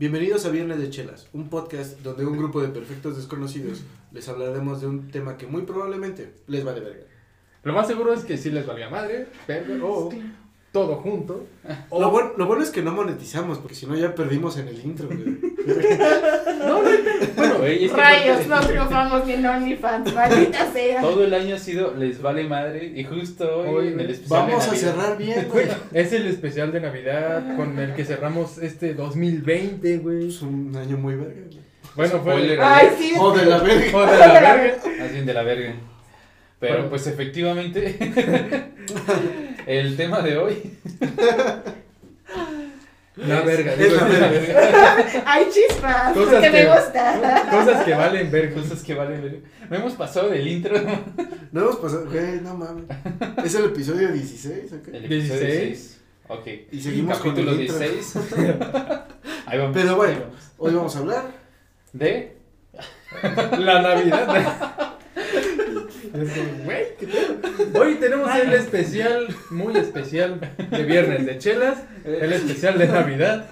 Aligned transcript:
Bienvenidos 0.00 0.46
a 0.46 0.48
Viernes 0.48 0.78
de 0.78 0.88
Chelas, 0.88 1.28
un 1.34 1.50
podcast 1.50 2.00
donde 2.00 2.24
un 2.24 2.38
grupo 2.38 2.62
de 2.62 2.68
perfectos 2.68 3.18
desconocidos 3.18 3.82
les 4.12 4.26
hablaremos 4.30 4.80
de 4.80 4.86
un 4.86 5.10
tema 5.10 5.36
que 5.36 5.46
muy 5.46 5.60
probablemente 5.64 6.36
les 6.46 6.66
va 6.66 6.72
de 6.72 6.80
verga. 6.80 7.04
Lo 7.64 7.74
más 7.74 7.86
seguro 7.86 8.14
es 8.14 8.24
que 8.24 8.38
sí 8.38 8.50
les 8.50 8.66
valga 8.66 8.88
madre, 8.88 9.26
pero 9.46 9.86
o 9.86 10.08
todo 10.72 10.96
junto. 10.96 11.46
O, 11.90 12.00
Lo, 12.00 12.10
bueno, 12.10 12.32
lo 12.38 12.46
bueno 12.46 12.62
es 12.62 12.70
que 12.70 12.80
no 12.80 12.92
monetizamos, 12.92 13.58
porque 13.58 13.74
si 13.74 13.84
no 13.84 13.94
ya 13.94 14.14
perdimos 14.14 14.56
en 14.56 14.68
el 14.68 14.82
intro. 14.82 15.06
güey. 15.06 15.36
No, 15.66 16.82
no, 16.82 17.58
bueno, 17.58 17.60
que 17.60 17.90
Rayos, 17.94 18.46
no 18.46 18.60
triunfamos 18.60 19.26
ni 19.26 19.32
en 19.34 19.46
OnlyFans, 19.46 20.14
maldita 20.14 20.66
sea. 20.72 21.00
Todo 21.00 21.24
el 21.24 21.34
año 21.34 21.54
ha 21.56 21.58
sido 21.58 21.94
les 21.94 22.20
vale 22.22 22.44
madre 22.44 22.92
y 22.94 23.04
justo 23.04 23.58
hoy, 23.60 23.68
Hoy, 23.68 23.88
en 23.88 24.00
el 24.00 24.10
especial 24.10 24.40
Vamos 24.48 24.70
de 24.70 24.76
a 24.76 24.80
cerrar 24.80 25.18
bien, 25.18 25.48
güey. 25.52 25.66
es 25.92 26.12
el 26.12 26.26
especial 26.26 26.72
de 26.72 26.80
Navidad 26.80 27.56
con 27.56 27.78
el 27.78 27.94
que 27.94 28.04
cerramos 28.04 28.58
este 28.58 28.94
2020, 28.94 29.98
güey. 29.98 30.28
Es 30.28 30.42
un 30.42 30.74
año 30.76 30.96
muy 30.96 31.14
verga. 31.14 31.34
güey. 31.34 31.60
Bueno, 31.96 32.20
fue 32.20 32.32
Spoiler. 32.32 32.58
Ay, 32.62 32.88
sí. 32.98 33.12
Oh, 33.18 33.36
de 33.36 33.46
la 33.46 33.58
verga. 33.58 33.86
Joder, 33.92 34.18
la 34.18 34.54
verga. 34.54 34.76
Más 35.00 35.12
bien 35.12 35.26
de 35.26 35.34
la 35.34 35.42
verga. 35.42 35.74
Pero 36.60 36.74
Bueno. 36.74 36.90
pues 36.90 37.06
efectivamente 37.06 37.96
el 39.66 39.96
tema 39.96 40.20
de 40.20 40.36
hoy 40.36 40.76
La 43.26 43.40
verga, 43.42 43.72
Es 43.74 43.78
digo, 43.78 43.96
la 43.96 44.04
verga. 44.04 44.28
verga. 44.28 45.22
Ay, 45.26 45.46
chispas, 45.52 46.14
Cosas 46.14 46.40
que 46.42 46.50
me 46.50 46.64
gusta. 46.66 47.48
Cosas 47.50 47.84
que 47.84 47.94
valen 47.94 48.30
verga. 48.30 48.54
cosas 48.54 48.82
que 48.82 48.94
valen 48.94 49.22
verga. 49.22 49.38
No 49.68 49.76
hemos 49.76 49.92
pasado 49.94 50.28
del 50.30 50.46
intro. 50.48 50.76
No 51.52 51.60
hemos 51.62 51.76
pasado, 51.76 52.06
güey, 52.10 52.40
no 52.40 52.54
mames. 52.56 52.84
Es 53.44 53.54
el 53.54 53.66
episodio 53.66 54.12
16, 54.12 54.72
¿ok? 54.72 54.88
El 54.88 55.04
episodio 55.04 55.40
16. 55.40 55.68
16. 55.68 56.00
Ok. 56.28 56.46
Y 56.72 56.80
seguimos 56.80 57.18
con 57.18 57.36
el 57.36 57.48
intro. 57.60 57.78
16. 57.78 58.16
Ahí 59.46 59.58
vamos. 59.58 59.72
Pero 59.74 59.96
bueno. 59.96 60.20
Hoy 60.58 60.74
vamos 60.74 60.94
a 60.94 60.98
hablar. 61.00 61.24
De 61.92 62.36
La 63.58 63.82
Navidad. 63.82 64.89
Es 66.12 66.30
como, 66.32 66.64
güey, 66.64 66.86
¿qué 66.98 67.06
pedo? 67.06 67.80
Hoy 67.80 67.94
tenemos 67.96 68.34
el 68.34 68.52
especial, 68.52 69.28
muy 69.50 69.76
especial 69.76 70.40
de 70.70 70.82
Viernes 70.84 71.24
de 71.26 71.38
Chelas, 71.38 71.78
el 72.04 72.32
especial 72.32 72.78
de 72.78 72.88
Navidad. 72.88 73.46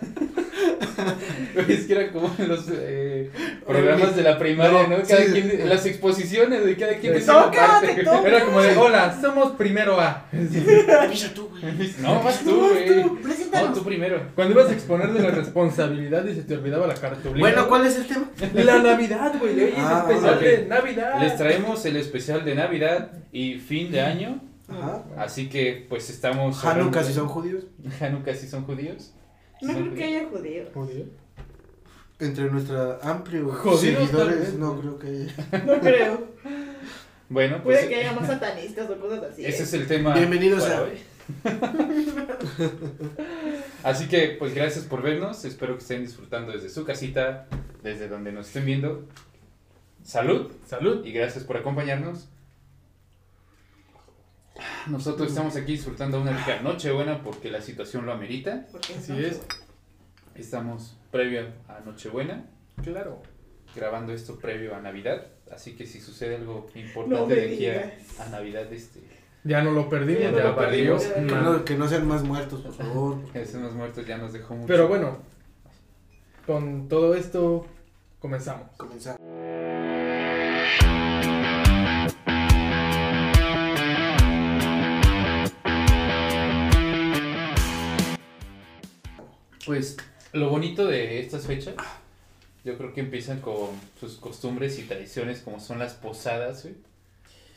Es 1.69 1.87
que 1.87 1.92
era 1.92 2.11
como 2.11 2.34
en 2.39 2.48
los 2.48 2.65
eh, 2.73 3.31
programas 3.67 4.17
de 4.17 4.23
la 4.23 4.39
primaria, 4.39 4.87
No. 4.89 4.97
Cada 5.09 5.25
sí. 5.25 5.33
quien, 5.33 5.69
las 5.69 5.87
exposiciones 5.87 6.65
de 6.65 6.77
cada 6.77 6.95
quien 6.97 7.15
decía 7.15 7.37
una 7.37 7.50
parte. 7.50 8.00
Era 8.27 8.45
como 8.45 8.61
de, 8.61 8.77
hola, 8.77 9.17
somos 9.20 9.53
primero 9.53 10.00
A. 10.00 10.27
Avisa 11.03 11.33
tú, 11.34 11.48
güey. 11.50 11.93
No, 12.00 12.22
vas 12.22 12.41
tú, 12.41 12.69
güey. 12.70 12.87
tú, 13.03 13.19
No, 13.53 13.72
tú 13.72 13.84
primero. 13.84 14.20
Cuando 14.34 14.55
ibas 14.55 14.70
a 14.70 14.75
exponer 14.75 15.12
de 15.12 15.20
la 15.20 15.31
responsabilidad 15.31 16.25
y 16.27 16.34
se 16.34 16.43
te 16.43 16.55
olvidaba 16.55 16.87
la 16.87 16.95
cartulina. 16.95 17.39
Bueno, 17.41 17.69
¿cuál 17.69 17.87
es 17.87 17.97
el 17.97 18.06
tema? 18.06 18.31
La 18.55 18.78
Navidad, 18.83 19.33
güey. 19.39 19.55
Hoy 19.55 19.65
es 19.70 19.75
Ah, 19.78 20.05
especial 20.09 20.41
de 20.41 20.67
Navidad. 20.67 21.20
Les 21.20 21.37
traemos 21.37 21.84
el 21.87 21.97
especial 21.97 22.45
de 22.45 22.47
Navidad 22.54 23.12
y 23.32 23.54
fin 23.58 23.91
de 23.91 24.00
año. 24.00 24.41
Ajá. 24.68 25.04
Así 25.16 25.48
que, 25.48 25.86
pues 25.88 26.10
estamos. 26.10 26.64
Hanukkah 26.64 27.02
si 27.04 27.12
son 27.20 27.28
judíos. 27.28 27.64
Hanukkah 28.00 28.34
si 28.34 28.48
son 28.48 28.64
judíos. 28.64 29.12
No 29.62 29.74
creo 29.74 29.94
que 29.94 30.04
haya 30.04 30.28
judíos. 30.28 30.69
Judío. 30.72 31.04
Entre 32.20 32.50
nuestra 32.50 32.98
amplio 33.02 33.56
seguidores, 33.76 34.54
no 34.54 34.80
creo 34.80 34.98
que 34.98 35.06
haya. 35.06 35.64
No 35.64 35.80
creo. 35.80 36.28
Bueno, 37.28 37.62
pues. 37.62 37.78
Puede 37.78 37.88
que 37.88 37.96
haya 37.96 38.12
más 38.12 38.26
satanistas 38.34 38.91
o 38.91 38.98
cosas 39.00 39.22
así. 39.32 39.44
Ese 39.44 39.60
¿eh? 39.60 39.64
es 39.64 39.72
el 39.74 39.86
tema. 39.86 40.14
Bienvenidos 40.14 40.64
para 40.64 40.78
a- 40.78 40.82
hoy. 40.82 40.98
Así 43.82 44.08
que, 44.08 44.36
pues 44.38 44.54
gracias 44.54 44.84
por 44.84 45.02
vernos. 45.02 45.44
Espero 45.44 45.74
que 45.74 45.82
estén 45.82 46.02
disfrutando 46.02 46.52
desde 46.52 46.69
su 46.70 46.84
casita, 46.84 47.46
desde 47.82 48.08
donde 48.08 48.32
nos 48.32 48.46
estén 48.46 48.64
viendo. 48.64 49.04
Salud 50.02 50.50
Salud. 50.66 51.04
y 51.04 51.12
gracias 51.12 51.44
por 51.44 51.56
acompañarnos. 51.56 52.28
Nosotros 54.87 55.28
estamos 55.28 55.56
aquí 55.56 55.72
disfrutando 55.72 56.21
una 56.21 56.37
rica 56.37 56.61
noche 56.62 56.91
buena 56.91 57.22
porque 57.22 57.50
la 57.50 57.61
situación 57.61 58.06
lo 58.06 58.12
amerita. 58.12 58.66
Porque 58.71 58.94
Así 58.94 59.12
es. 59.25 59.43
Estamos 60.34 60.97
previo 61.11 61.49
a 61.69 61.81
Nochebuena, 61.81 62.44
Claro. 62.83 63.22
grabando 63.75 64.12
esto 64.12 64.38
previo 64.38 64.75
a 64.77 64.81
Navidad. 64.81 65.27
Así 65.53 65.75
que 65.75 65.87
si 65.87 66.00
sucede 66.00 66.37
algo 66.37 66.69
importante 66.75 67.34
de 67.34 67.55
aquí 67.55 67.67
a, 68.21 68.28
Navidad, 68.28 68.72
este, 68.72 69.00
Ya 69.44 69.62
no 69.62 69.72
lo 69.72 69.88
perdimos, 69.88 70.22
Ya 70.22 70.31
ya, 70.31 70.43
no 70.44 70.49
lo 70.50 70.56
perdimos. 70.56 71.03
Que 71.05 71.21
madre. 71.22 71.43
no, 71.43 71.65
que 71.65 71.75
no 71.77 71.88
sean 71.88 72.06
más 72.06 72.22
muertos, 72.22 72.61
por 72.61 72.75
favor. 72.75 73.25
que 73.33 73.43
estemos 73.43 73.72
muertos 73.75 74.06
ya 74.06 74.19
nos 74.19 74.33
dejó 74.33 74.55
mucho. 74.55 74.69
Pero 74.69 74.87
bueno, 74.88 75.19
con 76.47 76.88
todo 76.88 77.15
esto 77.15 77.67
comenzamos. 78.21 78.69
Comenzamos. 78.77 79.21
Pues 89.69 89.97
lo 90.33 90.49
bonito 90.51 90.87
de 90.87 91.21
estas 91.21 91.47
fechas, 91.47 91.75
yo 92.65 92.77
creo 92.77 92.93
que 92.93 93.01
empiezan 93.01 93.41
con 93.41 93.69
sus 94.01 94.17
costumbres 94.17 94.79
y 94.79 94.83
tradiciones 94.83 95.41
como 95.43 95.61
son 95.61 95.79
las 95.79 95.93
posadas, 95.95 96.62
güey. 96.65 96.75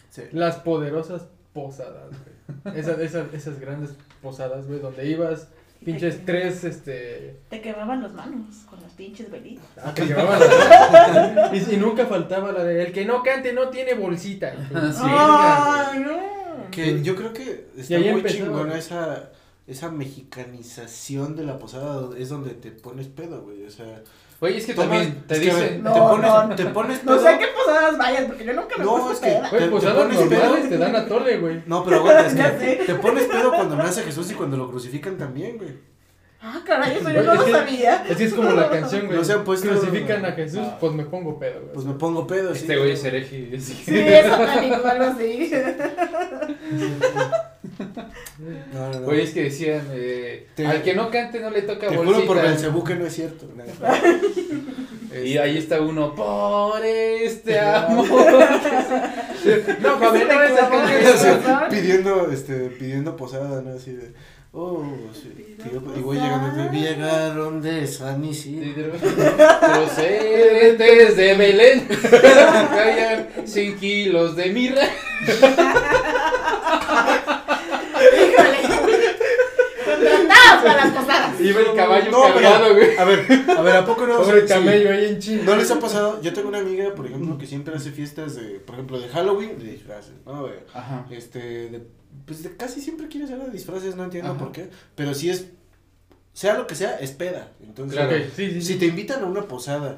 Sí. 0.10 0.24
Las 0.34 0.58
poderosas 0.58 1.24
posadas, 1.54 2.10
güey. 2.10 2.78
Esas, 2.78 3.00
esas, 3.00 3.34
esas 3.34 3.60
grandes 3.60 3.92
posadas, 4.22 4.68
güey, 4.68 4.80
donde 4.80 5.08
ibas, 5.08 5.48
pinches 5.86 6.26
tres, 6.26 6.64
este... 6.66 7.38
Te 7.50 7.62
quemaban 7.62 8.04
las 8.04 8.12
manos 8.14 8.56
con 8.70 8.82
las 8.82 8.92
pinches 8.92 9.32
velitas. 9.32 9.66
ah, 9.82 9.94
que 9.96 10.06
llevaban 10.06 10.40
la- 10.40 11.50
y, 11.56 11.74
y 11.74 11.78
nunca 11.78 12.06
faltaba 12.06 12.52
la 12.52 12.64
de, 12.66 12.84
el 12.84 12.92
que 12.92 13.06
no 13.06 13.24
cante 13.24 13.54
no 13.54 13.70
tiene 13.70 13.94
bolsita. 13.94 14.54
¡Ay, 14.74 16.04
güey. 16.04 16.06
no! 16.06 16.22
Que 16.72 17.02
yo 17.02 17.16
creo 17.16 17.34
que 17.34 17.68
está 17.78 17.98
muy 17.98 18.08
empezaba. 18.10 18.46
chingona 18.46 18.78
esa, 18.78 19.30
esa 19.68 19.90
mexicanización 19.92 21.36
de 21.36 21.44
la 21.44 21.60
posada. 21.60 22.10
Es 22.18 22.30
donde 22.30 22.52
te 22.52 22.72
pones 22.72 23.08
pedo, 23.08 23.42
güey. 23.44 23.66
O 23.66 23.70
sea, 23.72 24.02
Güey, 24.40 24.58
es 24.58 24.66
que 24.66 24.74
tomas- 24.74 24.90
también 24.90 25.24
te 25.28 25.38
dicen... 25.40 25.84
No, 25.84 25.94
te 25.94 26.00
pones, 26.00 26.32
no. 26.32 26.56
te 26.56 26.66
pones 26.66 27.04
No 27.04 27.12
pedo. 27.12 27.22
sé 27.22 27.30
a 27.30 27.38
qué 27.38 27.46
posadas 27.56 27.96
vayas, 27.96 28.26
porque 28.26 28.44
yo 28.44 28.54
nunca 28.54 28.76
me 28.76 28.84
No, 28.86 28.98
puse 28.98 29.14
es 29.14 29.20
que- 29.20 29.26
peda. 29.28 29.42
Te- 29.44 29.50
Güey, 29.50 29.62
te 29.64 29.70
posadas 29.70 29.96
normales 30.14 30.30
pedo. 30.30 30.70
te 30.70 30.78
dan 30.80 30.96
a 30.96 31.06
tole, 31.08 31.38
güey. 31.38 31.64
No, 31.68 31.84
pero 31.84 31.98
aguanta, 31.98 32.26
es 32.26 32.34
que 32.34 32.42
sé. 32.42 32.84
te 32.88 32.96
pones 32.96 33.24
pedo 33.26 33.52
cuando 33.52 33.76
nace 33.76 34.02
Jesús 34.02 34.32
y 34.32 34.34
cuando 34.34 34.58
lo 34.58 34.68
crucifican 34.72 35.16
también, 35.20 35.58
güey. 35.58 35.70
Ah, 36.42 36.60
caray, 36.66 36.94
eso 36.96 37.04
Güey, 37.04 37.16
yo 37.18 37.22
no 37.24 37.34
es 37.34 37.40
lo 37.40 37.48
sabía. 37.56 38.04
Es 38.10 38.18
que 38.18 38.24
es 38.24 38.34
como 38.34 38.50
la 38.50 38.68
canción, 38.72 39.06
güey. 39.06 39.18
No 39.20 39.24
se 39.24 39.34
han 39.34 39.44
puesto- 39.44 39.70
Crucifican 39.70 40.26
a 40.26 40.32
Jesús, 40.32 40.60
No. 40.62 40.80
pues 40.80 40.94
me 40.94 41.06
pongo 41.06 41.38
pedo, 41.38 41.60
güey. 41.62 41.74
Pues 41.74 41.86
me 41.86 41.94
pongo 41.94 42.26
pedo, 42.26 42.56
sí. 42.56 42.62
Este 42.62 42.78
güey 42.78 42.92
es 42.94 43.04
hereje. 43.06 43.52
así. 43.56 43.74
Sí, 43.86 44.00
es 44.00 44.26
satánico, 44.26 44.88
algo 44.88 45.04
así. 45.04 45.52
No, 48.74 48.90
no, 48.92 49.00
no. 49.00 49.06
Güey, 49.06 49.22
es 49.22 49.32
que 49.32 49.44
decían, 49.44 49.88
eh, 49.92 50.48
Te- 50.56 50.66
al 50.68 50.82
que 50.84 50.94
no 50.94 51.10
cante 51.10 51.40
no 51.40 51.50
le 51.50 51.62
toca 51.64 51.88
Te 51.88 51.96
bolsita. 51.98 52.18
juro 52.18 52.28
por 52.28 52.42
Belcebú 52.42 52.84
que 52.84 52.96
no 52.96 53.06
es 53.08 53.14
cierto. 53.16 53.48
Y 55.26 55.38
ahí 55.38 55.58
está 55.58 55.82
uno, 55.82 56.14
por 56.16 56.84
este 56.86 57.60
amor. 57.60 58.08
No, 59.82 59.98
joven, 59.98 60.28
no 60.28 60.44
es 60.44 60.52
clavó 60.52 60.76
el 60.76 60.82
en 60.82 60.88
que- 60.88 61.00
el 61.00 61.14
Así, 61.14 61.26
corazón. 61.26 61.64
pidiendo, 61.72 62.32
este, 62.32 62.54
pidiendo 62.78 63.16
posada, 63.18 63.62
¿no? 63.64 63.74
Así 63.76 63.92
de, 63.94 64.14
oh, 64.52 64.84
sí, 65.14 65.56
tío, 65.64 65.82
y 65.98 66.00
voy 66.02 66.18
llegando, 66.18 66.72
me 66.72 66.80
llegaron 66.80 67.60
de 67.62 67.88
San 67.88 68.24
Isidro. 68.24 68.92
Procedentes 69.60 71.18
de 71.18 71.34
Belén. 71.36 71.88
Traían 72.10 73.28
100 73.46 73.78
kilos 73.80 74.36
de 74.36 74.46
mirra. 74.52 74.84
Híjole. 78.02 78.58
Contratados 79.86 80.51
para 80.64 80.86
las 80.86 80.94
posadas. 80.94 81.42
Iba 81.42 81.60
el 81.62 81.74
caballo 81.76 82.12
No, 82.12 82.22
pero- 82.24 82.34
cargado, 82.50 82.74
güey. 82.76 82.98
A 82.98 83.04
ver, 83.06 83.26
a 83.58 83.62
ver, 83.62 83.76
¿a 83.76 83.86
poco 83.86 84.08
no? 84.08 84.18
Pobre 84.22 84.46
camello 84.46 84.90
ahí 84.92 85.06
en 85.06 85.20
chinga. 85.20 85.44
¿No 85.44 85.56
les 85.56 85.70
ha 85.72 85.80
pasado? 85.80 86.22
Yo 86.22 86.34
tengo 86.34 86.50
una 86.50 86.60
amiga, 86.60 86.94
por 86.96 87.06
ejemplo, 87.08 87.38
que 87.38 87.48
siempre 87.48 87.76
hace 87.76 87.92
fiestas 87.92 88.36
de, 88.36 88.60
por 88.60 88.76
ejemplo, 88.76 89.00
de 89.00 89.08
Halloween, 89.10 89.58
de 89.60 89.66
disfraces, 89.66 90.14
¿no? 90.26 90.48
De- 90.48 90.64
Ajá. 90.74 91.06
Este, 91.12 91.40
de, 91.40 91.88
pues 92.26 92.44
de 92.44 92.56
casi 92.58 92.82
siempre 92.82 93.08
quiere 93.08 93.26
hacer 93.26 93.40
de 93.40 93.50
disfraces, 93.52 93.96
no 93.96 94.04
entiendo 94.04 94.32
Ajá. 94.32 94.40
por 94.40 94.52
qué, 94.52 94.70
pero 94.96 95.14
si 95.14 95.30
es, 95.30 95.48
sea 96.34 96.58
lo 96.58 96.68
que 96.68 96.76
sea, 96.76 96.98
es 97.00 97.12
peda. 97.12 97.52
Entonces, 97.62 97.98
Claro. 97.98 98.16
Ok, 98.16 98.24
sí, 98.36 98.48
sí, 98.52 98.62
sí. 98.62 98.74
si 98.74 98.76
te 98.80 98.86
invitan 98.86 99.24
a 99.24 99.26
una 99.28 99.44
posada 99.44 99.98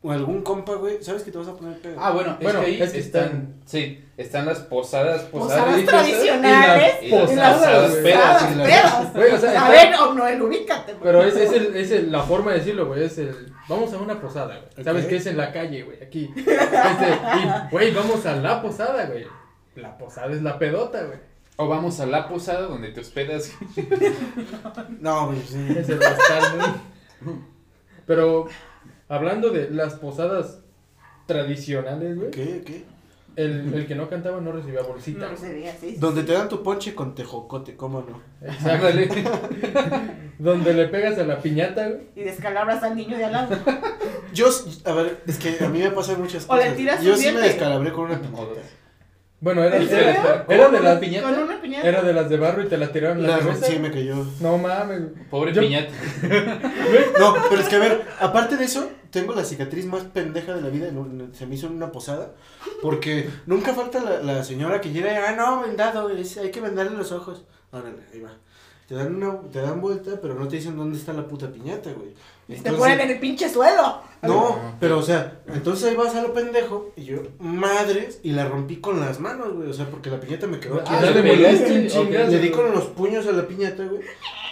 o 0.00 0.12
algún 0.12 0.42
compa, 0.42 0.74
güey, 0.74 1.02
sabes 1.02 1.22
que 1.24 1.32
te 1.32 1.38
vas 1.38 1.48
a 1.48 1.54
poner 1.56 1.80
pedo. 1.80 1.96
Ah, 1.98 2.12
bueno, 2.12 2.36
Bueno, 2.40 2.60
es 2.60 2.64
que 2.64 2.70
ahí 2.70 2.82
es 2.82 2.92
que 2.92 2.98
están, 3.00 3.24
están- 3.24 3.54
sí, 3.66 4.04
están 4.16 4.46
las 4.46 4.60
posadas, 4.60 5.22
posadas, 5.22 5.64
Posadas 5.74 5.84
tradicionales. 5.86 6.94
y 7.02 7.08
las 7.08 7.32
y 7.32 7.34
las 7.34 7.56
posadas 7.56 7.92
pedas. 7.96 8.42
o 8.42 8.46
A 8.46 9.34
está- 9.36 9.68
ver, 9.70 9.94
oh, 10.00 10.14
Noel, 10.14 10.40
ubícate. 10.42 10.92
güey. 10.92 11.02
Pero 11.02 11.22
es, 11.24 11.34
es, 11.36 11.52
el, 11.52 11.74
es 11.76 11.90
el- 11.90 12.12
la 12.12 12.22
forma 12.22 12.52
de 12.52 12.58
decirlo, 12.58 12.86
güey. 12.86 13.02
Es 13.04 13.18
el. 13.18 13.52
Vamos 13.68 13.92
a 13.92 13.98
una 13.98 14.20
posada, 14.20 14.56
güey. 14.72 14.84
¿Sabes 14.84 15.06
qué 15.06 15.16
es 15.16 15.26
en 15.26 15.36
la 15.36 15.52
calle, 15.52 15.82
güey? 15.82 16.00
Aquí. 16.02 16.30
Este, 16.36 16.46
y, 16.48 17.70
güey, 17.72 17.92
vamos 17.92 18.24
a 18.24 18.36
la 18.36 18.62
posada, 18.62 19.06
güey. 19.06 19.26
La 19.74 19.98
posada 19.98 20.32
es 20.32 20.42
la 20.42 20.58
pedota, 20.58 21.02
güey. 21.04 21.18
O 21.56 21.66
vamos 21.66 21.98
a 21.98 22.06
la 22.06 22.28
posada 22.28 22.62
donde 22.62 22.90
te 22.90 23.00
hospedas. 23.00 23.52
No, 25.00 25.26
güey, 25.26 25.40
sí. 25.42 25.66
Es 25.76 25.88
el 25.88 25.98
hostal, 26.00 26.56
güey. 26.56 27.34
Pero 28.06 28.46
hablando 29.08 29.50
de 29.50 29.70
las 29.70 29.94
posadas 29.94 30.60
tradicionales, 31.26 32.16
güey, 32.16 32.30
¿Qué? 32.30 32.62
¿Qué? 32.64 32.84
el, 33.36 33.72
el 33.72 33.86
que 33.86 33.94
no 33.94 34.08
cantaba 34.08 34.40
no 34.40 34.50
recibía 34.50 34.82
bolsita. 34.82 35.30
No 35.30 35.40
veía 35.40 35.72
así. 35.72 35.94
Donde 35.96 36.24
te 36.24 36.32
dan 36.32 36.48
tu 36.48 36.62
ponche 36.62 36.94
con 36.94 37.14
tejocote, 37.14 37.76
¿cómo 37.76 38.00
no? 38.00 38.20
Exacto. 38.46 38.88
Donde 40.38 40.74
le 40.74 40.88
pegas 40.88 41.18
a 41.18 41.24
la 41.24 41.40
piñata, 41.40 41.88
güey. 41.88 42.00
Y 42.16 42.22
descalabras 42.22 42.82
al 42.82 42.96
niño 42.96 43.16
de 43.16 43.24
al 43.24 43.32
lado. 43.32 43.56
Yo, 44.32 44.46
a 44.84 44.92
ver, 44.92 45.22
es 45.26 45.38
que 45.38 45.64
a 45.64 45.68
mí 45.68 45.80
me 45.80 45.90
pasan 45.90 46.20
muchas 46.20 46.46
O 46.48 46.56
le 46.56 46.62
cosas. 46.62 46.76
tiras 46.76 47.02
Yo 47.02 47.16
sí 47.16 47.30
me 47.32 47.40
descalabré 47.40 47.92
con 47.92 48.04
una 48.06 48.20
piñata. 48.20 48.60
Bueno, 49.40 49.62
era, 49.62 49.76
¿En 49.76 49.88
era, 49.88 50.44
era 50.48 50.68
de 50.68 50.80
las 50.80 50.98
piñata? 50.98 51.30
Con 51.32 51.42
una 51.44 51.60
piñata. 51.60 51.88
era 51.88 52.02
de 52.02 52.12
las 52.12 52.28
de 52.28 52.36
barro 52.38 52.62
y 52.62 52.66
te 52.66 52.76
la 52.76 52.90
tiraron 52.90 53.22
la, 53.22 53.28
La, 53.28 53.38
cabeza. 53.38 53.66
sí, 53.66 53.78
me 53.78 53.90
cayó. 53.92 54.26
No 54.40 54.58
mames. 54.58 55.02
Pobre 55.30 55.52
Yo- 55.52 55.60
piñata. 55.62 55.92
No, 57.20 57.34
pero 57.48 57.60
es 57.60 57.68
que 57.68 57.76
a 57.76 57.78
ver, 57.78 58.02
aparte 58.20 58.56
de 58.56 58.64
eso, 58.64 58.90
tengo 59.10 59.34
la 59.34 59.44
cicatriz 59.44 59.86
más 59.86 60.02
pendeja 60.04 60.54
de 60.54 60.60
la 60.62 60.68
vida. 60.70 60.88
en 60.88 60.98
un- 60.98 61.32
Se 61.34 61.46
me 61.46 61.54
hizo 61.54 61.66
en 61.68 61.74
una 61.74 61.92
posada. 61.92 62.32
Porque 62.82 63.28
nunca 63.46 63.74
falta 63.74 64.00
la, 64.02 64.20
la 64.22 64.42
señora 64.44 64.80
que 64.80 64.90
llega, 64.90 65.28
ah, 65.28 65.32
no, 65.36 65.62
vendado, 65.62 66.10
es- 66.10 66.36
hay 66.38 66.50
que 66.50 66.60
vendarle 66.60 66.96
los 66.96 67.12
ojos. 67.12 67.44
Órale, 67.70 67.98
ahí 68.12 68.20
va. 68.20 68.30
Te 68.88 68.94
dan, 68.94 69.14
una, 69.14 69.38
te 69.52 69.60
dan 69.60 69.80
vuelta, 69.80 70.12
pero 70.20 70.34
no 70.34 70.48
te 70.48 70.56
dicen 70.56 70.76
dónde 70.76 70.98
está 70.98 71.12
la 71.12 71.28
puta 71.28 71.48
piñata, 71.52 71.90
güey. 71.92 72.14
Te 72.48 72.72
ponen 72.72 73.00
en 73.00 73.10
el 73.10 73.20
pinche 73.20 73.48
suelo. 73.48 74.00
No, 74.22 74.58
pero 74.80 74.98
o 74.98 75.02
sea, 75.02 75.40
entonces 75.46 75.90
ahí 75.90 75.96
vas 75.96 76.14
a 76.16 76.22
lo 76.22 76.32
pendejo 76.34 76.92
y 76.96 77.04
yo, 77.04 77.18
madres, 77.38 78.18
y 78.24 78.32
la 78.32 78.48
rompí 78.48 78.76
con 78.78 78.98
las 79.00 79.20
manos, 79.20 79.54
güey, 79.54 79.68
o 79.70 79.72
sea, 79.72 79.86
porque 79.90 80.10
la 80.10 80.18
piñata 80.18 80.46
me 80.48 80.58
quedó 80.58 80.80
aquí. 80.80 80.90
Ah, 80.92 81.00
le 81.02 81.88
chingazo. 81.88 82.30
Le 82.32 82.38
di 82.40 82.50
con 82.50 82.72
los 82.72 82.86
puños 82.86 83.26
a 83.28 83.32
la 83.32 83.46
piñata, 83.46 83.84
güey. 83.84 84.00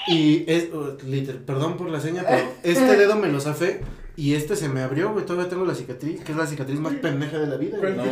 Y 0.08 0.44
es, 0.46 0.69
oh, 0.72 0.96
liter- 1.04 1.44
perdón 1.44 1.76
por 1.76 1.90
la 1.90 1.98
seña, 2.00 2.22
pero 2.28 2.44
este 2.62 2.96
dedo 2.96 3.16
me 3.16 3.26
lo 3.28 3.40
zafé 3.40 3.81
y 4.14 4.34
este 4.34 4.54
se 4.54 4.69
me 4.69 4.82
abrió, 4.82 5.12
güey. 5.12 5.25
Todavía 5.26 5.49
tengo 5.50 5.64
la 5.64 5.75
cicatriz, 5.75 6.22
que 6.22 6.31
es 6.31 6.38
la 6.38 6.46
cicatriz 6.46 6.78
más 6.78 6.92
pendeja 6.94 7.38
de 7.38 7.46
la 7.49 7.56
vida, 7.56 7.78
güey. 7.78 7.94
No, 7.96 8.04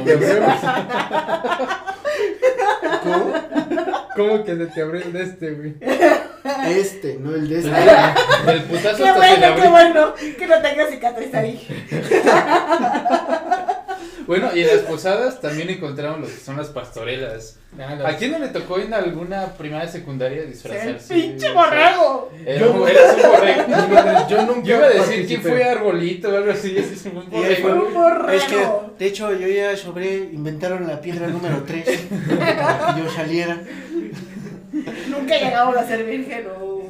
¿Cómo? 3.03 3.05
¿Cómo? 3.05 3.33
¿Cómo 4.17 4.45
que 4.45 4.57
se 4.57 4.67
te 4.67 4.83
abrió 4.83 5.03
el 5.03 5.13
de 5.13 5.23
este, 5.23 5.51
güey? 5.53 5.75
Este, 6.69 7.17
no 7.21 7.35
el 7.35 7.49
de 7.49 7.59
este. 7.59 7.71
El 8.53 8.63
putazo 8.65 8.97
Qué 9.03 9.09
hasta 9.09 9.23
se 9.29 9.41
le 9.41 9.47
bueno, 9.51 9.63
qué 9.63 9.69
bueno. 9.69 10.15
Que 10.39 10.47
no 10.47 10.61
tenga 10.61 10.87
cicatriz 10.89 11.35
ahí. 11.35 11.67
Bueno, 14.27 14.51
y 14.55 14.63
en 14.63 14.69
las 14.69 14.79
posadas 14.87 15.39
también 15.41 15.69
encontramos 15.69 16.21
lo 16.21 16.27
que 16.27 16.33
son 16.33 16.57
las 16.57 16.69
pastorelas. 16.69 17.59
Nada. 17.77 18.09
¿A 18.09 18.17
quién 18.17 18.33
no 18.33 18.39
le 18.39 18.49
tocó 18.49 18.79
en 18.79 18.95
alguna 18.95 19.53
primaria 19.53 19.87
secundaria 19.87 20.43
El 20.43 20.51
disfrazarse? 20.53 21.13
pinche 21.15 21.53
borrego. 21.53 22.31
Era, 22.47 22.61
Yo- 22.61 22.89
eras 22.89 23.17
un 23.17 23.31
borrego. 23.31 24.29
Yo 24.31 24.43
nunca 24.47 24.63
Yo 24.67 24.77
iba 24.77 24.87
a 24.87 24.91
decir 24.91 25.27
quién 25.27 25.43
fue 25.43 25.63
Arbolito 25.65 26.33
o 26.33 26.37
algo 26.39 26.53
así, 26.53 26.75
es 26.75 27.05
un 27.05 27.23
Y 27.23 27.27
borrego. 27.37 27.87
Un 27.87 27.93
borrego. 27.95 28.31
Es 28.31 28.45
que, 28.45 28.67
de 28.99 29.07
hecho, 29.07 29.31
yo 29.35 29.47
ya 29.47 29.77
sobre, 29.77 30.15
inventaron 30.17 30.87
la 30.87 31.01
piedra 31.03 31.27
número 31.27 31.63
3 31.67 31.85
para 32.39 32.95
que 32.95 33.03
yo 33.03 33.11
saliera. 33.11 33.61
Nunca 35.09 35.37
llegamos 35.39 35.77
a 35.77 35.87
ser 35.87 36.05
virgen 36.05 36.47
o 36.61 36.83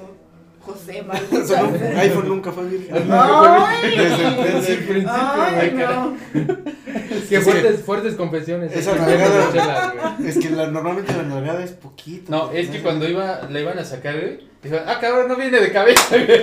José 0.60 1.02
maldita 1.02 1.60
iPhone 2.00 2.28
nunca 2.28 2.50
fue 2.50 2.64
virgen. 2.64 3.06
Ay, 3.12 3.98
Desde 3.98 4.72
el 4.72 4.78
principio, 4.84 5.10
Ay, 5.10 5.74
no. 5.76 6.16
Qué 6.32 7.16
Es 7.18 7.24
que- 7.28 7.40
fuertes, 7.42 7.80
fuertes 7.82 8.14
confesiones. 8.14 8.74
Esa 8.74 8.92
eh. 8.92 8.98
nalgada-. 8.98 10.16
Es 10.24 10.38
que 10.38 10.48
la, 10.50 10.68
normalmente 10.68 11.12
la 11.12 11.22
nalgada 11.24 11.62
es 11.62 11.72
poquito. 11.72 12.30
No, 12.30 12.50
es 12.50 12.70
que 12.70 12.80
cuando 12.80 13.06
iba, 13.08 13.42
la 13.50 13.60
iban 13.60 13.78
a 13.78 13.84
sacar, 13.84 14.18
güey, 14.18 14.40
dijo, 14.62 14.76
ah, 14.86 14.98
cabrón, 15.00 15.28
no 15.28 15.36
viene 15.36 15.60
de 15.60 15.70
cabeza, 15.70 16.16
güey. 16.16 16.40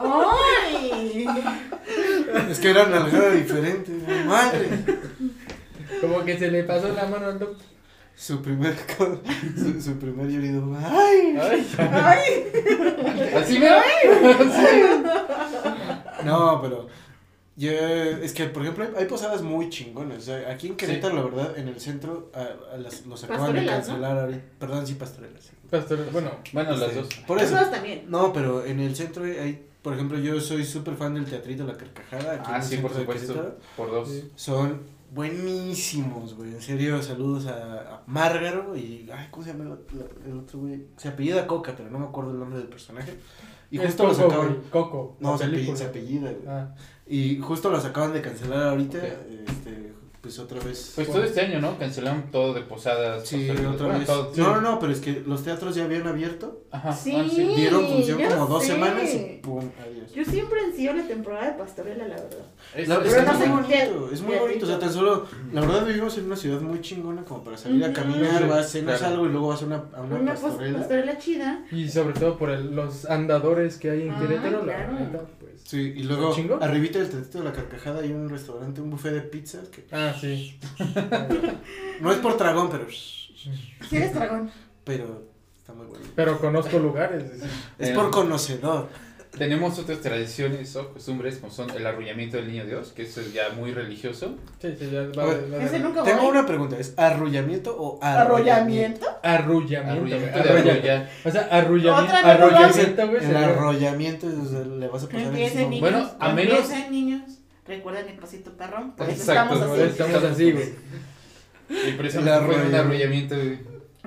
Ay. 0.00 1.26
Es 2.50 2.60
que 2.60 2.70
era 2.70 2.86
nalgada 2.86 3.30
diferente. 3.32 3.90
Madre. 4.26 4.68
Como 6.00 6.24
que 6.24 6.38
se 6.38 6.48
le 6.50 6.62
pasó 6.62 6.92
la 6.92 7.06
mano 7.06 7.26
al 7.26 7.38
doctor. 7.40 7.75
Su 8.16 8.40
primer, 8.42 8.74
co- 8.98 9.20
su, 9.56 9.80
su 9.80 9.98
primer 9.98 10.26
llorido. 10.28 10.64
Ay. 10.82 11.36
Ay, 11.38 11.66
Ay. 11.78 13.32
así 13.36 13.58
me 13.58 13.68
No, 16.24 16.60
pero 16.62 16.88
yo, 17.56 17.70
es 17.70 18.32
que, 18.32 18.46
por 18.46 18.62
ejemplo, 18.62 18.84
hay, 18.84 18.90
hay 18.98 19.04
posadas 19.06 19.42
muy 19.42 19.68
chingonas. 19.70 20.18
O 20.18 20.20
sea, 20.22 20.50
aquí 20.50 20.68
en 20.68 20.76
Querétaro, 20.76 21.14
la 21.14 21.22
verdad, 21.22 21.58
en 21.58 21.68
el 21.68 21.80
centro, 21.80 22.30
a, 22.34 22.74
a 22.74 22.78
las, 22.78 23.06
los 23.06 23.22
acaban 23.24 23.52
de 23.54 23.60
Pastorelas, 23.60 23.88
¿no? 23.88 23.94
cancelar 23.94 24.18
ahorita. 24.18 24.42
Perdón, 24.58 24.86
sí, 24.86 24.94
pastorelas. 24.94 25.42
sí. 25.44 25.50
Pastor, 25.70 25.98
bueno, 26.12 26.30
Bueno, 26.52 26.70
las 26.72 26.82
Este, 26.88 26.94
dos. 27.00 27.08
Por 27.26 27.38
eso. 27.38 27.52
Nosotros 27.54 27.74
también. 27.74 28.04
No, 28.08 28.32
pero 28.32 28.64
en 28.64 28.80
el 28.80 28.94
centro 28.96 29.24
hay, 29.24 29.62
por 29.82 29.94
ejemplo, 29.94 30.18
yo 30.18 30.40
soy 30.40 30.64
súper 30.64 30.94
fan 30.96 31.14
del 31.14 31.24
teatrito 31.26 31.64
La 31.66 31.76
Carcajada. 31.76 32.34
Aquí 32.34 32.48
en 32.48 32.54
Ah, 32.54 32.58
el 32.58 32.62
sí, 32.62 32.76
por 32.78 32.94
supuesto. 32.94 33.56
Por 33.76 33.90
dos. 33.90 34.08
Son 34.36 34.80
buenísimos, 35.12 36.34
güey. 36.34 36.52
En 36.54 36.62
serio, 36.62 37.02
saludos 37.02 37.46
a, 37.46 37.96
a 37.96 38.02
Márgaro 38.06 38.76
y. 38.76 39.08
Ay, 39.12 39.28
¿cómo 39.30 39.44
se 39.44 39.52
llama 39.52 39.64
el, 39.64 39.72
otro- 39.72 40.08
el 40.24 40.38
otro 40.38 40.58
güey? 40.60 40.86
Se 40.96 41.08
apellida 41.08 41.46
Coca, 41.46 41.74
pero 41.76 41.90
no 41.90 41.98
me 41.98 42.06
acuerdo 42.06 42.30
el 42.32 42.38
nombre 42.38 42.58
del 42.58 42.68
personaje. 42.68 43.18
Y 43.70 43.78
justo 43.78 44.06
los 44.06 44.16
Coco, 44.16 44.28
acaban. 44.28 44.48
güey, 44.48 44.70
Coco. 44.70 45.16
No, 45.20 45.36
se 45.36 45.44
apellida, 45.44 45.56
película. 45.56 45.76
se 45.78 45.84
apellida, 45.86 46.30
güey. 46.32 46.46
Ah, 46.48 46.74
Y 47.06 47.38
justo 47.40 47.70
los 47.70 47.84
acaban 47.84 48.12
de 48.12 48.22
cancelar 48.22 48.68
ahorita. 48.68 48.98
Este, 48.98 49.92
pues 50.26 50.40
otra 50.40 50.58
vez. 50.60 50.92
Pues 50.96 51.06
todo 51.06 51.22
este 51.22 51.40
año, 51.40 51.60
¿no? 51.60 51.78
Cancelaron 51.78 52.24
todo 52.32 52.52
de 52.52 52.62
posadas. 52.62 53.28
Sí, 53.28 53.48
otra 53.48 53.86
Bueno, 53.86 53.98
vez. 54.00 54.06
todo. 54.08 54.32
No, 54.36 54.54
no, 54.56 54.60
no, 54.60 54.78
pero 54.80 54.92
es 54.92 54.98
que 55.00 55.22
los 55.24 55.44
teatros 55.44 55.76
ya 55.76 55.84
habían 55.84 56.04
abierto. 56.08 56.62
Ajá. 56.72 56.92
Sí. 56.92 57.14
ah, 57.16 57.24
sí. 57.32 57.44
Dieron 57.54 57.86
función 57.86 58.20
como 58.28 58.46
dos 58.46 58.64
sé. 58.64 58.72
semanas 58.72 59.04
y 59.14 59.38
pum, 59.40 59.62
adiós. 59.80 60.12
Yo 60.12 60.24
siempre 60.24 60.64
en 60.64 60.74
sí 60.74 60.86
la 60.86 61.06
temporada 61.06 61.52
de 61.52 61.58
pastorela, 61.58 62.08
la 62.08 62.16
verdad. 62.16 62.44
Es- 62.74 62.88
La- 62.88 62.98
muy 62.98 63.48
bonito, 63.48 64.10
es 64.12 64.20
muy 64.22 64.34
bonito, 64.36 64.64
o 64.64 64.68
sea, 64.68 64.78
tan 64.80 64.92
solo, 64.92 65.26
la 65.52 65.60
verdad 65.60 65.86
vivimos 65.86 66.18
en 66.18 66.24
una 66.26 66.36
ciudad 66.36 66.60
muy 66.60 66.80
chingona 66.80 67.22
como 67.22 67.44
para 67.44 67.56
salir 67.56 67.84
a 67.84 67.92
caminar, 67.92 68.42
Sí, 68.42 68.48
vas, 68.48 68.68
cenas 68.70 68.98
claro. 68.98 69.14
algo 69.14 69.26
y 69.26 69.28
luego 69.28 69.48
vas 69.48 69.62
a 69.62 69.66
una, 69.66 69.76
a 69.94 70.00
una, 70.02 70.16
Una 70.16 70.32
pastorela. 70.34 70.78
pastorela 70.78 71.18
chida. 71.18 71.64
y 71.70 71.88
sobre 71.88 72.14
todo 72.18 72.36
por 72.36 72.50
el- 72.50 72.74
los 72.74 73.04
andadores 73.06 73.76
que 73.76 73.90
hay 73.90 74.02
en 74.02 74.10
Ah, 74.10 74.18
Querétaro, 74.20 74.62
claro. 74.62 74.92
la 74.92 75.20
Sí, 75.64 75.94
y 75.96 76.02
luego 76.04 76.34
¿Chingo? 76.34 76.58
arribita 76.62 76.98
del 76.98 77.10
teatro 77.10 77.40
de 77.40 77.46
la 77.46 77.52
carcajada 77.52 78.00
hay 78.00 78.12
un 78.12 78.28
restaurante, 78.28 78.80
un 78.80 78.90
buffet 78.90 79.12
de 79.12 79.20
pizzas 79.22 79.68
que 79.68 79.84
Ah, 79.92 80.14
sí. 80.20 80.58
no 82.00 82.12
es 82.12 82.18
por 82.18 82.36
tragón, 82.36 82.68
pero 82.70 82.86
Si 82.90 83.96
eres 83.96 84.14
dragón. 84.14 84.50
pero 84.84 85.22
está 85.58 85.72
muy 85.72 85.86
bueno. 85.86 86.04
Pero 86.14 86.38
conozco 86.38 86.78
lugares. 86.78 87.24
Es 87.78 87.88
Eh, 87.90 87.94
por 87.94 88.10
conocedor. 88.10 88.88
Tenemos 89.38 89.78
otras 89.78 90.00
tradiciones 90.00 90.74
o 90.76 90.92
costumbres 90.92 91.36
como 91.38 91.52
son 91.52 91.70
el 91.70 91.86
arrullamiento 91.86 92.36
del 92.38 92.48
niño 92.48 92.64
Dios, 92.64 92.92
que 92.92 93.02
eso 93.02 93.20
es 93.20 93.32
ya 93.32 93.50
muy 93.50 93.72
religioso. 93.72 94.36
Sí, 94.60 94.74
sí, 94.78 94.88
ya 94.90 95.02
va 95.16 95.22
A 95.24 95.26
de- 95.26 95.34
ver, 95.42 95.54
va 95.54 95.58
de- 95.58 95.64
Ese 95.64 95.78
nunca 95.80 96.02
Tengo 96.02 96.22
voy. 96.22 96.30
una 96.30 96.46
pregunta, 96.46 96.78
¿es 96.78 96.94
arrullamiento 96.96 97.76
o 97.78 97.98
Arrollamiento. 98.02 99.06
Arrullamiento. 99.22 99.92
Arrullamiento 99.92 100.38
de 100.38 100.44
arrulla- 100.50 100.72
arrullar. 100.72 101.10
O 101.24 101.30
sea, 101.30 101.40
arrullamiento. 101.50 102.04
Otra 102.04 102.32
Arrullamiento, 102.32 103.08
güey. 103.08 103.24
El 103.24 103.36
arrollamiento 103.36 104.28
es, 104.28 104.34
o 104.34 104.44
sea, 104.48 104.60
le 104.60 104.88
vas 104.88 105.02
a 105.04 105.06
pasar 105.08 105.36
encima. 105.36 105.60
niños. 105.62 105.80
Bueno, 105.80 106.10
a 106.18 106.32
menos- 106.32 106.58
Empiecen 106.58 106.90
niños. 106.92 107.22
Recuerden 107.66 108.08
el 108.08 108.18
pasito 108.18 108.52
perrón. 108.52 108.92
Por 108.92 109.08
eso 109.10 109.20
Exacto, 109.32 109.54
estamos 109.54 109.78
así. 109.78 109.82
Estamos 109.90 110.24
así, 110.24 110.52
güey. 110.52 110.68
Y 111.68 111.88
El 111.90 111.96
precisamente 111.96 112.46
fue 112.46 112.54
un 112.54 112.60
arrullamiento. 112.74 113.34
arrullamiento. 113.34 113.34
güey. 113.36 113.58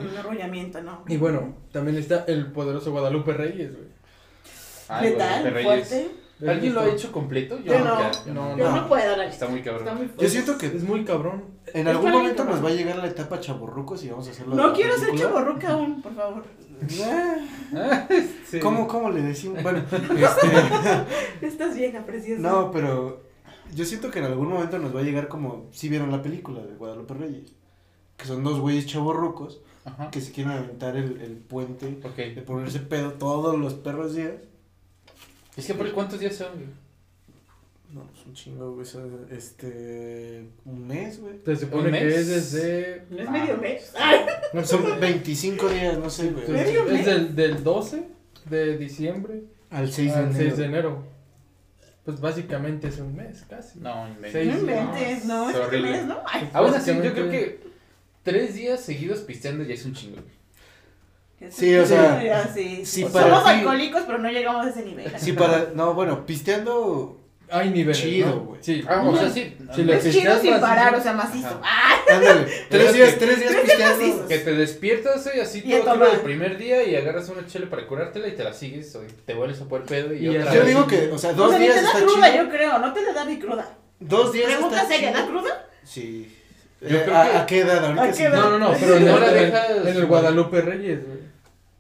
Un 0.10 0.18
arrollamiento, 0.18 0.82
¿no? 0.82 1.04
Y 1.10 1.18
bueno, 1.18 1.56
también 1.74 1.98
está 1.98 2.24
el 2.28 2.48
poderoso 2.54 2.92
Guadalupe 2.92 3.34
Reyes, 3.34 3.76
güey. 3.76 3.89
Letal, 5.02 5.16
Guadalupe 5.16 5.50
Reyes. 5.52 5.88
fuerte. 5.90 6.12
¿Alguien 6.48 6.74
lo 6.74 6.80
ha 6.80 6.88
hecho 6.88 7.12
completo? 7.12 7.60
Yo 7.66 7.80
no. 7.80 7.96
nunca, 7.96 8.12
yo 8.26 8.34
No, 8.34 8.58
Yo 8.58 8.70
no. 8.70 8.76
no 8.78 8.88
puedo, 8.88 9.18
la 9.18 9.26
Está 9.26 9.48
muy 9.50 9.62
cabrón. 9.62 9.84
Está 9.88 9.94
muy 9.94 10.06
fuerte. 10.08 10.24
Yo 10.24 10.30
siento 10.30 10.58
que 10.58 10.68
Es 10.68 10.84
muy 10.84 11.04
cabrón. 11.04 11.44
en 11.74 11.86
Es 11.88 11.96
algún 11.96 12.12
momento 12.12 12.46
nos 12.46 12.58
¿no? 12.58 12.64
va 12.64 12.70
a 12.70 12.74
llegar 12.74 12.96
la 12.98 13.08
etapa 13.08 13.42
chaborrucos 13.42 14.04
y 14.06 14.10
vamos 14.10 14.28
a 14.30 14.32
hacerlo. 14.32 14.56
No 14.56 14.72
quiero 14.74 14.98
ser 14.98 15.14
chaborruca 15.16 15.72
aún, 15.74 16.02
por 16.02 16.16
favor. 16.16 16.44
Sí. 18.48 18.60
¿Cómo, 18.60 18.88
¿Cómo 18.88 19.10
le 19.12 19.22
decimos? 19.22 19.62
Bueno, 19.62 19.80
este, 19.92 21.46
Estás 21.46 21.76
vieja, 21.76 22.06
preciosa. 22.06 22.42
no, 22.42 22.72
pero 22.72 23.22
yo 23.76 23.86
siento 23.86 24.10
que 24.10 24.20
en 24.20 24.26
algún 24.26 24.48
momento 24.50 24.80
nos 24.80 24.96
va 24.96 25.02
a 25.02 25.04
llegar 25.04 25.28
como 25.28 25.68
si 25.72 25.90
vieron 25.90 26.10
la 26.12 26.22
película 26.22 26.62
de 26.62 26.74
Guadalupe 26.76 27.14
Reyes, 27.14 27.52
que 28.18 28.26
son 28.26 28.44
dos 28.44 28.60
güeyes 28.60 28.86
chaborrucos 28.88 29.62
Ajá. 29.86 30.10
que 30.10 30.22
se 30.22 30.32
quieren 30.32 30.54
aventar 30.54 30.96
el, 30.96 31.22
el 31.22 31.34
puente 31.38 31.86
de 31.92 32.40
Ok. 32.40 32.46
ponerse 32.46 32.80
pedo 32.80 33.12
todos 33.14 33.58
los 33.60 33.74
perros 33.76 34.16
días. 34.16 34.34
Es 35.60 35.68
que 35.68 35.74
por 35.74 35.92
cuántos 35.94 36.20
días 36.20 36.36
son, 36.36 36.54
güey? 36.56 36.68
No, 37.94 38.08
es 38.14 38.26
un 38.26 38.34
chingo, 38.36 38.74
güey, 38.76 38.88
este, 39.32 40.46
un 40.66 40.88
mes, 40.88 41.20
güey. 41.20 41.40
Se 41.44 41.56
supone 41.56 41.88
¿Un 41.90 41.94
que 41.96 42.06
mes? 42.06 42.14
es 42.16 42.28
desde. 42.52 43.06
No 43.10 43.18
es 43.24 43.30
medio 43.32 43.58
mes. 43.58 43.94
Ay, 43.98 44.20
No, 44.54 44.64
Son 44.64 45.00
25 45.00 45.70
días, 45.70 45.98
no 45.98 46.10
sé, 46.10 46.30
güey. 46.32 46.48
¿Medio 46.50 46.86
mes? 46.86 47.00
es 47.00 47.06
del, 47.08 47.36
del 47.36 47.64
12 47.64 48.04
de 48.50 48.78
diciembre 48.78 49.44
Al 49.72 49.92
6 49.92 50.12
de 50.14 50.18
al 50.20 50.24
enero. 50.26 50.38
6 50.40 50.58
de 50.58 50.66
enero. 50.66 51.04
Pues 52.06 52.22
básicamente 52.22 52.88
es 52.88 53.00
un 53.00 53.16
mes, 53.16 53.44
casi. 53.50 53.80
No, 53.80 54.08
inventes. 54.08 54.32
Seis 54.34 54.54
no 54.54 54.60
inventes, 54.60 55.26
no, 55.26 55.50
Es 55.50 55.56
es 55.56 55.62
horrible. 55.62 55.92
mes, 55.92 56.06
¿no? 56.06 56.18
Ay, 56.26 56.50
Aún 56.54 56.74
así, 56.74 56.92
yo 56.96 57.14
creo 57.14 57.30
que 57.30 57.60
tres 58.24 58.56
días 58.56 58.80
seguidos 58.82 59.20
pisteando 59.22 59.64
ya 59.64 59.74
es 59.74 59.86
un 59.86 59.94
chingo. 59.94 60.16
güey. 60.16 60.39
Sí, 61.50 61.76
o 61.76 61.86
sea, 61.86 62.50
sí. 62.54 62.86
si 62.86 63.02
Somos 63.04 63.14
para 63.22 63.44
ti- 63.44 63.50
alcohólicos, 63.60 64.04
pero 64.06 64.18
no 64.18 64.30
llegamos 64.30 64.66
a 64.66 64.70
ese 64.70 64.84
nivel. 64.84 65.12
Sí, 65.18 65.34
para. 65.34 65.70
No, 65.74 65.94
bueno, 65.94 66.26
pisteando. 66.26 67.16
Hay 67.52 67.72
niveles. 67.72 68.00
Chido, 68.00 68.28
¿no? 68.28 68.40
güey. 68.42 68.60
Sí. 68.62 68.84
Ah, 68.88 69.02
o 69.04 69.18
sea, 69.18 69.28
sí. 69.28 69.56
Le 69.78 69.98
es 69.98 70.04
chido 70.12 70.40
sin 70.40 70.60
parar, 70.60 70.94
o 70.94 71.02
sea, 71.02 71.14
macizo. 71.14 71.60
¡Ah! 71.64 71.96
Ándale. 72.14 72.46
Tres 72.70 72.86
Es 72.90 72.94
días, 72.94 73.14
que- 73.16 73.26
tres 73.26 73.40
días 73.40 73.56
pisteando. 73.56 74.28
Que 74.28 74.38
te 74.38 74.54
despiertas 74.54 75.26
hoy 75.34 75.40
así 75.40 75.64
Y 75.66 75.72
todo 75.80 76.12
el 76.12 76.20
primer 76.20 76.58
día 76.60 76.84
y 76.84 76.96
agarras 76.96 77.28
una 77.30 77.48
chela 77.48 77.68
para 77.68 77.88
curártela 77.88 78.28
y 78.28 78.34
te 78.36 78.44
la 78.44 78.54
sigues 78.54 78.96
o 78.96 79.02
te 79.26 79.34
vuelves 79.34 79.60
a 79.62 79.66
poner 79.66 79.88
pedo 79.88 80.14
y, 80.14 80.26
Y 80.26 80.30
otra 80.30 80.44
así- 80.44 80.54
Yo 80.54 80.60
vez. 80.60 80.68
digo 80.76 80.86
que, 80.88 81.08
o 81.12 81.18
sea, 81.18 81.32
O 81.32 81.34
dos 81.34 81.50
sea, 81.50 81.58
ni 81.60 81.66
días 81.66 81.78
te 81.78 81.82
da 81.82 81.88
está 81.92 82.04
cruda, 82.06 82.32
chido. 82.32 82.44
yo 82.44 82.50
creo. 82.52 82.80
No 82.80 82.94
te 82.94 83.02
le 83.02 83.14
da 83.14 83.26
ni 83.26 83.40
cruda. 83.40 83.70
Dos 84.00 84.32
días 84.34 84.46
Pregunta 84.52 84.76
está 84.84 84.88
seria. 84.94 85.12
¿da 85.12 85.26
cruda? 85.26 85.68
Sí. 85.84 86.36
Yo 86.82 86.98
Eh, 86.98 87.02
creo 87.04 87.18
¿a, 87.18 87.24
que- 87.32 87.38
a 87.40 87.46
qué 87.48 87.60
edad? 87.62 88.00
¿A 88.00 88.12
qué 88.12 88.24
edad? 88.26 88.40
No, 88.44 88.50
no, 88.52 88.60
no, 88.60 88.74
pero 88.80 89.00
No 89.00 89.06
no 89.14 89.20
la 89.20 89.32
dejas- 89.34 89.70
en 89.88 89.88
el 89.88 90.06
Guadalupe 90.06 90.62
Reyes, 90.62 91.00
güey. 91.04 91.19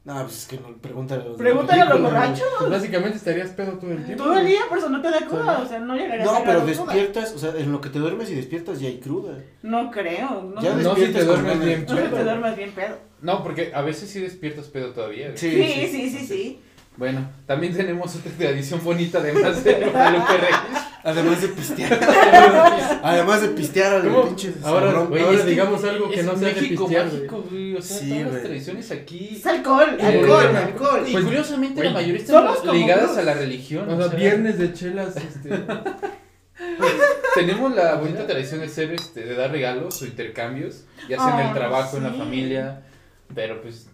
No, 0.05 0.15
pues 0.23 0.37
es 0.39 0.47
que 0.47 0.57
no, 0.57 0.75
pregúntale 0.77 1.21
a 1.21 1.25
los 1.25 1.37
Pregúntale 1.37 1.81
a 1.81 1.85
los 1.85 2.01
borrachos. 2.01 2.47
Pues 2.57 2.71
básicamente 2.71 3.17
estarías 3.17 3.49
pedo 3.49 3.73
todo 3.73 3.91
el 3.91 4.05
tiempo. 4.05 4.23
Todo 4.23 4.39
el 4.39 4.47
día, 4.47 4.61
por 4.69 4.77
eso 4.77 4.89
no 4.89 5.01
te 5.01 5.11
da 5.11 5.19
cruda. 5.27 5.59
O 5.59 5.67
sea, 5.67 5.79
no 5.79 5.95
llegaría 5.95 6.23
No, 6.25 6.31
a 6.37 6.43
pero 6.43 6.65
ser 6.65 6.75
cruda. 6.77 6.93
despiertas, 6.93 7.33
o 7.33 7.37
sea, 7.37 7.53
en 7.57 7.71
lo 7.71 7.81
que 7.81 7.89
te 7.89 7.99
duermes 7.99 8.29
y 8.31 8.35
despiertas 8.35 8.79
ya 8.79 8.87
hay 8.87 8.99
cruda. 8.99 9.37
No 9.61 9.91
creo. 9.91 10.41
No, 10.55 10.61
Ya 10.61 10.73
no, 10.73 10.81
No 10.81 10.95
si 10.95 11.07
te 11.11 11.23
duermes 11.25 11.59
bien 11.63 11.85
no 11.87 11.95
te 11.95 12.01
pedo. 12.03 12.23
duermes 12.23 12.55
bien 12.57 12.71
pedo. 12.71 12.97
No, 13.21 13.43
porque 13.43 13.71
a 13.75 13.81
veces 13.81 14.09
sí 14.09 14.21
despiertas 14.21 14.65
pedo 14.67 14.91
todavía. 14.93 15.35
Sí, 15.35 15.51
sí, 15.91 16.09
sí, 16.09 16.25
sí. 16.25 16.59
Bueno, 16.99 17.29
también 17.45 17.73
tenemos 17.73 18.13
otra 18.13 18.29
tradición 18.37 18.83
bonita 18.83 19.19
además 19.19 19.63
de 19.63 19.73
Guadalupe 19.73 20.33
Reyes. 20.33 20.83
Además 21.01 21.41
de 21.41 21.47
pistear. 21.47 21.99
Además 23.03 23.41
de 23.41 23.47
pistear 23.47 23.93
al 23.93 24.03
¿Cómo? 24.03 24.25
pinche 24.25 24.53
Ahora. 24.61 24.91
Güey, 25.03 25.45
digamos 25.45 25.81
algo 25.85 26.11
que 26.11 26.23
no 26.23 26.35
sea 26.35 26.49
de 26.49 26.55
México 26.55 26.83
pistear, 26.87 27.05
mágico, 27.05 27.45
güey. 27.49 27.75
O 27.77 27.81
sea, 27.81 27.97
Sí, 27.99 28.09
todas 28.09 28.33
las 28.33 28.43
tradiciones 28.43 28.91
aquí. 28.91 29.29
Es 29.37 29.45
alcohol, 29.45 29.95
Sí, 29.97 30.05
alcohol, 30.05 30.55
alcohol. 30.57 31.03
Y 31.07 31.11
Pues, 31.13 31.23
curiosamente 31.23 31.75
güey, 31.75 31.87
la 31.87 31.93
mayoría 31.93 32.21
están 32.21 32.73
ligadas 32.73 33.17
a 33.17 33.21
la 33.23 33.33
religión. 33.33 33.89
O 33.89 33.97
sea, 33.97 34.07
viernes 34.13 34.59
de 34.59 34.73
chelas, 34.73 35.15
este. 35.15 35.51
Tenemos 37.35 37.73
la 37.73 37.95
bonita 37.95 38.27
tradición 38.27 38.59
de 38.59 38.67
ser, 38.67 38.91
este, 38.91 39.23
de 39.23 39.35
dar 39.35 39.51
regalos 39.51 40.01
o 40.01 40.05
intercambios, 40.05 40.83
ya 41.07 41.15
sea 41.17 41.39
en 41.39 41.47
el 41.47 41.53
trabajo, 41.53 41.95
en 41.95 42.03
la 42.03 42.11
familia, 42.11 42.81
pero 43.33 43.61
pues 43.61 43.88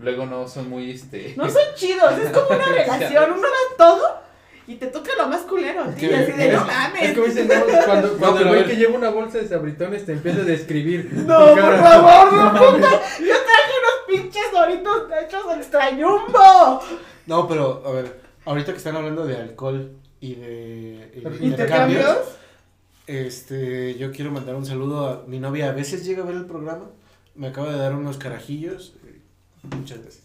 luego 0.00 0.26
no 0.26 0.48
son 0.48 0.68
muy, 0.68 0.90
este... 0.90 1.34
No 1.36 1.48
son 1.48 1.62
chidos, 1.74 2.18
es 2.18 2.30
como 2.30 2.48
una 2.56 2.66
relación. 2.72 3.32
Uno 3.32 3.42
da 3.42 3.76
todo 3.76 4.20
y 4.66 4.76
te 4.76 4.86
toca 4.86 5.10
lo 5.18 5.26
más 5.28 5.40
culero. 5.42 5.84
Y 5.98 6.04
así 6.06 6.32
de 6.32 6.48
Es- 6.48 6.52
no 6.54 6.64
mames. 6.64 7.02
Es 7.02 7.12
como 7.14 7.26
dicen, 7.26 7.48
no, 7.48 7.54
cuando, 7.84 8.12
cuando 8.18 8.38
pero 8.38 8.50
el 8.50 8.56
güey 8.56 8.66
que 8.66 8.76
lleva 8.76 8.96
una 8.96 9.10
bolsa 9.10 9.38
de 9.38 9.48
sabritones 9.48 10.06
te 10.06 10.12
empieza 10.12 10.40
a 10.40 10.44
describir. 10.44 11.10
No, 11.26 11.38
por 11.48 11.58
cara. 11.58 11.78
favor, 11.82 12.32
no, 12.32 12.52
puta. 12.52 12.90
Yo 13.18 13.34
traje 13.34 13.72
unos 13.80 13.96
pinches 14.22 14.52
doritos 14.52 15.02
hechos 15.22 15.42
extra 15.56 15.90
jumbo. 15.90 16.80
No, 17.26 17.46
pero, 17.48 17.82
a 17.86 17.90
ver, 17.92 18.20
ahorita 18.44 18.72
que 18.72 18.78
están 18.78 18.96
hablando 18.96 19.26
de 19.26 19.36
alcohol 19.36 19.92
y 20.20 20.34
de, 20.36 21.10
y 21.16 21.20
de. 21.20 21.46
¿Intercambios? 21.46 22.18
este, 23.06 23.96
yo 23.98 24.12
quiero 24.12 24.30
mandar 24.30 24.54
un 24.54 24.64
saludo 24.66 25.06
a 25.08 25.24
mi 25.26 25.40
novia. 25.40 25.70
A 25.70 25.72
veces 25.72 26.04
llega 26.04 26.22
a 26.22 26.26
ver 26.26 26.36
el 26.36 26.46
programa. 26.46 26.90
Me 27.34 27.48
acaba 27.48 27.70
de 27.72 27.78
dar 27.78 27.94
unos 27.94 28.18
carajillos. 28.18 28.94
Muchas 29.62 29.98
gracias. 29.98 30.24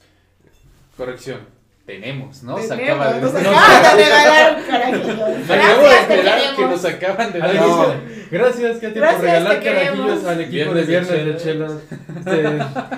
Corrección, 0.97 1.39
tenemos, 1.85 2.41
¿no? 2.41 2.57
Se 2.57 2.69
Tenemos, 2.69 3.05
acaba 3.05 3.13
de... 3.13 3.21
nos 3.21 3.33
nos 3.43 3.45
acaban 3.45 3.97
de 3.97 4.05
regalar 4.05 4.55
un 4.55 4.63
carajillo. 4.63 5.15
Me 5.47 5.53
acabo 5.53 5.81
de 5.81 5.87
Gracias, 5.87 6.07
te 6.07 6.55
que 6.55 6.67
nos 6.67 6.85
acaban 6.85 7.33
de 7.33 7.39
dar... 7.39 7.55
No. 7.55 7.93
Gracias, 8.31 8.77
Katy, 8.77 8.93
Gracias, 8.95 9.15
por 9.15 9.25
regalar 9.25 9.63
carajillos 9.63 10.25
al 10.25 10.41
equipo 10.41 10.73
de 10.73 10.83
Viernes 10.83 11.09
de 11.09 11.23
Viernes 11.23 11.43
de 11.43 11.43
Chelas. 11.43 11.71
Este, 12.17 12.31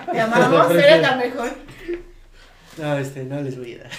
Te 0.12 0.22
amamos, 0.22 0.72
eres 0.72 1.02
la 1.02 1.16
mejor. 1.16 1.50
No, 2.78 2.98
este, 2.98 3.24
no 3.24 3.42
les 3.42 3.58
voy 3.58 3.74
a 3.74 3.78
dar. 3.80 3.92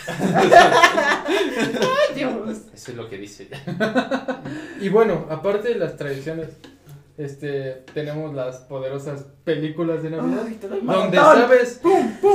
Ay, 1.81 2.15
Dios. 2.15 2.59
Eso 2.73 2.91
es 2.93 2.97
lo 2.97 3.09
que 3.11 3.19
dice. 3.19 3.49
y 4.81 4.89
bueno, 4.89 5.27
aparte 5.29 5.69
de 5.69 5.75
las 5.75 5.97
tradiciones, 5.97 6.51
este, 7.19 7.85
tenemos 7.93 8.33
las 8.35 8.59
poderosas 8.59 9.27
películas 9.45 10.03
de 10.03 10.11
Navidad. 10.11 10.45
Ay, 10.47 10.59
donde 10.87 11.17
sabes, 11.17 11.81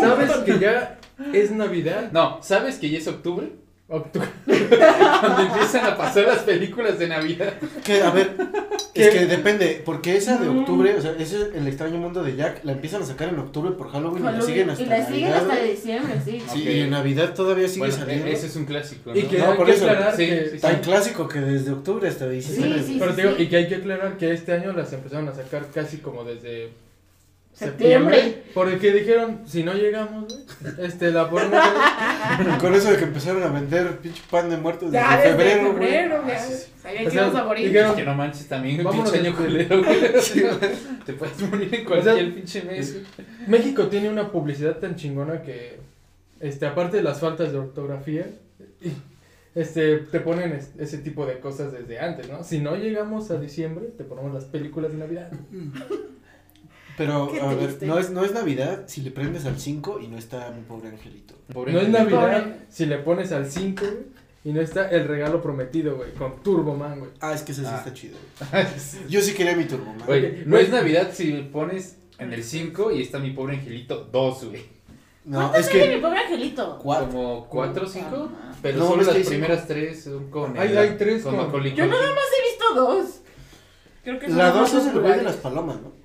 sabes 0.02 0.32
que 0.40 0.60
ya 0.60 1.00
es 1.34 1.52
Navidad. 1.52 2.12
No, 2.12 2.40
¿sabes 2.42 2.78
que 2.78 2.90
ya 2.90 2.98
es 2.98 3.08
octubre? 3.08 3.63
Octu- 3.94 4.22
Cuando 5.20 5.42
empiezan 5.44 5.86
a 5.86 5.96
pasar 5.98 6.24
las 6.26 6.40
películas 6.40 6.98
de 6.98 7.08
Navidad. 7.08 7.54
Que, 7.84 8.02
a 8.02 8.10
ver, 8.10 8.32
¿Qué? 8.94 9.08
es 9.08 9.10
que 9.14 9.26
depende, 9.28 9.82
porque 9.86 10.18
esa 10.18 10.38
de 10.38 10.50
Mm. 10.50 10.60
octubre, 10.60 10.96
o 10.98 11.02
sea, 11.02 11.12
ese 11.20 11.38
es 11.42 11.48
el 11.56 11.68
extraño 11.68 11.98
mundo 12.00 12.24
de 12.24 12.36
Jack, 12.36 12.62
la 12.64 12.72
empiezan 12.72 13.04
a 13.04 13.06
sacar 13.06 13.30
en 13.30 13.38
octubre 13.40 13.72
por 13.72 13.90
Halloween, 13.92 14.24
y 14.24 14.32
la 14.32 14.42
siguen 14.42 14.70
hasta 14.72 14.84
Y 14.84 14.86
la 14.88 15.06
siguen 15.06 15.30
Navidad. 15.32 15.52
hasta 15.52 15.64
diciembre, 15.64 16.14
sí. 16.26 16.44
Sí, 16.52 16.64
y 16.64 16.80
en 16.82 16.90
Navidad 16.90 17.34
todavía 17.36 17.68
sigue 17.68 17.80
Bueno, 17.80 17.96
saliendo. 17.96 18.28
ese 18.28 18.48
es 18.48 18.56
un 18.56 18.66
clásico, 18.66 19.12
¿no? 19.12 19.18
Y 19.20 19.24
que 19.24 19.38
No, 19.38 19.52
hay 19.52 19.58
por 19.58 19.66
que 19.68 19.72
eso. 19.74 19.86
aclarar 19.86 20.16
Sí, 20.18 20.26
que 20.28 20.50
sí, 20.54 20.60
Tan 20.60 20.80
clásico 20.82 21.28
que 21.28 21.40
desde 21.40 21.72
octubre 21.72 22.08
hasta 22.08 22.28
diciembre. 22.28 22.80
Sí, 22.82 22.94
sí. 22.94 22.98
Pero 23.00 23.14
te 23.14 23.22
digo, 23.22 23.36
y 23.38 23.48
que 23.48 23.58
hay 23.58 23.68
que 23.68 23.76
aclarar 23.76 24.18
que 24.18 24.32
este 24.34 24.54
año 24.54 24.74
las 24.74 24.92
empezaron 24.92 25.28
a 25.30 25.34
sacar 25.36 25.68
casi 25.74 25.98
como 25.98 26.24
desde 26.24 26.70
Septiembre. 27.54 28.44
Porque 28.54 28.92
dijeron, 28.92 29.42
si 29.46 29.64
no 29.64 29.74
llegamos, 29.74 30.26
güey, 30.28 30.86
este, 30.88 31.12
la 31.12 31.30
ponemos. 31.30 31.60
Con 32.60 32.74
eso 32.74 32.92
de 32.92 32.98
que 32.98 33.04
empezaron 33.04 33.44
a 33.44 33.48
vender 33.48 33.98
pinche 34.00 34.22
pan 34.30 34.50
de 34.50 34.58
muertos 34.58 34.92
desde 34.92 35.06
Ya 35.06 35.18
desde 35.18 35.30
febrero, 35.32 35.62
güey. 35.74 35.84
febrero, 35.88 36.24
ya. 36.28 36.34
Ah, 36.36 36.40
sí, 36.40 36.54
sí. 36.54 36.72
Sabía 36.82 37.02
O 37.02 37.04
que 37.06 37.12
sea, 37.12 37.22
íbamos 37.22 37.40
a 37.40 37.44
morir. 37.46 37.68
dijeron- 37.68 37.90
Es 37.92 37.96
que 37.98 38.04
no 38.06 38.16
manches 38.16 38.48
también 38.48 38.78
un 38.80 38.84
Vámonos 38.86 39.12
pinche 39.12 39.28
año 39.28 39.38
culero, 39.38 39.78
güey. 39.84 40.00
Te 41.06 41.14
puedes 41.14 41.42
morir 41.50 41.76
en 41.76 41.86
cualquier 41.86 42.14
O 42.16 42.18
sea, 42.18 42.34
pinche 42.36 42.62
mes. 42.64 42.94
güey. 42.94 43.06
México 43.48 43.88
tiene 43.88 44.10
una 44.10 44.32
publicidad 44.32 44.78
tan 44.80 44.96
chingona 44.96 45.44
que, 45.44 45.78
este, 46.40 46.66
aparte 46.66 46.98
de 46.98 47.04
las 47.04 47.20
faltas 47.20 47.52
de 47.52 47.60
ortografía, 47.60 48.26
este, 49.56 49.98
te 50.00 50.20
ponen 50.20 50.52
es- 50.54 50.72
ese 50.80 50.98
tipo 50.98 51.26
de 51.28 51.40
cosas 51.40 51.72
desde 51.72 52.00
antes, 52.00 52.28
¿no? 52.30 52.44
Si 52.44 52.60
no 52.60 52.76
llegamos 52.76 53.30
a 53.32 53.40
diciembre, 53.40 53.86
te 53.98 54.04
ponemos 54.04 54.34
las 54.34 54.46
películas 54.46 54.92
de 54.92 54.98
Navidad. 54.98 55.30
Pero, 56.98 57.30
Qué 57.32 57.42
a 57.42 57.48
ver, 57.48 57.78
no 57.82 57.98
es, 57.98 58.12
no 58.12 58.24
es 58.24 58.34
Navidad 58.34 58.84
si 58.88 59.02
le 59.02 59.10
prendes 59.12 59.46
al 59.46 59.60
5 59.60 60.00
y 60.02 60.08
no 60.08 60.18
está 60.18 60.52
mi 60.56 60.62
pobre 60.62 60.90
angelito. 60.90 61.34
Pobre 61.52 61.74
No 61.74 61.80
es 61.80 61.88
angelito. 61.88 62.16
Navidad 62.22 62.44
Pobre. 62.44 62.56
si 62.70 62.86
le 62.86 62.98
pones 63.00 63.32
al 63.32 63.50
5, 63.50 63.84
güey, 63.86 63.98
y 64.46 64.52
no 64.52 64.62
está 64.62 64.90
el 64.90 65.08
regalo 65.08 65.42
prometido, 65.42 65.96
güey, 65.96 66.14
con 66.14 66.44
Turbo 66.44 66.76
Man, 66.76 67.00
güey. 67.00 67.12
Ah, 67.22 67.34
es 67.34 67.42
que 67.42 67.52
ese 67.54 67.62
sí 67.62 67.68
Ah. 67.72 67.78
está 67.80 67.94
chido. 67.94 68.18
güey. 68.52 68.66
Yo 69.10 69.22
sí 69.22 69.34
quería 69.34 69.56
mi 69.56 69.66
turbo, 69.66 69.86
man. 69.86 70.04
Güey, 70.06 70.44
no 70.46 70.58
es 70.58 70.70
Navidad 70.70 71.10
si 71.14 71.32
le 71.32 71.44
pones 71.44 71.98
en 72.20 72.32
el 72.34 72.44
5 72.44 72.92
y 72.92 73.02
está 73.02 73.18
mi 73.20 73.32
pobre 73.32 73.56
angelito 73.56 74.08
2, 74.12 74.46
güey. 74.46 74.62
No, 75.26 75.38
¿Cuántos 75.40 75.62
es 75.62 75.70
que. 75.70 75.96
mi 75.96 76.02
pobre 76.02 76.20
angelito? 76.20 76.78
Cuatro. 76.84 77.08
Como 77.08 77.48
4 77.50 77.86
o 77.86 77.88
5. 77.90 78.08
Ah. 78.36 78.52
Pero 78.62 78.78
No, 78.80 78.88
solo 78.90 79.02
es 79.02 79.08
las 79.08 79.28
primeras 79.28 79.68
3 79.68 80.04
son 80.04 80.30
con. 80.30 80.58
Hay- 80.58 80.70
el- 80.70 80.78
hay 80.78 80.96
tres 80.98 81.24
con 81.24 81.36
con- 81.50 81.64
Yo 81.64 81.86
nada 81.88 82.10
más 82.12 82.24
he 82.38 82.50
visto 82.50 82.76
dos. 82.76 83.06
Creo 84.04 84.20
que 84.20 84.28
son 84.28 84.38
La 84.38 84.50
los 84.50 84.56
2 84.72 84.74
más 84.74 84.86
es 84.86 84.94
el 84.94 85.00
güey 85.02 85.16
de 85.18 85.24
las 85.24 85.36
palomas, 85.38 85.78
¿no? 85.82 86.03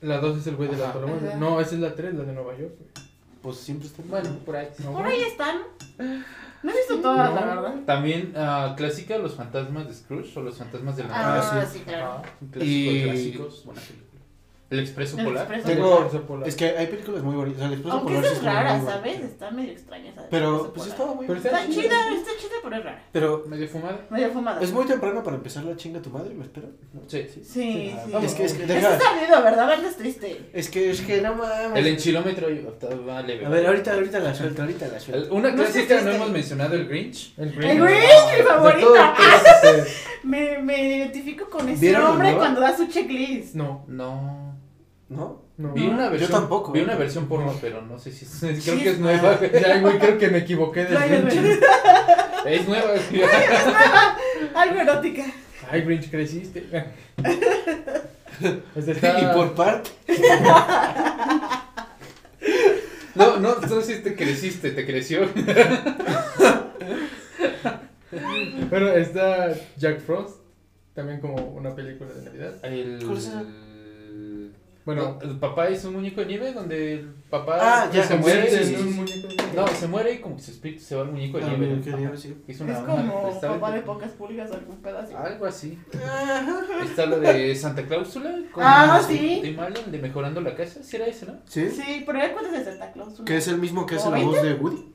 La 0.00 0.18
2 0.18 0.38
es 0.38 0.46
el 0.46 0.56
güey 0.56 0.70
de 0.70 0.76
las 0.78 0.92
palomas. 0.92 1.22
Ajá. 1.22 1.36
No, 1.36 1.60
esa 1.60 1.74
es 1.74 1.80
la 1.80 1.94
3, 1.94 2.14
la 2.14 2.24
de 2.24 2.32
Nueva 2.32 2.56
York, 2.56 2.74
güey. 2.78 2.90
Pues 3.42 3.56
siempre 3.56 3.86
está. 3.88 4.02
Bueno, 4.06 4.30
por 4.44 4.56
ahí. 4.56 4.68
No, 4.84 4.92
Por 4.92 5.06
ahí 5.06 5.20
están. 5.22 5.58
No 6.62 6.70
he 6.70 6.76
visto 6.76 7.00
todas, 7.00 7.34
la 7.34 7.44
verdad. 7.46 7.74
También 7.86 8.34
ah, 8.36 8.74
clásica, 8.76 9.16
los 9.18 9.34
fantasmas 9.34 9.88
de 9.88 9.94
Scrooge 9.94 10.38
o 10.38 10.42
los 10.42 10.58
fantasmas 10.58 10.96
de 10.96 11.04
la 11.04 11.08
Ah, 11.14 11.38
Navidad. 11.38 11.68
sí, 11.72 11.78
claro. 11.80 12.06
Ah, 12.18 12.22
Un 12.40 12.48
clásico 12.48 12.90
Y- 12.90 13.02
clásicos. 13.04 13.64
Buena 13.64 13.80
película. 13.80 14.09
El 14.70 14.78
Expreso 14.78 15.18
El 15.18 15.24
Polar. 15.24 15.42
Expreso. 15.42 15.66
Tengo. 15.68 16.00
Expreso 16.02 16.26
Polar. 16.26 16.48
Es 16.48 16.54
que 16.54 16.64
hay 16.78 16.86
películas 16.86 17.22
muy 17.24 17.34
bonitas. 17.34 17.56
O 17.56 17.60
sea, 17.60 17.66
el 17.66 17.72
Expreso 17.74 17.96
Aunque 17.98 18.14
Polar 18.14 18.24
esa 18.24 18.32
sí 18.32 18.36
es 18.38 18.42
muy 18.44 18.52
rara, 18.54 18.72
bonita. 18.74 18.92
¿sabes? 18.92 19.20
Está 19.20 19.50
medio 19.50 19.72
extraña 19.72 20.10
esa. 20.10 20.28
Pero, 20.30 20.58
pues 20.58 20.72
polar. 20.72 20.88
estaba 20.88 21.14
muy 21.14 21.26
Pero 21.26 21.40
bonita. 21.40 21.60
Está 21.60 21.72
chida, 21.74 22.14
está 22.14 22.30
chida, 22.40 22.54
pero 22.62 22.76
es 22.76 22.84
rara. 22.84 23.02
Pero, 23.12 23.44
Medio 23.48 23.68
fumada. 23.68 24.06
Medio 24.10 24.30
fumada. 24.30 24.60
¿es 24.62 24.72
muy 24.72 24.86
temprano 24.86 25.22
para 25.24 25.36
empezar 25.36 25.64
la 25.64 25.76
chinga 25.76 26.00
tu 26.00 26.10
madre? 26.10 26.34
¿Me 26.34 26.44
espero? 26.44 26.68
¿No? 26.92 27.00
Sí. 27.08 27.26
Sí, 27.34 27.42
sí. 27.44 27.94
Ah, 28.14 28.20
Es 28.22 28.34
que, 28.34 28.44
es 28.44 28.52
que, 28.54 28.62
Eso 28.64 28.72
deja. 28.74 28.92
está 28.94 29.40
¿verdad? 29.40 29.72
Andas 29.72 29.96
triste. 29.96 30.50
Es 30.52 30.70
que, 30.70 30.90
es 30.92 31.00
que 31.00 31.20
no 31.20 31.34
mames. 31.34 31.76
El 31.76 31.86
enchilómetro 31.88 32.48
está- 32.48 32.94
vale. 32.94 33.44
A 33.44 33.48
ver, 33.48 33.66
ahorita, 33.66 33.94
ahorita 33.94 34.20
la 34.20 34.34
suelto, 34.34 34.62
ahorita 34.62 34.86
la 34.86 35.00
suelto. 35.00 35.34
Una 35.34 35.52
clásica, 35.52 35.98
si 35.98 36.04
no 36.04 36.10
hemos 36.12 36.30
mencionado 36.30 36.74
el 36.76 36.86
Grinch. 36.86 37.34
El 37.38 37.48
El 37.48 37.54
Grinch. 37.80 38.38
Mi 38.38 38.44
favorita. 38.46 39.14
este, 39.64 39.92
Me, 40.22 40.58
me 40.58 40.96
identifico 40.96 41.48
con 41.50 41.68
ese 41.68 41.80
¿Vieron 41.80 42.02
la 42.04 42.10
hombre 42.10 42.34
cuando 42.36 42.60
da 42.60 42.76
su 42.76 42.86
checklist. 42.86 43.54
No, 43.56 43.84
No. 43.88 44.50
¿No? 45.10 45.42
no. 45.56 45.72
Vi 45.72 45.88
una 45.88 46.04
Yo 46.04 46.10
versión. 46.12 46.30
tampoco, 46.30 46.70
Vi 46.70 46.80
¿eh? 46.80 46.84
una 46.84 46.94
versión 46.94 47.26
porno, 47.26 47.52
pero 47.60 47.82
no 47.82 47.98
sé 47.98 48.12
si 48.12 48.24
es. 48.24 48.38
Creo 48.40 48.76
Sí, 48.76 48.82
que 48.82 48.90
es 48.90 48.98
nueva. 49.00 49.38
Ya, 49.52 49.80
güey, 49.80 49.98
creo 49.98 50.16
que 50.18 50.28
me 50.28 50.38
equivoqué 50.38 50.84
de 50.84 50.96
Ay, 50.96 51.08
Grinch. 51.10 51.60
Es 52.46 52.66
nueva. 52.66 52.92
Algo 54.54 54.80
erótica. 54.80 55.24
Ay, 55.70 55.82
Grinch, 55.82 56.10
creciste. 56.10 56.64
Este 58.76 58.92
está... 58.92 59.20
Y 59.20 59.34
por 59.34 59.52
parte. 59.54 59.90
No, 63.14 63.38
no, 63.38 63.54
tú 63.56 63.82
sí 63.82 63.96
te 64.02 64.14
creciste, 64.14 64.70
te 64.70 64.86
creció. 64.86 65.28
Pero 68.70 68.96
está 68.96 69.52
Jack 69.76 70.00
Frost, 70.00 70.36
también 70.94 71.20
como 71.20 71.34
una 71.36 71.74
película 71.74 72.12
de 72.12 72.22
Navidad. 72.22 72.54
El. 72.64 73.00
¿Cuál 74.94 74.98
es? 74.98 75.04
Bueno, 75.14 75.32
el 75.32 75.38
papá 75.38 75.68
es 75.68 75.84
un 75.84 75.94
muñeco 75.94 76.20
de 76.20 76.26
nieve 76.26 76.52
donde 76.52 76.94
el 76.94 77.06
papá 77.30 77.58
Ah, 77.60 77.90
ya, 77.92 78.04
se 78.04 78.16
muere. 78.16 78.50
sí, 78.50 78.64
sí, 78.64 78.74
un 78.80 78.88
sí. 78.88 78.94
muñeco 78.94 79.28
de- 79.28 79.36
No, 79.56 79.66
se 79.68 79.88
muere 79.88 80.12
y 80.14 80.18
como 80.20 80.36
que 80.36 80.42
su 80.42 80.50
espíritu 80.52 80.82
se 80.82 80.94
va 80.96 81.02
al 81.02 81.12
muñeco 81.12 81.38
de 81.38 81.44
Ah, 81.44 81.48
nieve. 81.48 81.66
muñeco 81.66 81.84
de 81.84 81.90
Ajá. 81.90 81.98
nieve, 82.00 82.16
sí. 82.16 82.36
Es 82.48 82.60
una 82.60 82.72
Es 82.72 82.78
como 82.80 83.40
papá 83.40 83.72
de 83.72 83.80
pocas 83.80 84.10
pulgas, 84.12 84.50
algún 84.52 84.76
pedazo. 84.76 85.16
Algo 85.18 85.46
así. 85.46 85.78
Está 86.84 87.06
lo 87.06 87.20
de 87.20 87.54
Santa 87.54 87.82
Cláusula. 87.86 88.30
con 88.52 88.62
Ah, 88.64 89.00
sí. 89.06 89.40
Tim 89.42 89.58
Allen 89.60 89.90
de 89.92 89.98
Mejorando 89.98 90.40
la 90.40 90.54
Casa. 90.54 90.82
¿Sí 90.82 90.96
era 90.96 91.06
ese, 91.06 91.26
no? 91.26 91.34
¿Sí? 91.46 91.68
Sí, 91.70 92.02
pero 92.06 92.18
ya 92.18 92.32
cuántas 92.32 92.52
de 92.52 92.64
Santa 92.64 92.92
Claus. 92.92 93.20
Que 93.24 93.36
es 93.36 93.48
el 93.48 93.58
mismo 93.58 93.86
que 93.86 93.96
hace 93.96 94.04
¿Como 94.04 94.16
la 94.16 94.24
voz 94.24 94.42
de 94.42 94.54
Woody. 94.54 94.92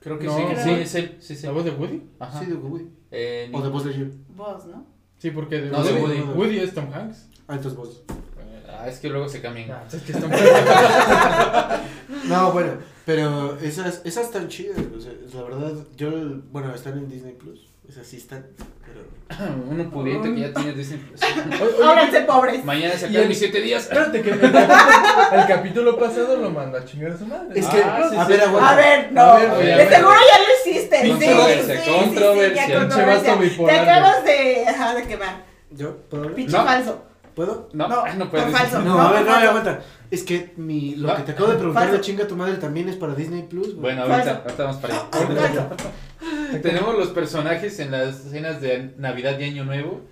Creo 0.00 0.18
que 0.18 0.26
No, 0.26 0.36
sí. 0.36 0.42
creo. 0.48 0.64
Sí, 0.64 0.70
es 0.70 0.94
él. 0.96 1.16
Sí, 1.20 1.36
sí. 1.36 1.46
¿La 1.46 1.52
voz 1.52 1.64
de 1.64 1.70
Woody? 1.70 2.02
Ajá. 2.18 2.40
Sí, 2.40 2.46
de 2.46 2.54
Woody. 2.54 2.86
Eh, 3.10 3.50
O 3.52 3.60
de 3.62 3.68
voz 3.68 3.84
de 3.84 3.92
Jim. 3.92 4.10
Vos, 4.34 4.66
¿no? 4.66 4.84
Sí, 5.18 5.30
porque 5.30 5.60
de 5.60 5.70
No, 5.70 5.82
de 5.84 5.92
Woody, 5.92 6.20
Woody. 6.20 6.38
Woody 6.38 6.58
es 6.58 6.74
Tom 6.74 6.92
Hanks. 6.92 7.28
Ah, 7.46 7.54
entonces 7.54 7.76
voz. 7.76 8.02
Ah, 8.82 8.88
es 8.88 8.98
que 8.98 9.08
luego 9.08 9.28
se 9.28 9.40
cambian. 9.40 9.70
Ah, 9.70 9.84
es 9.92 10.02
que. 10.02 10.12
No, 12.28 12.52
bueno, 12.52 12.74
pero 13.04 13.58
esas, 13.60 14.00
esas 14.04 14.26
están 14.26 14.48
chidas. 14.48 14.76
O 14.96 15.00
sea, 15.00 15.12
la 15.34 15.42
verdad, 15.42 15.72
yo, 15.96 16.10
bueno, 16.50 16.74
están 16.74 16.94
en 16.98 17.08
Disney 17.08 17.32
Plus. 17.34 17.68
Esas 17.88 18.06
sí 18.06 18.16
están, 18.16 18.46
pero. 18.84 19.02
Uno 19.70 19.90
pudiente 19.90 20.32
que 20.34 20.40
ya 20.40 20.52
tiene 20.52 20.72
Disney 20.72 20.98
Plus. 21.00 21.20
Ábranse, 21.84 22.20
pobres. 22.22 22.64
Mañana 22.64 22.94
se 22.96 23.06
acaban 23.06 23.28
mis 23.28 23.38
7 23.38 23.60
días. 23.60 23.82
Espérate 23.84 24.22
que 24.22 24.30
el, 24.30 24.40
el 24.44 25.46
capítulo 25.48 25.98
pasado 25.98 26.36
lo 26.36 26.50
mandó 26.50 26.78
a 26.78 26.84
chingar 26.84 27.12
a 27.12 27.18
su 27.18 27.26
madre. 27.26 27.58
Es 27.58 27.66
que, 27.66 27.82
Ah, 27.82 28.06
sí, 28.10 28.16
a 28.16 28.24
sí. 28.24 28.32
ver. 28.32 28.42
A 28.42 28.74
ver, 28.76 29.12
no. 29.12 29.20
A 29.22 29.38
ver, 29.38 29.50
oye, 29.50 29.76
de 29.76 29.88
seguro 29.88 30.14
ya 30.14 30.38
lo 30.38 30.70
hiciste. 30.70 31.02
Sí, 31.02 31.08
sí, 31.08 31.12
Controversia, 31.26 31.76
sí, 31.76 31.82
sí, 31.84 31.90
controversia. 31.90 32.78
vato 33.34 33.66
Te 33.66 33.72
acabas 33.78 34.24
de, 34.24 34.64
ajá, 34.68 34.94
de 34.94 35.02
quemar. 35.06 35.44
¿Yo? 35.70 35.96
Pinche 36.36 36.56
No. 36.56 36.64
falso. 36.64 37.04
¿Puedo? 37.34 37.68
No, 37.72 37.88
No, 37.88 38.02
ay, 38.04 38.14
no 38.18 38.30
puedes 38.30 38.46
por 38.46 38.56
falso. 38.56 38.78
No, 38.80 38.94
No, 38.96 39.00
a 39.00 39.12
ver, 39.12 39.24
no, 39.24 39.32
aguanta. 39.34 39.80
Es 40.10 40.22
que 40.22 40.52
mi, 40.56 40.94
lo 40.96 41.08
No. 41.08 41.16
que 41.16 41.22
te 41.22 41.32
acabo 41.32 41.50
de 41.50 41.56
preguntar 41.56 41.84
Falso. 41.84 41.96
de 41.98 42.00
chinga 42.02 42.26
tu 42.26 42.36
madre 42.36 42.56
también 42.56 42.88
es 42.88 42.96
para 42.96 43.14
Disney 43.14 43.42
Plus. 43.44 43.68
güey. 43.68 43.94
Bueno, 43.94 44.06
Falso. 44.06 44.30
ahorita, 44.30 44.42
ahorita 44.44 44.62
vamos 44.64 44.80
para 44.80 44.94
allá. 44.94 45.68
Falso. 45.70 45.86
Tenemos 46.62 46.96
los 46.98 47.08
personajes 47.08 47.78
en 47.80 47.90
las 47.92 48.26
escenas 48.26 48.60
de 48.60 48.92
Navidad 48.98 49.38
y 49.38 49.44
Año 49.44 49.64
Nuevo. 49.64 50.02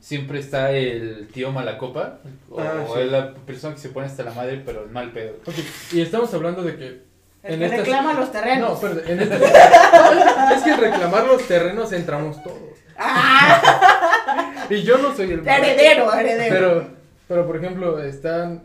Siempre 0.00 0.40
está 0.40 0.70
el 0.72 1.28
tío 1.32 1.52
Malacopa. 1.52 2.20
O, 2.48 2.58
Ah, 2.58 2.84
o 2.88 2.96
la 2.96 3.34
persona 3.34 3.74
que 3.74 3.80
se 3.80 3.90
pone 3.90 4.06
hasta 4.06 4.22
la 4.22 4.32
madre, 4.32 4.62
pero 4.64 4.84
el 4.84 4.90
mal 4.90 5.12
pedo. 5.12 5.34
Ok, 5.44 5.54
y 5.92 6.00
estamos 6.00 6.32
hablando 6.32 6.62
de 6.62 6.76
que. 6.76 7.10
El 7.42 7.54
En 7.54 7.58
que 7.60 7.64
estas- 7.66 7.80
reclama 7.80 8.12
los 8.14 8.26
No, 8.26 8.32
terrenos. 8.32 8.82
espérate, 8.82 9.12
en 9.12 9.20
este- 9.22 9.36
es 10.56 10.62
que 10.62 10.70
en 10.70 10.80
reclamar 10.80 11.24
los 11.26 11.42
terrenos 11.46 11.92
entramos 11.92 12.42
todos. 12.42 12.58
Ah, 12.98 13.98
Y 14.70 14.82
yo 14.82 14.98
no 14.98 15.14
soy 15.14 15.32
el. 15.32 15.46
heredero, 15.46 16.12
heredero. 16.12 16.54
Pero, 16.54 16.88
pero 17.28 17.46
por 17.46 17.56
ejemplo, 17.56 18.02
están 18.02 18.62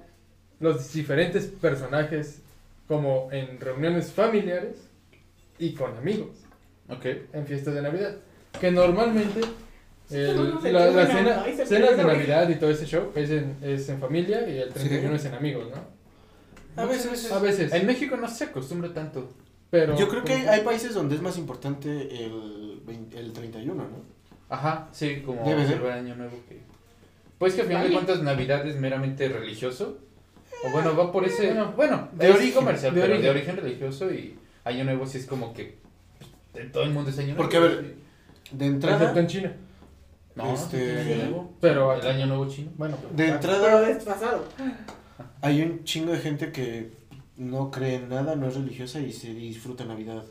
los 0.59 0.91
diferentes 0.93 1.45
personajes 1.45 2.41
como 2.87 3.29
en 3.31 3.59
reuniones 3.59 4.11
familiares 4.11 4.77
y 5.57 5.73
con 5.73 5.95
amigos 5.97 6.29
Ok. 6.89 7.05
en 7.33 7.45
fiestas 7.47 7.73
de 7.73 7.81
Navidad. 7.81 8.15
Que 8.59 8.71
normalmente 8.71 9.41
el- 10.11 10.55
la, 10.71 10.87
la 10.91 11.07
cena- 11.07 11.43
cenas 11.65 11.97
de. 11.97 12.03
Navidad 12.03 12.47
y 12.49 12.55
todo 12.55 12.69
ese 12.69 12.85
show 12.85 13.11
es 13.15 13.29
en, 13.31 13.57
es 13.61 13.89
en 13.89 13.99
familia 13.99 14.47
y 14.47 14.59
el 14.59 14.69
31 14.71 15.15
es 15.15 15.25
en 15.25 15.33
amigos, 15.33 15.67
¿no? 15.71 16.81
A 16.81 16.85
veces. 16.85 17.31
A 17.31 17.39
veces. 17.39 17.73
En 17.73 17.85
México 17.87 18.15
no 18.17 18.27
se 18.29 18.45
acostumbra 18.45 18.93
tanto. 18.93 19.29
Pero, 19.71 19.97
Yo 19.97 20.07
creo 20.07 20.23
que 20.23 20.33
hay, 20.33 20.45
hay 20.45 20.61
países 20.61 20.93
donde 20.93 21.15
es 21.15 21.21
más 21.21 21.37
importante 21.37 21.89
el, 22.23 22.81
20 22.85 23.19
el 23.19 23.33
31, 23.33 23.73
¿no? 23.75 24.14
Ajá, 24.49 24.87
sí, 24.91 25.21
como 25.25 25.43
Debe 25.43 25.61
ser. 25.61 25.75
celebrar 25.77 25.97
Año 25.99 26.15
Nuevo. 26.15 26.37
Que... 26.47 26.59
Pues 27.37 27.53
que 27.55 27.61
a 27.61 27.65
final 27.65 27.83
de 27.83 27.89
Vale. 27.89 28.05
cuentas 28.05 28.23
Navidad 28.23 28.65
es 28.67 28.75
meramente 28.77 29.27
religioso. 29.27 29.97
O 30.65 30.69
bueno, 30.71 30.95
va 30.95 31.11
por 31.11 31.25
ese... 31.25 31.47
Bueno, 31.47 31.73
Bueno, 31.75 32.09
de 32.13 32.29
es 32.29 32.35
origen, 32.35 32.53
comercial, 32.53 32.95
de 32.95 33.01
pero 33.01 33.13
origen. 33.13 33.23
de 33.33 33.39
origen 33.39 33.57
religioso 33.57 34.11
y 34.13 34.35
Año 34.63 34.83
Nuevo 34.85 35.05
sí 35.05 35.17
es 35.17 35.25
como 35.25 35.53
que... 35.53 35.77
pues, 36.53 36.71
todo 36.71 36.83
el 36.83 36.91
mundo 36.91 37.09
es 37.09 37.17
Año 37.17 37.27
Nuevo. 37.29 37.41
Porque, 37.43 37.57
a 37.57 37.59
ver, 37.59 37.95
De 38.51 38.65
entrada, 38.65 38.97
excepto 38.97 39.19
en 39.19 39.27
China. 39.27 39.53
No, 40.35 40.53
este- 40.53 40.99
Año 40.99 41.15
Nuevo. 41.29 41.53
Pero 41.61 41.93
El 41.93 42.07
Año 42.07 42.25
Nuevo 42.27 42.47
chino. 42.47 42.71
bueno, 42.77 42.97
de 43.11 43.23
Pero 43.23 43.35
entrada 43.35 43.81
desfasado. 43.81 44.45
hay 45.41 45.61
un 45.61 45.83
chingo 45.83 46.11
de 46.11 46.19
gente 46.19 46.51
que 46.51 46.91
no 47.37 47.69
cree 47.71 47.95
en 47.95 48.09
nada, 48.09 48.35
no 48.35 48.47
es 48.47 48.55
religiosa 48.55 48.99
y 49.01 49.11
se 49.11 49.33
disfruta 49.33 49.83
Navidad 49.85 50.23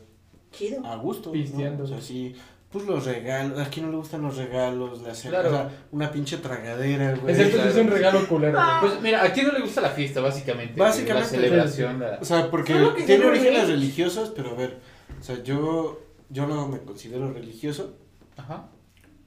Chido. 0.51 0.85
a 0.85 0.95
gusto. 0.97 1.29
¿no? 1.29 1.33
Pisteando. 1.33 1.83
O 1.83 1.87
sea, 1.87 2.01
sí, 2.01 2.35
pues 2.75 2.87
los 2.87 3.05
regalos, 3.05 3.57
a 3.59 3.69
quién 3.69 3.85
no 3.85 3.91
le 3.93 3.97
gustan 3.97 4.21
los 4.21 4.35
regalos, 4.35 5.01
la 5.01 5.13
Claro. 5.13 5.47
o 5.47 5.51
sea, 5.51 5.69
una 5.91 6.11
pinche 6.11 6.37
tragadera, 6.39 7.15
güey. 7.15 7.33
excepto 7.33 7.55
claro. 7.57 7.69
es 7.71 7.75
un 7.77 7.87
regalo 7.89 8.27
culero. 8.27 8.57
Ah. 8.59 8.79
Pues 8.81 8.99
mira, 9.01 9.23
a 9.23 9.31
quién 9.31 9.47
no 9.47 9.53
le 9.53 9.61
gusta 9.61 9.79
la 9.79 9.89
fiesta, 9.91 10.19
básicamente. 10.19 10.77
Básicamente, 10.79 11.37
La 11.37 11.41
celebración. 11.41 11.99
la- 12.01 12.17
O 12.21 12.25
sea, 12.25 12.51
porque 12.51 12.73
tiene 13.05 13.25
orígenes 13.25 13.65
vi. 13.67 13.71
religiosos, 13.71 14.33
pero 14.35 14.49
a 14.51 14.53
ver, 14.55 14.77
o 15.19 15.23
sea, 15.23 15.41
yo, 15.41 16.01
yo 16.29 16.45
no 16.47 16.67
me 16.67 16.79
considero 16.79 17.31
religioso, 17.31 17.95
Ajá. 18.35 18.65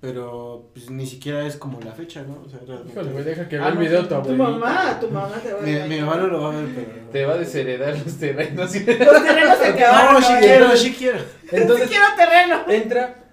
pero 0.00 0.70
pues 0.74 0.90
ni 0.90 1.06
siquiera 1.06 1.44
es 1.46 1.56
como 1.56 1.80
la 1.80 1.92
fecha, 1.92 2.22
¿no? 2.22 2.42
O 2.46 2.48
sea, 2.48 2.60
realmente- 2.66 2.92
Híjole, 2.92 3.12
güey, 3.12 3.24
deja 3.24 3.48
que 3.48 3.56
Ah, 3.56 3.60
vea 3.60 3.68
el 3.70 3.74
no, 3.74 3.80
video 3.80 4.02
tu 4.02 4.08
Tu 4.08 4.14
abuelita. 4.14 4.44
mamá, 4.48 5.00
tu 5.00 5.08
mamá 5.08 5.34
te 5.42 5.52
va 5.52 5.58
a 5.58 5.62
Mi, 5.62 5.72
mi 5.94 6.00
mamá 6.02 6.16
no 6.18 6.26
lo 6.28 6.40
va 6.42 6.52
a 6.52 6.56
ver, 6.56 6.66
pero... 6.74 7.08
Te 7.10 7.24
va 7.24 7.32
a 7.34 7.38
desheredar 7.38 7.98
los 7.98 8.16
terrenos. 8.18 8.58
Los 8.74 8.84
terrenos 8.84 9.58
se 9.58 9.66
acabaron. 9.66 10.14
No, 10.14 10.20
sí 10.28 10.32
¿no? 10.34 10.38
quiero, 10.40 10.76
sí 10.76 10.94
quiero. 10.96 11.18
Sí 11.18 11.24
Entonces 11.52 11.88
quiero 11.88 12.04
terreno. 12.16 12.60
entra 12.68 13.24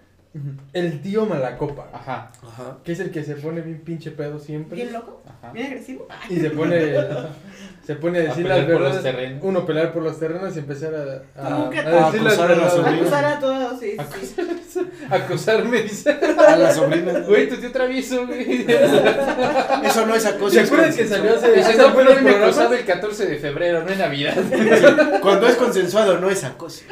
el 0.76 1.02
tío 1.02 1.26
Malacopa, 1.26 1.88
Ajá, 1.94 2.32
Ajá. 2.46 2.78
que 2.84 2.92
es 2.92 3.00
el 3.00 3.10
que 3.10 3.24
se 3.24 3.36
pone 3.36 3.62
bien 3.62 3.80
pinche 3.82 4.12
pedo 4.12 4.38
siempre. 4.40 4.76
Bien 4.76 4.92
loco, 4.94 5.22
ajá. 5.26 5.52
bien 5.54 5.68
agresivo. 5.68 6.08
Y 6.30 6.36
se 6.38 6.50
pone, 6.52 6.94
se 7.88 7.96
pone 7.96 8.20
a 8.20 8.22
A 8.22 8.26
decir 8.26 8.44
pelear 8.44 8.58
las 8.60 8.66
por 8.72 8.82
los 8.82 8.92
verdades. 8.94 9.04
terrenos. 9.04 9.40
Uno 9.44 9.66
pelear 9.66 9.94
por 9.94 10.04
los 10.04 10.20
terrenos 10.20 10.56
y 10.56 10.60
empezar 10.60 10.94
a, 10.94 11.66
a, 11.66 11.70
que- 11.70 11.80
a 11.80 12.06
decir 12.12 12.22
las 12.22 12.34
acusar 12.34 12.52
a 12.52 12.56
la 12.56 12.56
verdades. 12.56 12.74
sobrina. 12.74 12.98
Acusar 13.02 13.26
a 13.26 13.40
todos, 13.40 13.80
sí, 13.80 13.98
sí. 14.22 14.82
Acosarme, 15.10 15.82
dice. 15.84 16.10
A 16.48 16.56
la 16.58 16.74
sobrina. 16.74 17.20
Güey, 17.22 17.48
tu 17.48 17.56
tío 17.56 17.72
travieso, 17.72 18.28
güey. 18.28 18.66
Eso 18.68 20.06
no 20.06 20.14
es 20.16 20.26
acoso. 20.26 20.50
¿Se 20.52 20.62
es 20.62 20.66
acuerdan 20.68 20.94
que 20.94 21.08
salió 21.08 21.36
hace, 21.36 21.60
hace 21.62 21.78
no, 21.78 21.88
me 21.90 22.04
programas? 22.04 22.36
acosaba 22.36 22.76
el 22.76 22.86
14 22.86 23.26
de 23.28 23.36
febrero, 23.38 23.84
no 23.84 23.90
en 23.92 24.00
Navidad. 24.00 24.36
Cuando 25.22 25.48
es 25.48 25.56
consensuado, 25.56 26.20
no 26.20 26.30
es 26.30 26.44
acoso. 26.44 26.84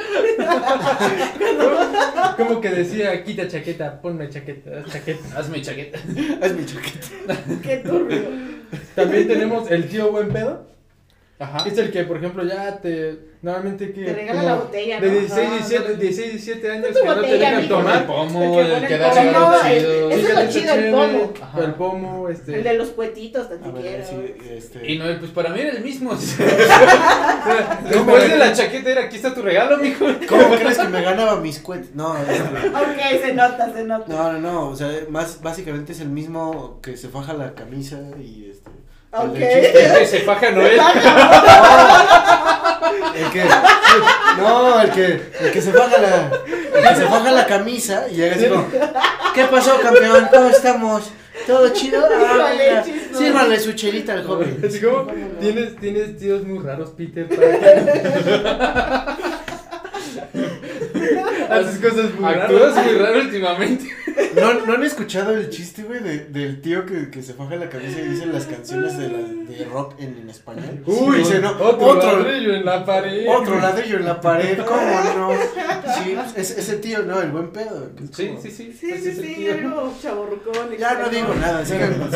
Como 2.37 2.61
que 2.61 2.69
decía, 2.69 3.23
quita 3.23 3.47
chaqueta, 3.47 4.01
ponme 4.01 4.29
chaqueta, 4.29 4.83
chaqueta. 4.89 5.39
Hazme 5.39 5.61
chaqueta. 5.61 5.99
Mi 6.07 6.65
chaqueta. 6.65 7.37
Qué 7.61 7.77
turbio. 7.77 8.21
También 8.95 9.27
tenemos 9.27 9.69
el 9.69 9.87
tío 9.87 10.11
buen 10.11 10.29
pedo. 10.29 10.72
Ajá. 11.43 11.67
Es 11.67 11.77
el 11.77 11.91
que, 11.91 12.03
por 12.03 12.17
ejemplo, 12.17 12.43
ya 12.45 12.79
te. 12.79 13.31
Normalmente 13.41 13.91
que. 13.91 14.05
Te 14.05 14.13
regala 14.13 14.43
la 14.43 14.55
botella, 14.55 15.01
De 15.01 15.07
¿no? 15.07 15.19
16, 15.19 15.49
17, 15.51 15.77
ándale. 15.77 15.97
16, 15.97 16.31
17 16.31 16.71
años 16.71 16.87
que 16.87 17.05
no 17.05 17.15
te 17.21 17.27
dejan 17.37 17.57
mijo. 17.61 17.75
Con 17.75 17.85
el 17.87 17.91
tomar. 17.91 18.05
pomo, 18.07 18.59
El 18.61 18.87
que 18.87 18.93
el 18.93 18.99
da 19.01 19.23
No, 19.25 19.53
chidos. 19.67 20.13
es 20.13 20.33
lo 20.33 20.49
chido, 20.49 20.73
el 20.75 20.91
pomo. 20.91 21.33
Ajá. 21.41 21.59
El 21.65 21.73
pomo, 21.73 22.29
este. 22.29 22.55
El 22.55 22.63
de 22.63 22.73
los 22.75 22.89
cuetitos, 22.91 23.49
tan 23.49 23.61
siquiera. 23.63 24.05
sí, 24.05 24.15
este... 24.49 24.91
Y 24.91 24.97
no, 24.97 25.05
pues 25.19 25.31
para 25.31 25.49
mí 25.49 25.59
era 25.59 25.71
el 25.71 25.83
mismo. 25.83 26.13
Después 27.89 28.29
de 28.29 28.37
la 28.37 28.53
chaqueta 28.53 28.89
era, 28.91 29.03
aquí 29.03 29.15
está 29.17 29.33
tu 29.33 29.41
regalo, 29.41 29.77
mijo. 29.77 30.05
¿Cómo 30.29 30.55
crees 30.55 30.77
que 30.77 30.87
me 30.87 31.01
ganaba 31.01 31.39
mis 31.39 31.59
cuentas? 31.59 31.91
No, 31.93 32.15
este, 32.17 32.33
Ok, 32.69 33.21
se 33.25 33.33
nota, 33.33 33.73
se 33.73 33.83
nota. 33.83 34.05
no, 34.13 34.33
no, 34.33 34.39
no, 34.39 34.67
o 34.69 34.75
sea, 34.75 34.89
más 35.09 35.41
básicamente 35.41 35.91
es 35.91 35.99
el 35.99 36.09
mismo 36.09 36.79
que 36.81 36.95
se 36.97 37.09
faja 37.09 37.33
la 37.33 37.53
camisa 37.55 37.99
y 38.19 38.49
el 39.13 39.29
Ok. 39.29 39.33
del 39.35 39.63
chiste. 39.63 39.85
El 39.93 39.97
que 39.99 40.05
se 40.07 40.19
faja 40.21 40.51
Noel. 40.51 40.79
El 43.15 43.29
que, 43.31 43.43
no, 44.37 44.81
el 44.81 44.89
que, 44.91 45.21
el 45.41 45.51
que 45.51 45.61
se 45.61 45.71
faja 45.71 45.97
la, 45.99 46.31
el 46.47 46.83
que 46.89 46.95
se 46.95 47.05
faja 47.05 47.31
la 47.31 47.45
camisa 47.45 48.05
y 48.09 48.15
llega 48.15 48.35
así 48.35 48.47
como, 48.47 48.65
¿qué 49.35 49.45
pasó 49.45 49.79
campeón? 49.79 50.27
¿Cómo 50.31 50.49
estamos? 50.49 51.11
¿Todo 51.47 51.69
chido? 51.69 52.03
Ah, 52.11 52.83
sírvale 53.15 53.59
su 53.59 53.73
chelita 53.73 54.13
al 54.13 54.25
joven. 54.25 54.59
Así 54.67 54.79
como, 54.81 55.05
tienes, 55.39 55.75
tienes 55.77 56.17
tíos 56.17 56.43
muy 56.43 56.59
raros, 56.59 56.89
Peter. 56.91 57.27
Haces 61.49 61.79
cosas 61.79 62.13
muy 62.19 62.33
Actúas 62.33 62.75
raras. 62.75 62.85
muy 62.85 62.95
raro 62.95 63.19
últimamente. 63.21 63.89
¿No, 64.35 64.53
¿No 64.65 64.73
han 64.73 64.83
escuchado 64.83 65.31
el 65.35 65.49
chiste, 65.49 65.83
güey, 65.83 65.99
de, 66.01 66.25
del 66.25 66.61
tío 66.61 66.85
que, 66.85 67.09
que 67.09 67.21
se 67.23 67.33
faja 67.33 67.55
la 67.55 67.69
camisa 67.69 67.99
y 67.99 68.09
dice 68.09 68.25
las 68.27 68.45
canciones 68.45 68.97
de, 68.97 69.09
la, 69.09 69.17
de 69.19 69.65
rock 69.71 69.95
en, 69.99 70.17
en 70.21 70.29
español? 70.29 70.83
Uy, 70.85 71.17
dice, 71.19 71.39
no, 71.39 71.51
otro, 71.51 71.87
otro, 71.87 72.19
ladrillo 72.19 72.53
en 72.55 72.65
la 72.65 72.85
pared. 72.85 73.25
otro 73.27 73.59
ladrillo 73.59 73.97
en 73.97 74.05
la 74.05 74.21
pared, 74.21 74.57
¿cómo 74.59 74.81
no? 75.17 75.29
Sí, 76.03 76.15
ese, 76.35 76.59
ese 76.59 76.75
tío, 76.77 77.03
no, 77.03 77.21
el 77.21 77.29
buen 77.31 77.51
pedo. 77.51 77.89
Sí, 78.15 78.27
como- 78.27 78.41
sí, 78.41 78.51
sí. 78.51 78.73
Sí, 78.79 78.87
Pues 78.89 79.03
sí, 79.03 79.13
sí, 79.35 79.49
algo 79.49 79.93
chaborrucón. 80.01 80.77
Ya 80.77 80.93
no 80.95 81.09
digo 81.09 81.33
nada, 81.39 81.65
sigan 81.65 81.93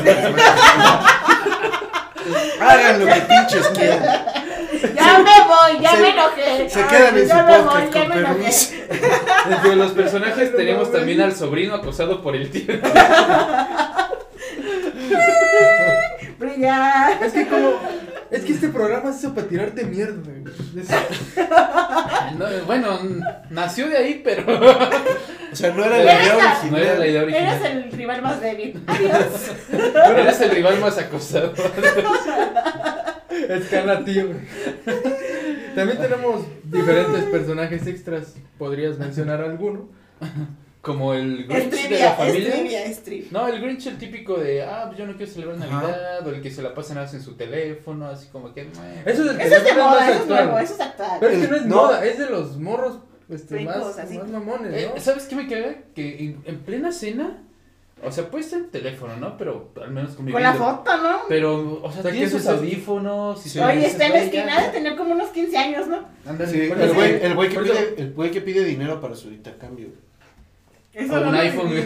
Hagan 2.59 2.99
lo 2.99 3.05
que 3.05 3.21
pinches 3.21 3.67
quieran. 3.69 4.46
Ya 5.07 5.19
me 5.19 5.47
voy, 5.47 5.81
ya 5.81 5.91
Se- 5.91 5.97
me 6.01 6.09
enojé. 6.09 6.69
Se 6.69 6.85
quedan 6.85 7.17
en 7.17 7.27
Ya 7.27 7.39
su 7.39 7.45
me 7.45 7.57
voy, 7.57 7.63
podcast, 7.67 7.93
ya 7.93 7.99
con 8.01 8.09
me 8.09 8.15
enojé. 8.17 8.35
permiso. 8.35 8.73
Entre 9.51 9.75
los 9.75 9.91
personajes 9.91 10.55
tenemos 10.55 10.91
también 10.91 11.21
al 11.21 11.35
sobrino 11.35 11.75
acosado 11.75 12.21
por 12.21 12.35
el 12.35 12.49
tío. 12.51 12.73
Brilla. 16.39 17.19
Es 17.21 17.33
que 17.33 17.47
como, 17.47 17.73
Es 18.29 18.43
que 18.43 18.53
este 18.53 18.67
programa 18.69 19.09
es 19.09 19.17
eso 19.17 19.33
para 19.33 19.47
tirarte 19.47 19.83
mierda, 19.85 20.15
güey. 20.23 20.43
Es- 20.81 20.89
No, 22.37 22.45
bueno, 22.65 22.99
nació 23.49 23.87
de 23.87 23.97
ahí, 23.97 24.21
pero 24.23 24.43
O 25.51 25.55
sea, 25.55 25.71
no 25.71 25.83
era 25.85 25.97
la 25.97 26.13
Eres 26.13 26.25
idea 26.25 26.35
la- 26.35 26.51
original. 26.51 26.71
no 26.71 26.77
era 26.77 26.95
la 26.99 27.07
idea 27.07 27.21
Eres 27.21 27.33
original. 27.33 27.65
el 27.65 27.91
rival 27.93 28.21
más 28.21 28.41
débil. 28.41 28.83
Adiós. 28.85 29.51
Eres 30.17 30.41
el 30.41 30.51
rival 30.51 30.79
más 30.79 30.97
acosado. 30.97 31.53
Escalativo. 33.29 34.33
También 35.75 35.97
tenemos 35.99 36.45
diferentes 36.63 37.23
personajes 37.25 37.85
extras. 37.87 38.35
¿Podrías 38.57 38.97
mencionar 38.97 39.41
alguno? 39.41 39.89
Como 40.81 41.13
el 41.13 41.41
Es 41.41 41.47
Grinch 41.69 41.89
de 41.89 41.99
la 41.99 42.11
es 42.11 42.15
familia. 42.17 42.51
trivia, 42.53 42.85
es 42.85 43.03
trivia. 43.03 43.27
No, 43.31 43.47
el 43.47 43.61
Grinch 43.61 43.87
el 43.87 43.97
típico 43.97 44.37
de, 44.37 44.63
ah, 44.63 44.83
pues 44.87 44.97
yo 44.97 45.05
no 45.05 45.17
quiero 45.17 45.31
celebrar 45.31 45.57
Ajá. 45.61 45.81
Navidad, 45.81 46.27
o 46.27 46.29
el 46.29 46.41
que 46.41 46.49
se 46.49 46.61
la 46.61 46.73
pasa 46.73 46.93
nada 46.93 47.05
más 47.05 47.13
en 47.13 47.21
su 47.21 47.35
teléfono, 47.35 48.07
así 48.07 48.27
como 48.29 48.53
que... 48.53 48.61
Eso 49.05 49.23
es 49.23 49.31
el 49.31 49.41
Eso 49.41 49.55
es 49.57 49.63
de 49.65 49.73
moda, 49.73 50.09
eso 50.11 50.21
es 50.21 50.27
nuevo, 50.27 50.59
eso 50.59 50.73
es 50.73 50.79
actual. 50.79 51.17
Pero 51.19 51.33
es 51.33 51.41
que 51.41 51.47
no 51.51 51.55
es 51.57 51.65
No. 51.65 51.75
moda, 51.75 52.05
es 52.05 52.17
de 52.17 52.29
los 52.29 52.57
morros 52.57 52.99
este, 53.29 53.57
Ricos, 53.57 53.75
más, 53.75 53.99
así. 53.99 54.17
más 54.17 54.29
mamones, 54.29 54.73
Eh, 54.73 54.91
¿no? 54.95 55.01
¿Sabes 55.01 55.25
qué 55.25 55.35
me 55.35 55.47
caga? 55.49 55.75
Que 55.93 56.19
en, 56.23 56.41
en 56.45 56.59
plena 56.59 56.93
cena, 56.93 57.43
o 58.03 58.11
sea, 58.11 58.29
puede 58.29 58.43
estar 58.43 58.59
el 58.59 58.67
teléfono, 58.69 59.17
¿no? 59.17 59.37
Pero 59.37 59.71
al 59.81 59.91
menos 59.91 60.11
Con 60.11 60.25
conviviendo. 60.27 60.49
la 60.49 60.53
foto, 60.55 60.97
¿no? 60.97 61.17
Pero, 61.27 61.79
o 61.83 61.91
sea, 61.91 61.99
O 61.99 62.03
sea, 62.03 62.11
tiene 62.11 62.19
¿qué 62.19 62.23
es 62.25 62.31
sus 62.31 62.45
audífonos 62.47 63.45
y 63.45 63.49
Sí. 63.49 63.59
Oye, 63.59 63.85
está 63.87 64.05
en 64.05 64.11
la 64.13 64.17
"Güey, 64.19 64.31
ya, 64.31 64.37
esquina 64.39 64.59
de 64.59 64.65
ya". 64.67 64.71
tener 64.71 64.95
como 64.95 65.13
unos 65.13 65.29
15 65.29 65.57
años, 65.57 65.87
¿no? 65.87 65.99
Ándale, 66.25 66.51
Sí, 66.51 66.59
el 66.61 66.93
güey, 66.93 67.23
el 67.23 67.33
güey 67.35 67.49
que 67.49 67.59
pide, 67.59 67.95
el 67.97 68.13
güey 68.13 68.31
que 68.31 68.41
pide 68.41 68.63
dinero 68.63 69.01
para 69.01 69.15
su 69.15 69.29
intercambio. 69.29 69.87
Eso 70.93 71.13
O 71.13 71.19
no 71.19 71.29
un 71.29 71.35
iPhone, 71.35 71.67
güey. 71.67 71.83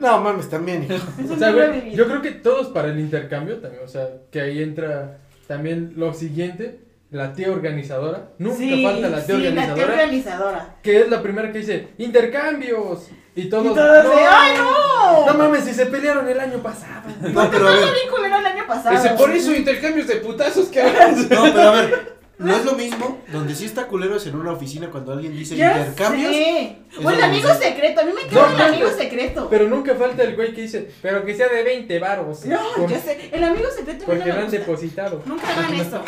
No 0.00 0.20
mames, 0.22 0.48
también. 0.48 0.84
hijo. 0.84 0.94
Eso 1.22 1.34
O 1.34 1.36
sea, 1.36 1.52
güey, 1.52 1.94
yo 1.94 2.06
creo 2.06 2.22
que 2.22 2.30
todos 2.30 2.68
para 2.68 2.88
el 2.88 2.98
intercambio 2.98 3.58
también, 3.58 3.82
o 3.84 3.88
sea, 3.88 4.08
que 4.30 4.40
ahí 4.40 4.62
entra 4.62 5.18
también 5.46 5.92
lo 5.96 6.14
siguiente, 6.14 6.80
la 7.10 7.32
tía 7.34 7.50
organizadora. 7.50 8.30
Nunca 8.38 8.56
Sí, 8.58 8.82
falta 8.84 9.08
la 9.08 9.24
tía 9.24 9.36
sí, 9.36 9.42
la 9.50 9.74
tía 9.74 9.84
organizadora. 9.84 10.76
que 10.82 11.00
es 11.00 11.08
la 11.10 11.22
primera 11.22 11.52
que 11.52 11.58
dice, 11.58 11.88
intercambios. 11.98 13.08
Y 13.40 13.48
todos, 13.48 13.66
Y 13.66 13.68
todos 13.74 14.04
de, 14.16 14.24
¡ay, 14.26 14.52
no! 14.56 15.26
No 15.26 15.34
mames, 15.34 15.64
si 15.64 15.72
se 15.72 15.86
pelearon 15.86 16.28
el 16.28 16.40
año 16.40 16.58
pasado. 16.58 17.08
No, 17.20 17.50
pero 17.50 17.68
a 17.68 17.70
ver. 17.70 17.80
bien 17.94 18.08
culero 18.10 18.36
el 18.38 18.46
año 18.46 18.66
pasado. 18.66 18.96
Dice, 18.96 19.10
por 19.10 19.30
eso 19.30 19.54
intercambios 19.54 20.06
de 20.08 20.16
putazos 20.16 20.66
que 20.66 20.82
hagas. 20.82 21.16
No, 21.30 21.42
pero 21.44 21.60
a 21.60 21.70
ver. 21.72 22.18
No 22.38 22.54
es 22.54 22.64
lo 22.64 22.72
mismo 22.72 23.20
donde 23.32 23.52
sí 23.54 23.64
está 23.64 23.86
culero 23.88 24.14
es 24.16 24.24
en 24.26 24.36
una 24.36 24.52
oficina 24.52 24.88
cuando 24.90 25.12
alguien 25.12 25.36
dice 25.36 25.56
Ya 25.56 25.76
intercambios. 25.78 26.32
sé. 26.32 26.76
O 27.04 27.10
el 27.10 27.18
lo 27.18 27.24
amigo 27.24 27.48
dice. 27.48 27.60
secreto. 27.64 28.00
A 28.00 28.04
mí 28.04 28.12
me 28.12 28.28
queda 28.28 28.42
No, 28.42 28.50
el 28.50 28.58
no, 28.58 28.64
amigo 28.64 28.88
secreto. 28.90 29.48
Pero 29.50 29.68
nunca 29.68 29.94
falta 29.96 30.22
el 30.22 30.36
güey 30.36 30.52
que 30.54 30.62
dice, 30.62 30.88
pero 31.02 31.24
que 31.24 31.34
sea 31.34 31.48
de 31.48 31.62
20 31.64 31.98
baros. 31.98 32.44
No, 32.44 32.60
por- 32.76 32.88
ya 32.90 33.00
sé. 33.00 33.30
El 33.32 33.42
amigo 33.44 33.68
secreto 33.70 34.04
porque 34.04 34.20
no 34.20 34.26
lo 34.26 34.32
me 34.34 34.38
han 34.38 34.44
gusta. 34.46 34.58
depositado. 34.58 35.22
Nunca 35.26 35.48
hagan 35.48 35.74
eso. 35.74 36.00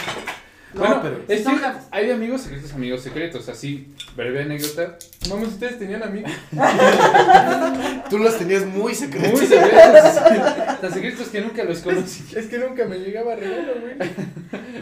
No, 0.73 0.81
bueno, 0.81 1.01
pero. 1.03 1.17
es 1.27 1.45
que 1.47 1.61
hay 1.91 2.07
de 2.07 2.13
amigos 2.13 2.43
secretos, 2.43 2.73
amigos 2.73 3.03
secretos. 3.03 3.49
Así, 3.49 3.93
breve 4.17 4.43
anécdota. 4.43 4.97
Mames, 5.29 5.49
ustedes 5.49 5.79
tenían 5.79 6.03
amigos. 6.03 6.31
Tú 8.11 8.19
los 8.19 8.39
tenías 8.39 8.65
muy 8.67 8.95
secretos. 8.95 9.33
Muy 9.33 9.47
secretos. 9.47 10.81
Tan 10.81 10.93
secretos 10.95 11.29
que 11.29 11.41
nunca 11.41 11.65
los 11.65 11.79
conocí. 11.81 12.25
Es 12.37 12.47
que 12.47 12.59
nunca 12.59 12.85
me 12.87 12.99
llegaba 12.99 13.35
regalo, 13.37 13.75
güey. 13.81 13.95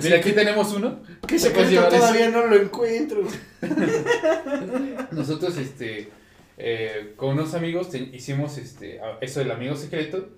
Mira, 0.03 0.19
aquí 0.19 0.33
tenemos 0.33 0.73
uno. 0.75 1.01
¿Qué 1.27 1.39
Se 1.39 1.51
puede 1.51 1.67
secreto 1.69 1.89
llevar 1.91 2.01
todavía 2.01 2.29
no 2.31 2.47
lo 2.47 2.57
encuentro? 2.57 3.23
Nosotros, 5.13 5.57
este, 5.59 6.09
eh, 6.57 7.13
con 7.17 7.31
unos 7.31 7.55
amigos 7.55 7.91
te- 7.91 7.99
hicimos 8.13 8.59
este, 8.59 9.01
a- 9.01 9.19
eso 9.21 9.41
del 9.41 9.51
amigo 9.51 9.75
secreto. 9.77 10.29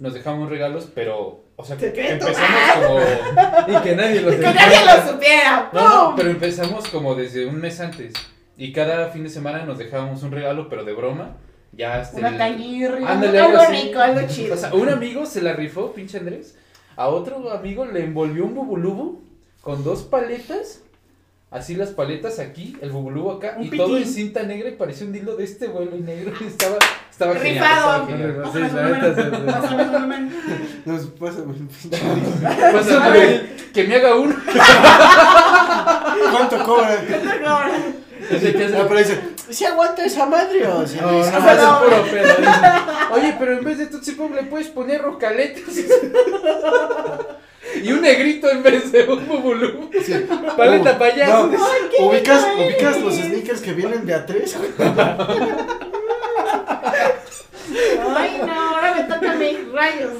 Nos 0.00 0.14
dejamos 0.14 0.48
regalos, 0.48 0.88
pero, 0.94 1.44
o 1.56 1.64
sea, 1.64 1.78
Secreto. 1.78 2.26
empezamos 2.26 2.60
como. 2.84 3.78
Y 3.78 3.82
que 3.82 3.94
nadie 3.96 4.20
lo 4.22 4.30
Que 4.30 4.36
tenía. 4.38 4.52
nadie 4.54 4.78
lo 5.04 5.12
supiera. 5.12 5.70
No, 5.72 6.10
no, 6.10 6.16
pero 6.16 6.30
empezamos 6.30 6.88
como 6.88 7.14
desde 7.14 7.46
un 7.46 7.60
mes 7.60 7.78
antes. 7.80 8.14
Y 8.56 8.72
cada 8.72 9.10
fin 9.10 9.22
de 9.22 9.28
semana 9.30 9.64
nos 9.64 9.78
dejábamos 9.78 10.22
un 10.24 10.32
regalo, 10.32 10.68
pero 10.68 10.84
de 10.84 10.92
broma. 10.94 11.36
Ya 11.72 12.00
hasta 12.00 12.18
Una 12.18 12.30
el- 12.30 12.38
cañirri. 12.38 13.04
Ándale, 13.04 13.38
Algo 13.38 13.58
algo 13.60 13.72
rico, 13.72 13.98
algo 14.00 14.20
chido. 14.28 14.54
O 14.54 14.56
sea, 14.56 14.74
un 14.74 14.88
amigo 14.88 15.24
se 15.26 15.40
la 15.42 15.52
rifó, 15.52 15.92
pinche 15.92 16.18
Andrés. 16.18 16.56
A 16.96 17.08
otro 17.08 17.50
amigo 17.52 17.84
le 17.86 18.02
envolvió 18.04 18.44
un 18.44 18.54
bubulubu 18.54 19.22
con 19.60 19.84
dos 19.84 20.02
paletas. 20.02 20.82
Así 21.50 21.74
las 21.74 21.88
paletas 21.90 22.38
aquí, 22.38 22.76
el 22.80 22.90
bubulubu 22.90 23.32
acá. 23.32 23.54
Un 23.58 23.64
y 23.64 23.70
todo 23.76 23.96
en 23.96 24.04
pitín. 24.04 24.14
cinta 24.14 24.44
negra 24.44 24.68
y 24.68 24.72
parecía 24.76 25.04
un 25.06 25.12
dildo 25.12 25.34
de 25.36 25.42
este 25.44 25.66
vuelo 25.66 25.96
y 25.96 26.00
negro. 26.00 26.32
y 26.40 26.44
Estaba, 26.44 26.76
estaba 27.10 27.34
genial. 27.34 27.64
Rifado. 27.64 28.08
Estaba 28.08 28.18
genial. 28.18 28.44
Sí, 28.52 28.58
la 28.76 28.88
neta 28.88 29.60
Pásame 29.60 29.84
su 29.84 29.98
número. 29.98 30.26
Nos 30.84 31.06
pásame 31.06 31.52
el 31.56 31.66
pinche. 31.66 31.98
Pásame, 32.72 33.40
que 33.74 33.84
me 33.84 33.94
haga 33.96 34.14
uno. 34.14 34.36
¿Cuánto 36.30 36.64
cobra? 36.64 37.00
Que 37.06 37.14
hace- 38.36 38.68
No, 38.68 38.86
pero 38.86 38.98
dice, 38.98 39.20
¿si 39.50 39.64
aguanta 39.64 40.04
esa 40.04 40.26
madre 40.26 40.64
o 40.68 40.86
sea, 40.86 41.02
No, 41.02 41.10
no, 41.10 41.18
no, 41.18 41.54
no. 41.56 41.80
puro 41.84 42.02
pedo. 42.12 42.34
Oye, 43.12 43.34
pero 43.40 43.58
en 43.58 43.64
vez 43.64 43.78
de 43.78 43.86
Tootsie 43.86 44.14
Pop 44.14 44.32
le 44.34 44.44
puedes 44.44 44.68
poner 44.68 45.02
rocaletas. 45.02 45.64
y 47.82 47.92
un 47.92 48.00
negrito 48.02 48.50
en 48.50 48.62
vez 48.62 48.90
de 48.92 49.04
un 49.04 49.26
bubulubu. 49.26 49.90
sí. 50.04 50.14
Paleta 50.56 50.92
Oh, 50.94 50.98
payaso. 50.98 51.46
no, 51.46 52.06
ubicas, 52.08 52.46
ubicas 52.58 53.00
los 53.00 53.14
sneakers 53.14 53.60
que 53.60 53.72
vienen 53.72 54.04
de 54.06 54.14
a 54.14 54.26
tres. 54.26 54.56
Ay, 58.16 58.40
no, 58.44 58.52
ahora 58.52 58.94
me 58.96 59.02
toca 59.14 59.32
a 59.32 59.34
mí. 59.36 59.56
Rayos. 59.72 60.12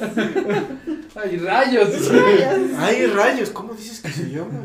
Ay, 1.17 1.37
rayos. 1.39 2.09
Rayos. 2.09 2.71
Ay, 2.79 3.07
rayos, 3.07 3.51
¿cómo 3.51 3.75
dices 3.75 4.01
que 4.01 4.11
se 4.11 4.25
llama? 4.31 4.65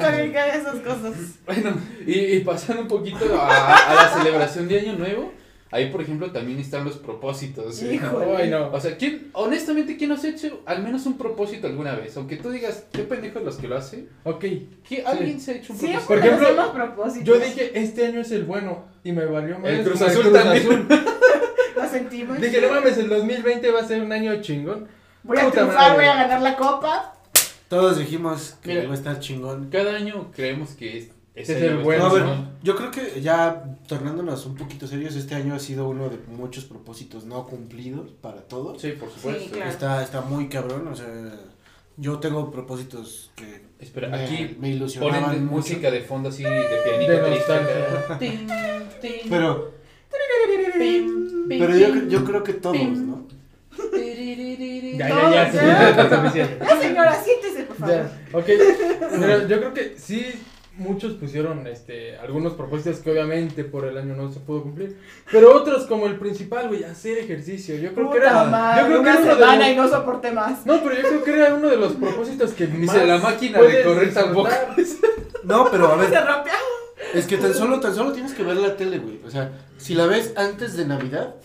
Haga 0.00 0.46
esas 0.54 0.76
cosas. 0.76 1.12
Bueno, 1.46 1.76
y, 2.06 2.12
y 2.36 2.40
pasando 2.40 2.82
un 2.82 2.88
poquito 2.88 3.38
a, 3.40 3.76
a 3.90 3.94
la 3.94 4.08
celebración 4.16 4.68
de 4.68 4.80
Año 4.80 4.94
Nuevo, 4.94 5.32
ahí 5.70 5.90
por 5.90 6.00
ejemplo 6.02 6.30
también 6.32 6.58
están 6.58 6.84
los 6.84 6.96
propósitos. 6.96 7.82
Híjole. 7.82 8.36
Ay, 8.36 8.50
no. 8.50 8.72
O 8.72 8.80
sea, 8.80 8.96
¿quién, 8.96 9.30
honestamente, 9.32 9.96
¿quién 9.96 10.10
nos 10.10 10.24
ha 10.24 10.28
hecho 10.28 10.60
al 10.66 10.82
menos 10.82 11.06
un 11.06 11.16
propósito 11.18 11.66
alguna 11.66 11.94
vez? 11.94 12.16
Aunque 12.16 12.36
tú 12.36 12.50
digas, 12.50 12.84
qué 12.92 13.02
pendejos 13.02 13.42
los 13.42 13.56
que 13.56 13.68
lo 13.68 13.76
hacen, 13.76 14.08
Ok. 14.24 14.44
¿qué, 14.88 15.02
¿alguien 15.06 15.40
se 15.40 15.52
ha 15.52 15.54
hecho 15.56 15.72
un 15.72 15.78
propósito? 15.78 16.06
Por 16.06 16.18
ejemplo, 16.18 16.46
hacemos 16.46 16.68
propósitos. 16.70 17.24
Yo 17.24 17.38
dije, 17.38 17.78
este 17.78 18.06
año 18.06 18.20
es 18.20 18.30
el 18.32 18.44
bueno. 18.44 18.84
Y 19.04 19.12
me 19.12 19.24
valió 19.26 19.58
más. 19.58 19.70
El 19.70 19.84
Cruz 19.84 20.02
Azul 20.02 20.32
también. 20.32 20.86
Lo 21.76 21.88
sentimos. 21.88 22.40
Dije, 22.40 22.60
no 22.60 22.70
mames, 22.70 22.98
el 22.98 23.08
2020 23.08 23.70
va 23.70 23.80
a 23.80 23.84
ser 23.84 24.02
un 24.02 24.12
año 24.12 24.40
chingón. 24.42 24.88
Voy 25.22 25.38
a 25.38 25.42
Puta 25.44 25.52
triunfar, 25.60 25.76
madre. 25.90 25.94
voy 25.96 26.04
a 26.06 26.14
ganar 26.14 26.40
la 26.42 26.56
copa. 26.56 27.14
Todos 27.68 27.98
dijimos 27.98 28.56
que 28.62 28.70
Mira. 28.70 28.82
iba 28.84 28.92
a 28.92 28.96
estar 28.96 29.20
chingón. 29.20 29.68
Cada 29.70 29.94
año 29.94 30.30
creemos 30.34 30.70
que 30.70 30.98
es, 30.98 31.08
Es 31.42 31.48
ese 31.48 31.66
el 31.66 31.76
va 31.78 31.80
a 31.80 31.84
bueno, 31.84 32.02
No, 32.04 32.10
a 32.10 32.12
ver, 32.14 32.22
chingón. 32.22 32.50
yo 32.62 32.76
creo 32.76 32.90
que 32.90 33.20
ya 33.20 33.64
tornándonos 33.86 34.44
un 34.46 34.54
poquito 34.56 34.86
serios, 34.86 35.14
este 35.16 35.34
año 35.34 35.54
ha 35.54 35.58
sido 35.58 35.88
uno 35.88 36.08
de 36.08 36.18
muchos 36.28 36.64
propósitos 36.64 37.24
no 37.24 37.46
cumplidos 37.46 38.10
para 38.20 38.42
todos. 38.42 38.80
Sí, 38.80 38.92
por 38.92 39.10
supuesto. 39.10 39.42
Sí, 39.44 39.50
claro. 39.50 39.70
Está, 39.70 40.02
está 40.02 40.20
muy 40.22 40.48
cabrón, 40.48 40.88
o 40.88 40.96
sea, 40.96 41.06
yo 41.96 42.18
tengo 42.18 42.50
propósitos 42.50 43.30
que 43.36 43.66
Espera, 43.80 44.08
me, 44.08 44.24
aquí 44.24 44.56
me 44.60 44.70
ilusionaban 44.70 45.24
ponen 45.24 45.44
mucho. 45.44 45.56
música 45.56 45.90
de 45.90 46.00
fondo 46.00 46.28
así 46.30 46.42
de 46.42 46.64
pianito 46.84 47.12
De 47.12 47.18
triste. 47.30 48.46
Pero, 49.28 49.72
pero 51.48 51.76
yo, 51.76 52.08
yo 52.08 52.24
creo 52.24 52.42
que 52.42 52.54
todos. 52.54 52.76
¿no? 52.76 53.26
Ya, 54.96 55.08
ya, 55.08 55.52
ya. 55.52 56.58
Ya, 56.58 56.80
señora, 56.80 57.22
siéntese, 57.22 57.62
por 57.64 57.76
favor. 57.76 57.94
Ya, 57.94 58.38
ok. 58.38 58.46
Pero 59.20 59.48
yo 59.48 59.58
creo 59.60 59.74
que 59.74 59.94
sí, 59.96 60.26
muchos 60.78 61.14
pusieron 61.14 61.66
este, 61.66 62.16
algunos 62.18 62.54
propósitos 62.54 63.00
que 63.00 63.10
obviamente 63.10 63.64
por 63.64 63.84
el 63.84 63.98
año 63.98 64.14
no 64.16 64.32
se 64.32 64.40
pudo 64.40 64.62
cumplir. 64.62 64.96
Pero 65.30 65.54
otros, 65.54 65.84
como 65.86 66.06
el 66.06 66.16
principal, 66.18 66.68
güey, 66.68 66.84
hacer 66.84 67.18
ejercicio. 67.18 67.76
Yo 67.76 67.92
creo 67.94 68.10
que 68.10 68.18
era. 68.18 68.44
madre, 68.44 68.82
yo 68.82 68.86
creo 68.88 69.02
que 69.02 69.08
era 69.10 69.18
uno 69.18 69.28
de 69.28 69.34
semana 69.34 69.58
los- 69.66 69.68
y 69.72 69.76
no 69.76 69.88
soporté 69.88 70.32
más. 70.32 70.64
No, 70.66 70.80
pero 70.82 70.94
yo 70.94 71.02
creo 71.02 71.24
que 71.24 71.32
era 71.32 71.54
uno 71.54 71.68
de 71.68 71.76
los 71.76 71.92
propósitos 71.92 72.52
que 72.52 72.66
más. 72.66 72.80
Dice 72.80 73.06
la 73.06 73.18
máquina 73.18 73.60
de 73.60 73.82
correr 73.82 74.14
tampoco. 74.14 74.48
No, 75.44 75.70
pero 75.70 75.88
a 75.88 75.96
ver, 75.96 76.10
Se 76.10 77.18
es 77.18 77.26
que 77.26 77.36
tan 77.38 77.54
solo, 77.54 77.80
tan 77.80 77.94
solo 77.94 78.12
tienes 78.12 78.34
que 78.34 78.42
ver 78.42 78.56
la 78.56 78.76
tele, 78.76 78.98
güey. 78.98 79.20
O 79.24 79.30
sea, 79.30 79.52
si 79.78 79.94
la 79.94 80.06
ves 80.06 80.32
antes 80.36 80.76
de 80.76 80.84
Navidad, 80.86 81.36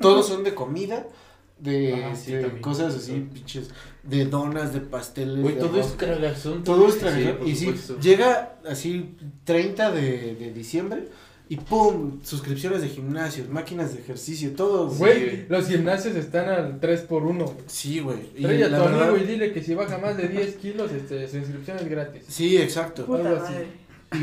todos 0.00 0.26
son 0.28 0.44
de 0.44 0.54
comida, 0.54 1.06
de 1.58 2.04
Ajá, 2.04 2.14
sí, 2.14 2.34
este, 2.34 2.60
cosas 2.60 2.94
así, 2.94 3.28
pinches, 3.32 3.70
de 4.08 4.24
donas, 4.26 4.72
de 4.72 4.80
pasteles. 4.80 5.40
Güey, 5.42 5.58
todo 5.58 5.78
es 5.80 5.96
tragazón. 5.96 6.64
Todo 6.64 6.88
es 6.88 6.94
Sí, 6.94 7.00
tragazón. 7.00 7.36
por 7.38 7.48
y 7.48 7.54
sí, 7.56 7.64
supuesto. 7.66 7.98
llega 8.00 8.58
así 8.68 9.16
30 9.44 9.90
de, 9.92 10.34
de 10.34 10.52
diciembre 10.52 11.08
y 11.50 11.56
pum, 11.56 12.20
suscripciones 12.22 12.82
de 12.82 12.88
gimnasios, 12.88 13.48
máquinas 13.48 13.94
de 13.94 14.00
ejercicio, 14.00 14.52
todo. 14.52 14.88
Güey, 14.90 15.46
los 15.48 15.66
gimnasios 15.68 16.14
están 16.16 16.48
al 16.48 16.80
3x1. 16.80 17.52
Sí, 17.66 18.00
güey. 18.00 18.18
Y 18.36 18.42
Trae 18.42 18.64
a 18.64 18.68
la 18.68 18.78
tu 18.78 18.84
verdad- 18.84 19.08
amigo 19.10 19.24
y 19.24 19.26
dile 19.26 19.52
que 19.52 19.62
si 19.62 19.74
baja 19.74 19.96
más 19.98 20.16
de 20.16 20.28
10 20.28 20.56
kilos, 20.56 20.92
este, 20.92 21.26
su 21.28 21.38
inscripción 21.38 21.78
es 21.78 21.88
gratis. 21.88 22.22
Sí, 22.28 22.56
exacto. 22.58 23.06
Puta 23.06 23.28
Algo 23.28 23.42
así. 23.42 23.52
madre. 23.54 23.66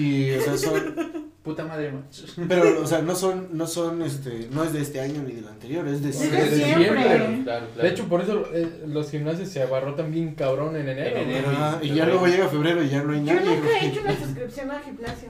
Y, 0.01 0.31
o 0.35 0.41
sea, 0.41 0.57
son, 0.57 1.31
Puta 1.45 1.63
madre, 1.63 1.91
macho. 1.91 2.23
Pero, 2.49 2.81
o 2.81 2.87
sea, 2.87 3.01
no 3.03 3.15
son, 3.15 3.49
no 3.55 3.67
son, 3.67 4.01
este, 4.01 4.49
no 4.51 4.63
es 4.63 4.73
de 4.73 4.81
este 4.81 4.99
año 4.99 5.21
ni 5.21 5.31
del 5.33 5.47
anterior, 5.47 5.87
es 5.87 6.01
de 6.01 6.09
Es 6.09 6.19
de 6.19 6.27
siempre. 6.27 6.55
siempre. 6.55 7.03
Claro, 7.03 7.25
claro. 7.43 7.67
De 7.83 7.87
hecho, 7.87 8.05
por 8.05 8.21
eso 8.21 8.45
eh, 8.51 8.83
los 8.87 9.11
gimnasios 9.11 9.47
se 9.49 9.61
abarrotan 9.61 10.11
bien 10.11 10.33
cabrón 10.33 10.75
en 10.75 10.89
enero. 10.89 11.17
En 11.17 11.25
güey. 11.25 11.37
enero. 11.37 11.51
Ah, 11.55 11.77
y 11.83 11.93
ya 11.93 12.05
luego 12.07 12.25
llega 12.25 12.47
febrero 12.49 12.83
y 12.83 12.89
ya 12.89 13.03
no 13.03 13.13
hay 13.13 13.23
Yo 13.23 13.33
nadie. 13.35 13.57
nunca 13.57 13.69
he 13.79 13.87
hecho 13.87 14.01
una 14.01 14.17
suscripción 14.17 14.71
al 14.71 14.81
gimnasio. 14.81 15.29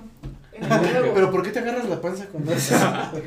No. 0.59 1.13
Pero 1.13 1.31
¿por 1.31 1.43
qué 1.43 1.49
te 1.51 1.59
agarras 1.59 1.85
la 1.89 1.99
panza 2.01 2.25
con 2.27 2.47
eso? 2.49 2.75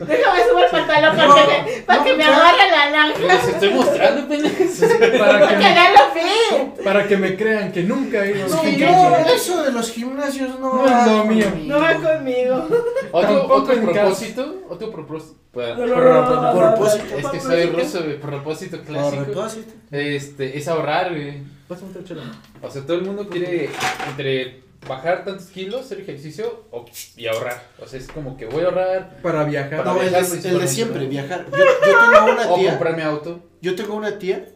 Déjame 0.06 0.40
subir 0.48 0.64
el 0.64 0.70
pantalón 0.70 1.16
para 1.16 1.28
No, 1.28 1.34
que 1.34 1.42
me, 1.46 1.82
para 1.82 1.98
no, 1.98 2.04
que 2.04 2.14
me 2.14 2.24
agarre 2.24 2.70
la 2.70 2.90
naranja. 2.90 3.18
Les 3.20 3.48
estoy 3.48 3.70
mostrando, 3.74 4.28
pendejos. 4.28 4.68
Para 5.18 5.48
que, 5.48 5.54
Que 5.54 5.58
me, 5.58 5.92
lo 5.92 6.84
para 6.84 7.06
que 7.06 7.16
me 7.16 7.36
crean 7.36 7.72
que 7.72 7.82
nunca 7.82 8.24
he 8.24 8.30
ido 8.38 8.46
a 8.46 8.58
gimnasio. 8.58 8.76
yo, 8.78 9.16
eso 9.34 9.62
de 9.62 9.72
los 9.72 9.90
gimnasios 9.90 10.58
no, 10.58 10.72
No 10.74 10.84
va 10.84 11.06
lo 11.06 11.24
mío. 11.24 11.50
conmigo. 11.50 11.74
No 11.74 11.80
va 11.80 11.94
conmigo. 11.94 12.68
Otro, 13.12 13.46
otro 13.54 13.80
propósito, 13.82 14.54
otro 14.68 14.90
propósito. 14.90 15.34
propósito. 15.52 17.18
Es 17.18 17.26
que 17.28 17.40
soy 17.40 17.66
ruso, 17.66 18.02
güey, 18.04 18.20
propósito 18.20 18.76
Por 18.78 18.86
clásico. 18.86 19.24
propósito. 19.24 19.72
Este, 19.90 20.56
es 20.58 20.68
ahorrar, 20.68 21.10
güey. 21.10 21.42
Pásame 21.68 21.90
otra 21.90 22.04
chela. 22.04 22.22
O 22.62 22.70
sea, 22.70 22.82
todo 22.82 22.96
el 22.96 23.02
mundo 23.02 23.28
quiere 23.28 23.68
entre 24.08 24.60
bajar 24.86 25.24
tantos 25.24 25.46
kilos, 25.48 25.82
hacer 25.86 26.00
ejercicio 26.00 26.64
o- 26.70 26.84
y 27.16 27.26
ahorrar. 27.26 27.62
O 27.80 27.86
sea, 27.86 27.98
es 27.98 28.06
como 28.08 28.36
que 28.36 28.46
voy 28.46 28.62
a 28.62 28.66
ahorrar 28.66 29.20
Para 29.22 29.44
viajar. 29.44 29.78
Para 29.78 29.92
No, 29.92 30.00
el 30.02 30.08
viajar 30.10 30.26
de, 30.26 30.26
el 30.26 30.30
de 30.30 30.30
principalmente, 30.40 30.74
siempre, 30.74 31.06
viajar. 31.06 31.46
Yo, 31.50 31.56
yo 31.58 31.98
tengo 32.12 32.32
una 32.32 32.50
o 32.50 32.54
tía, 32.56 32.70
comprarme 32.70 33.02
auto. 33.02 33.40
yo 33.60 33.74
tengo 33.74 33.94
una 33.94 34.18
tía 34.18 34.46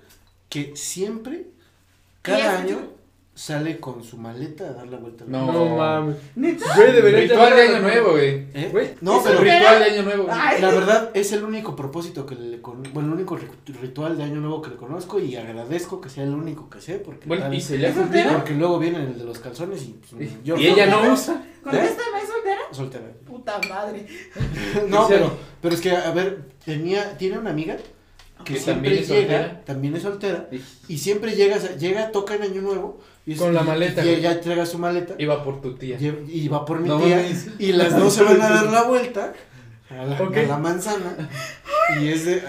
que 0.48 0.76
siempre, 0.76 1.46
¿Qué 2.22 2.32
cada 2.32 2.58
año, 2.60 2.91
sale 3.34 3.80
con 3.80 4.04
su 4.04 4.18
maleta 4.18 4.64
a 4.68 4.72
dar 4.74 4.88
la 4.88 4.98
vuelta. 4.98 5.24
al 5.24 5.30
No. 5.32 5.38
mundo. 5.46 5.64
No 5.70 5.76
mames. 5.76 6.16
Güey, 6.36 6.92
deberías 6.92 7.22
Ritual 7.30 7.56
de 7.56 7.56
llamar 7.56 7.58
a- 7.58 7.76
año 7.76 7.80
nuevo, 7.82 8.10
güey. 8.12 8.28
¿Eh? 8.52 8.94
No, 9.00 9.16
¿es 9.16 9.22
pero 9.24 9.40
Ritual 9.40 9.78
de 9.78 9.84
año 9.86 10.02
nuevo. 10.02 10.26
Ay. 10.30 10.60
la 10.60 10.70
verdad 10.70 11.10
es 11.14 11.32
el 11.32 11.42
único 11.44 11.74
propósito 11.74 12.26
que 12.26 12.34
le 12.34 12.60
con, 12.60 12.82
bueno, 12.92 13.08
el 13.08 13.14
único 13.14 13.38
ri- 13.38 13.48
ritual 13.80 14.18
de 14.18 14.24
año 14.24 14.40
nuevo 14.40 14.60
que 14.60 14.70
le 14.70 14.76
conozco 14.76 15.18
y 15.18 15.34
agradezco 15.36 16.00
que 16.00 16.10
sea 16.10 16.24
el 16.24 16.34
único 16.34 16.68
que 16.68 16.80
sé 16.82 16.96
porque 16.98 17.26
Bueno, 17.26 17.44
tal- 17.44 17.54
y 17.54 17.60
se 17.62 17.78
le 17.78 17.86
ha 17.86 17.90
¿Es 17.90 17.96
porque 18.32 18.52
luego 18.54 18.78
viene 18.78 18.98
el 18.98 19.18
de 19.18 19.24
los 19.24 19.38
calzones 19.38 19.82
y 19.82 19.98
pues, 20.14 20.30
yo 20.44 20.56
Y 20.58 20.66
ella 20.66 20.86
no 20.86 21.12
usa. 21.12 21.42
¿Contéstame, 21.62 22.20
soltera? 22.26 22.60
soltera. 22.70 23.04
Puta 23.24 23.60
madre. 23.68 24.06
No, 24.88 25.06
pero 25.08 25.32
pero 25.62 25.74
es 25.74 25.80
que 25.80 25.90
a 25.92 26.10
ver, 26.10 26.44
tenía 26.64 27.16
tiene 27.16 27.38
una 27.38 27.50
amiga 27.50 27.76
que 28.44 28.54
Que 28.54 28.60
siempre 28.60 28.90
también 28.90 29.02
es 29.04 29.08
llega, 29.08 29.38
soltera. 29.38 29.64
también 29.64 29.96
es 29.96 30.02
soltera 30.02 30.48
y 30.88 30.98
siempre 30.98 31.32
llega, 31.36 31.58
llega, 31.76 32.10
toca 32.10 32.34
en 32.34 32.42
año 32.42 32.60
nuevo 32.60 33.00
y 33.26 33.32
es- 33.32 33.38
Con 33.38 33.54
la 33.54 33.62
y- 33.62 33.66
maleta, 33.66 34.04
y 34.04 34.08
ella 34.10 34.32
entrega 34.32 34.66
su 34.66 34.78
maleta 34.78 35.14
Iba 35.18 35.42
por 35.44 35.60
tu 35.60 35.74
tía. 35.76 35.96
y 36.00 36.48
va 36.48 36.64
por 36.64 36.80
mi 36.80 36.88
No 36.88 36.98
tía 37.00 37.16
mames. 37.16 37.48
y 37.58 37.72
las 37.72 37.96
dos 37.96 38.14
se 38.14 38.22
van 38.24 38.40
a 38.42 38.48
dar 38.48 38.66
la 38.66 38.82
vuelta 38.82 39.32
a 39.90 40.04
la, 40.06 40.20
Ok. 40.22 40.36
a 40.38 40.42
la 40.42 40.56
manzana 40.58 41.28
y 42.00 42.08
es 42.08 42.24
de 42.24 42.42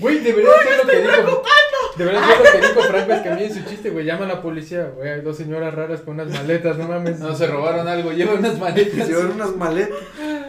Güey, 0.00 0.18
debería 0.20 0.50
ser 0.62 0.78
lo 0.84 0.90
que 0.90 1.00
dijo. 1.02 1.42
Debería 1.96 2.20
ser 2.26 2.38
lo 2.38 2.44
que 2.44 2.66
dijo 2.68 2.82
Franco 2.88 3.12
Escamilla 3.12 3.46
en 3.46 3.54
su 3.54 3.68
chiste, 3.68 3.90
güey. 3.90 4.04
Llama 4.06 4.24
a 4.24 4.28
la 4.28 4.42
policía, 4.42 4.84
güey. 4.96 5.08
Hay 5.10 5.20
dos 5.20 5.36
señoras 5.36 5.74
raras 5.74 6.00
con 6.02 6.14
unas 6.14 6.28
maletas, 6.32 6.78
no 6.78 6.86
mames. 6.88 7.18
No, 7.18 7.34
se 7.34 7.46
robaron 7.48 7.86
algo. 7.88 8.12
Lleva 8.12 8.34
unas 8.34 8.58
maletas. 8.58 9.08
llevan 9.08 9.32
unas 9.32 9.54
maletas. 9.56 9.98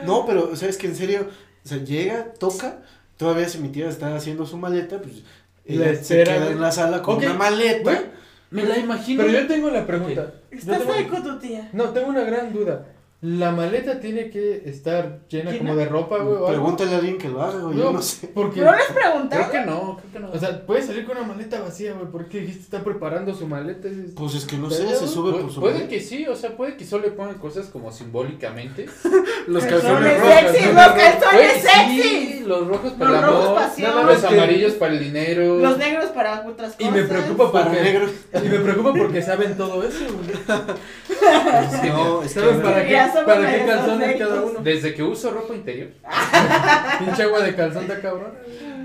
No, 0.05 0.25
pero 0.27 0.55
sabes 0.55 0.77
que 0.77 0.87
en 0.87 0.95
serio, 0.95 1.27
o 1.65 1.67
sea, 1.67 1.79
llega, 1.79 2.33
toca, 2.39 2.79
todavía 3.17 3.49
si 3.49 3.57
mi 3.57 3.69
tía 3.69 3.89
está 3.89 4.15
haciendo 4.15 4.45
su 4.45 4.57
maleta, 4.57 4.99
pues 5.01 5.23
ella 5.65 5.95
se 5.95 6.23
queda 6.23 6.51
en 6.51 6.61
la 6.61 6.71
sala 6.71 7.01
con 7.01 7.17
una 7.17 7.33
maleta. 7.33 8.03
Me 8.51 8.63
la 8.63 8.77
imagino. 8.77 9.23
Pero 9.23 9.39
yo 9.39 9.47
tengo 9.47 9.69
la 9.69 9.85
pregunta. 9.85 10.33
Estás 10.51 10.79
tengo- 10.79 10.93
ahí 10.93 11.05
con 11.05 11.23
tu 11.23 11.37
tía. 11.39 11.69
No, 11.73 11.89
tengo 11.89 12.07
una 12.09 12.21
gran 12.21 12.51
duda. 12.51 12.85
La 13.21 13.51
maleta 13.51 13.99
tiene 13.99 14.29
que 14.29 14.63
estar 14.65 15.19
llena 15.27 15.51
¿Llena? 15.51 15.57
como 15.57 15.75
de 15.75 15.85
ropa, 15.85 16.19
güey. 16.19 16.37
Pregúntale 16.47 16.95
a 16.95 16.97
alguien 16.99 17.17
que 17.17 17.27
lo 17.27 17.41
haga, 17.41 17.59
güey, 17.59 17.77
yo 17.77 17.91
no 17.91 18.01
sé. 18.01 18.27
Porque, 18.33 18.61
¿No 18.61 18.71
les 18.73 18.85
preguntaron? 18.85 19.49
Creo 19.49 19.51
que 19.65 19.69
no, 19.69 19.97
creo 19.97 20.11
que 20.13 20.19
no. 20.21 20.31
o 20.31 20.39
sea, 20.39 20.65
puede 20.65 20.81
salir 20.83 21.05
con 21.05 21.17
una 21.17 21.27
maleta 21.27 21.59
vacía, 21.59 21.91
güey. 21.95 22.07
¿Por 22.09 22.29
qué 22.29 22.39
dijiste 22.39 22.61
está 22.63 22.81
preparando 22.81 23.33
su 23.35 23.45
maleta? 23.45 23.89
Es- 23.89 24.13
Pues 24.15 24.35
es 24.35 24.45
que 24.45 24.55
no 24.57 24.69
sé, 24.69 24.87
se 24.95 25.05
sube 25.05 25.33
por 25.33 25.51
su 25.51 25.59
puede 25.59 25.73
maleta. 25.73 25.89
que 25.89 25.99
sí, 25.99 26.25
o 26.27 26.35
sea, 26.37 26.55
puede 26.55 26.77
que 26.77 26.85
solo 26.85 27.03
le 27.07 27.11
pongan 27.11 27.35
cosas 27.39 27.67
como 27.67 27.91
simbólicamente. 27.91 28.85
Los 29.47 29.65
Calzones 29.65 30.17
rojos. 30.17 30.33
sexy, 30.51 30.65
¿no? 30.67 30.73
los 30.73 30.91
calzones 30.93 31.51
sexy. 31.61 32.01
sí, 32.01 32.43
los 32.45 32.67
rojos 32.67 32.91
para 32.93 33.11
Los 33.11 33.19
el 33.19 33.25
rojos 33.25 33.45
amor, 33.47 33.55
pasión. 33.59 34.05
los 34.07 34.23
amarillos 34.23 34.73
para 34.73 34.93
el 34.93 34.99
dinero. 34.99 35.57
Los 35.57 35.77
negros 35.77 36.05
para 36.11 36.47
otras 36.47 36.73
cosas. 36.75 36.87
Y 36.87 36.91
me 36.91 37.03
preocupa 37.03 37.51
Para 37.51 37.65
porque, 37.65 37.81
negros. 37.83 38.11
y 38.33 38.47
me 38.47 38.59
preocupa 38.59 38.93
porque 38.93 39.21
saben 39.21 39.57
todo 39.57 39.83
eso, 39.83 40.05
güey. 40.05 40.59
No, 41.89 42.21
es 42.23 42.33
que 42.33 42.39
¿Sabes 42.39 42.57
para 42.61 42.85
qué, 42.85 42.97
somos 43.11 43.25
para 43.25 43.51
qué 43.57 43.65
calzones 43.65 44.15
cada 44.17 44.41
uno? 44.41 44.59
Desde 44.61 44.93
que 44.93 45.03
uso 45.03 45.31
ropa 45.31 45.53
interior. 45.55 45.89
Pinche 46.99 47.23
agua 47.23 47.39
de 47.41 47.55
calzón 47.55 47.83
está 47.83 48.01
cabrón. 48.01 48.31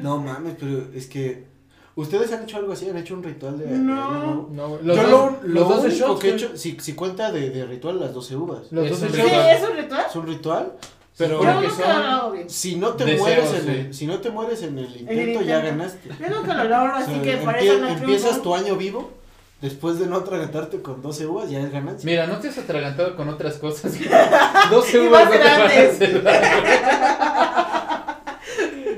No 0.03 0.19
mames, 0.19 0.55
pero 0.59 0.85
es 0.95 1.07
que 1.07 1.45
ustedes 1.97 2.33
han 2.33 2.43
hecho 2.45 2.57
algo 2.59 2.73
así, 2.73 2.89
han 2.89 2.97
hecho 2.99 3.15
un 3.15 3.23
ritual 3.23 3.59
de 3.59 3.67
de 3.67 3.79
No. 3.79 4.11
nuevo? 4.13 4.49
No. 4.53 4.79
Los 4.83 4.97
Yo 4.97 5.03
dos, 5.09 5.33
lo, 5.43 5.49
los 5.49 5.69
lo 5.69 5.75
12 5.77 5.87
único 5.89 6.07
shots, 6.09 6.21
que 6.21 6.29
he 6.29 6.33
hecho, 6.35 6.57
si, 6.57 6.77
si 6.81 6.95
cuenta 6.95 7.31
de, 7.33 7.51
de 7.51 7.65
ritual 7.67 8.01
las 8.01 8.13
12 8.13 8.37
uvas. 8.37 8.61
Los 8.73 8.85
Es 8.87 8.91
12 9.01 9.07
un 9.07 9.13
¿Sí? 9.13 9.19
shots. 9.19 9.25
ritual. 9.31 9.57
¿Es 9.57 9.63
un 9.71 9.77
ritual? 9.77 10.07
Es 10.11 10.17
un 10.17 10.27
ritual, 10.27 10.73
pero 11.17 11.43
Yo 11.43 11.53
nunca 11.55 11.71
son- 11.71 11.79
lo 12.03 12.09
hago 12.09 12.31
bien. 12.33 12.51
si 12.51 12.77
no 12.77 12.89
te 12.95 13.05
Deseos, 13.05 13.21
mueres 13.23 13.53
en 13.55 13.63
sí. 13.63 13.71
el, 13.71 13.95
si 13.95 14.07
no 14.07 14.19
te 14.21 14.31
mueres 14.31 14.63
en 14.63 14.79
el 14.79 14.85
intento, 14.97 15.13
intento. 15.23 15.43
ya 15.43 15.59
ganaste. 15.61 16.09
Yo 16.21 16.29
nunca 16.41 16.55
lo 16.55 16.65
logro, 16.65 16.93
O 16.93 16.97
así 16.97 17.13
sea, 17.13 17.23
que 17.23 17.37
por 17.39 17.55
empie- 17.55 17.63
eso 17.63 17.79
no 17.79 17.89
empiezas 17.89 18.31
triunfo. 18.31 18.43
tu 18.43 18.55
año 18.57 18.77
vivo 18.77 19.11
después 19.65 19.99
de 19.99 20.07
no 20.07 20.17
atragantarte 20.19 20.83
con 20.83 21.01
12 21.01 21.27
uvas, 21.27 21.49
ya 21.49 21.61
es 21.61 21.73
ganancia. 21.73 22.05
Mira, 22.05 22.27
no 22.27 22.39
te 22.39 22.49
has 22.49 22.59
atragantado 22.59 23.17
con 23.17 23.31
otras 23.31 23.55
cosas. 23.55 23.93
12 24.71 24.97
Y 25.03 25.07
uvas 25.09 25.25
más 25.25 25.25
no 25.25 25.31
te 25.31 25.39
van 25.39 25.61
a 25.61 25.69
grandes. 25.69 25.99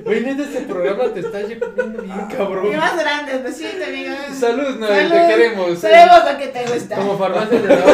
Güey, 0.04 0.20
neta, 0.22 0.42
este 0.42 0.60
programa 0.60 1.04
te 1.14 1.20
está 1.20 1.40
comiendo 1.42 2.02
bien 2.02 2.26
cabrón. 2.36 2.72
Y 2.72 2.76
más 2.76 2.96
grandes, 2.96 3.42
besito, 3.44 3.84
amiga. 3.84 4.16
Salud, 4.38 4.76
Noel, 4.76 5.08
Salud. 5.08 5.22
te 5.22 5.34
queremos. 5.34 5.78
Sabemos 5.78 6.18
lo 6.32 6.38
que 6.38 6.46
te 6.48 6.64
gusta. 6.64 6.96
Como 6.96 7.18
farmacia 7.18 7.58
de 7.60 7.68
la 7.76 7.84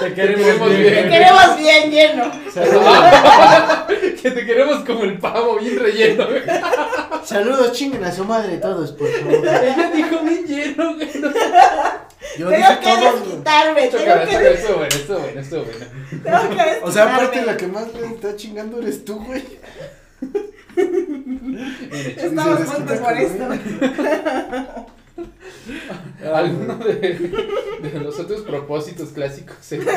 Te 0.00 0.14
queremos 0.14 0.44
queremos 0.46 0.68
bien. 0.70 0.82
bien. 0.82 1.02
Te 1.04 1.10
queremos 1.10 1.56
bien 1.58 1.90
lleno. 1.90 2.24
que 4.24 4.30
te 4.30 4.46
queremos 4.46 4.82
como 4.86 5.04
el 5.04 5.18
pavo, 5.18 5.58
bien 5.58 5.78
relleno. 5.78 6.26
güey. 6.26 6.40
Saludos, 7.26 7.72
chinguen 7.72 8.02
a 8.04 8.10
su 8.10 8.24
madre 8.24 8.56
todos, 8.56 8.92
por 8.92 9.06
favor. 9.06 9.34
Ella 9.46 9.90
dijo 9.94 10.18
bien 10.20 10.46
lleno, 10.46 10.94
güey. 10.94 11.10
No, 11.20 11.28
Yo 12.38 12.48
Tengo 12.48 12.56
dije 12.56 12.78
que 12.80 12.88
todos. 12.88 13.20
desquitarme, 13.20 13.86
tengo 13.88 14.04
que, 14.26 14.52
estuvo 14.54 14.76
bueno, 14.78 14.94
estuvo 14.94 15.18
bueno, 15.18 15.40
estuvo 15.40 15.64
bueno. 15.64 15.78
tengo 16.24 16.48
que 16.56 16.56
desquitarme. 16.56 16.78
O 16.84 16.90
sea, 16.90 17.02
aparte 17.14 17.42
la 17.44 17.56
que 17.58 17.66
más 17.66 17.92
le 17.92 18.06
está 18.06 18.34
chingando 18.34 18.78
eres 18.80 19.04
tú, 19.04 19.22
güey. 19.22 19.44
Estamos 22.16 22.60
juntos 22.64 22.98
por 22.98 23.12
esto. 23.12 23.44
Alguno 26.34 26.74
de, 26.76 26.98
de 27.82 28.00
los 28.00 28.18
otros 28.18 28.40
propósitos 28.40 29.10
clásicos 29.10 29.56
es... 29.70 29.84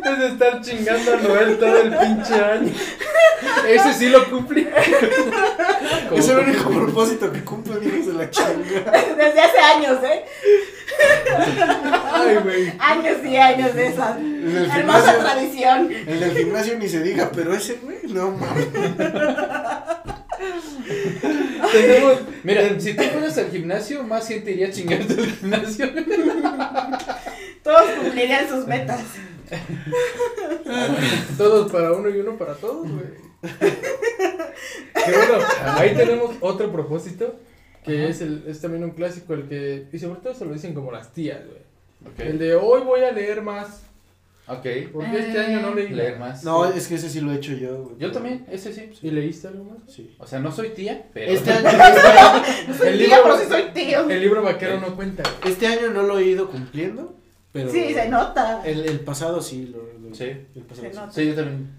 Es 0.03 0.19
de 0.19 0.27
estar 0.29 0.61
chingando 0.61 1.13
a 1.13 1.17
Noel 1.17 1.57
todo 1.59 1.77
el 1.81 1.95
pinche 1.95 2.33
año. 2.33 2.71
Ese 3.67 3.93
sí 3.93 4.09
lo 4.09 4.29
cumplí. 4.29 4.67
Es 6.15 6.27
el 6.29 6.39
único 6.39 6.69
propósito 6.69 7.31
que 7.31 7.43
cumplen 7.43 7.83
hijos 7.83 8.07
de 8.07 8.13
la 8.13 8.29
chingada. 8.29 8.91
Desde 9.15 9.41
hace 9.41 9.59
años, 9.59 9.99
¿eh? 10.03 10.25
Ay, 12.13 12.35
güey. 12.43 12.73
Años 12.79 13.17
y 13.23 13.37
años 13.37 13.73
de 13.75 13.87
esa 13.87 14.17
En 14.17 14.57
el 14.57 14.65
hermosa 14.71 15.13
gimnasio, 15.13 15.19
tradición. 15.19 15.91
en 15.91 16.23
el 16.23 16.37
gimnasio 16.37 16.77
ni 16.77 16.89
se 16.89 17.01
diga, 17.01 17.31
pero 17.33 17.53
ese 17.55 17.75
güey, 17.81 17.99
no 18.09 18.31
mames. 18.31 18.67
Tenemos. 21.71 22.19
Mira, 22.43 22.79
si 22.79 22.95
tú 22.95 23.03
fueras 23.03 23.37
al 23.37 23.51
gimnasio, 23.51 24.03
más 24.03 24.27
gente 24.27 24.51
iría 24.51 24.67
a 24.67 24.71
chingarte 24.71 25.13
al 25.13 25.31
gimnasio. 25.31 25.89
Todos 27.63 27.91
cumplirían 27.99 28.49
sus 28.49 28.67
metas. 28.67 29.01
Todos 31.37 31.71
para 31.71 31.91
uno 31.93 32.09
y 32.09 32.19
uno 32.19 32.37
para 32.37 32.55
todos, 32.55 32.89
güey. 32.89 33.05
Que 33.41 35.11
bueno, 35.11 35.45
ahí 35.63 35.95
tenemos 35.95 36.35
otro 36.41 36.71
propósito. 36.71 37.39
Que 37.83 38.09
es, 38.09 38.21
el, 38.21 38.43
es 38.47 38.61
también 38.61 38.83
un 38.83 38.91
clásico, 38.91 39.33
el 39.33 39.47
que. 39.47 39.87
Y 39.91 39.99
sobre 39.99 40.21
todo 40.21 40.33
se 40.35 40.45
lo 40.45 40.53
dicen 40.53 40.73
como 40.73 40.91
las 40.91 41.13
tías, 41.13 41.41
güey. 41.45 41.61
El 42.29 42.39
de 42.39 42.55
hoy 42.55 42.81
voy 42.81 43.01
a 43.01 43.11
leer 43.11 43.41
más. 43.41 43.83
Ok. 44.57 44.91
Porque 44.93 45.19
este 45.19 45.39
año 45.39 45.61
no 45.61 45.73
leí. 45.75 45.89
Leer 45.89 46.19
más. 46.19 46.43
No, 46.43 46.65
es 46.65 46.87
que 46.87 46.95
ese 46.95 47.09
sí 47.09 47.21
lo 47.21 47.31
he 47.31 47.35
hecho 47.35 47.53
yo. 47.53 47.83
güey. 47.83 47.95
Yo 47.99 48.11
también, 48.11 48.45
ese 48.49 48.73
sí. 48.73 48.91
¿Y 49.01 49.11
leíste 49.11 49.47
algo 49.47 49.63
más? 49.65 49.77
Sí. 49.87 50.15
O 50.19 50.25
sea, 50.27 50.39
no 50.39 50.51
soy 50.51 50.69
tía, 50.69 51.07
pero... 51.13 51.31
Este 51.31 51.51
año, 51.53 51.67
este, 51.69 51.81
año, 51.81 52.43
Soy 52.77 52.87
El 52.89 52.97
tía, 52.97 53.07
libro- 53.07 53.21
pero 53.23 53.37
sí 53.37 53.45
soy 53.49 53.63
tío. 53.73 54.09
El 54.09 54.21
libro 54.21 54.43
vaquero 54.43 54.79
no 54.79 54.95
cuenta. 54.95 55.23
este 55.45 55.67
año 55.67 55.89
no 55.91 56.03
lo 56.03 56.19
he 56.19 56.25
ido 56.25 56.49
cumpliendo, 56.49 57.15
pero 57.51 57.69
Sí, 57.71 57.93
se 57.93 58.09
nota. 58.09 58.61
el, 58.65 58.85
el 58.85 58.99
pasado 59.01 59.41
sí 59.41 59.67
lo, 59.67 59.79
lo- 60.07 60.15
Sí. 60.15 60.25
El 60.25 60.63
pasado 60.63 60.87
Se 60.87 60.93
sí. 60.93 60.99
nota. 60.99 61.11
Sí, 61.11 61.25
yo 61.27 61.35
también. 61.35 61.69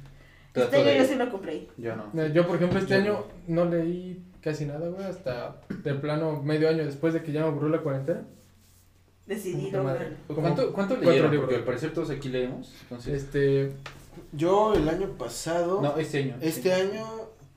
Este 0.55 0.77
año 0.77 0.85
de- 0.85 0.99
yo 0.99 1.05
sí 1.05 1.15
lo 1.15 1.31
cumplí. 1.31 1.69
Yo 1.79 1.97
no. 1.97 2.05
No, 2.13 2.27
Yo, 2.29 2.47
por 2.47 2.57
ejemplo, 2.57 2.79
este 2.79 2.95
Yo 2.95 3.01
año 3.01 3.25
no 3.49 3.65
leí 3.65 4.23
casi 4.43 4.67
nada, 4.67 4.89
güey. 4.89 5.05
Hasta 5.07 5.61
de 5.83 5.95
plano 5.95 6.43
medio 6.43 6.69
año 6.69 6.85
después 6.85 7.15
de 7.15 7.23
que 7.23 7.33
ya 7.33 7.41
me 7.41 7.47
aburrió 7.49 7.69
la 7.71 7.79
cuarentena. 7.79 8.23
Decidido. 9.35 9.83
¿Cuánto, 10.35 10.73
cuánto 10.73 10.97
leyeron? 10.97 11.31
libros. 11.31 11.41
Porque 11.49 11.57
al 11.57 11.65
parecer 11.65 11.93
todos 11.93 12.11
aquí 12.11 12.29
leemos. 12.29 12.73
Entonces, 12.83 13.23
Este, 13.25 13.73
Yo 14.33 14.75
el 14.75 14.89
año 14.89 15.09
pasado, 15.19 15.81
no, 15.83 15.97
este 15.97 16.19
año. 16.23 16.37
este 16.41 16.73
año, 16.73 17.07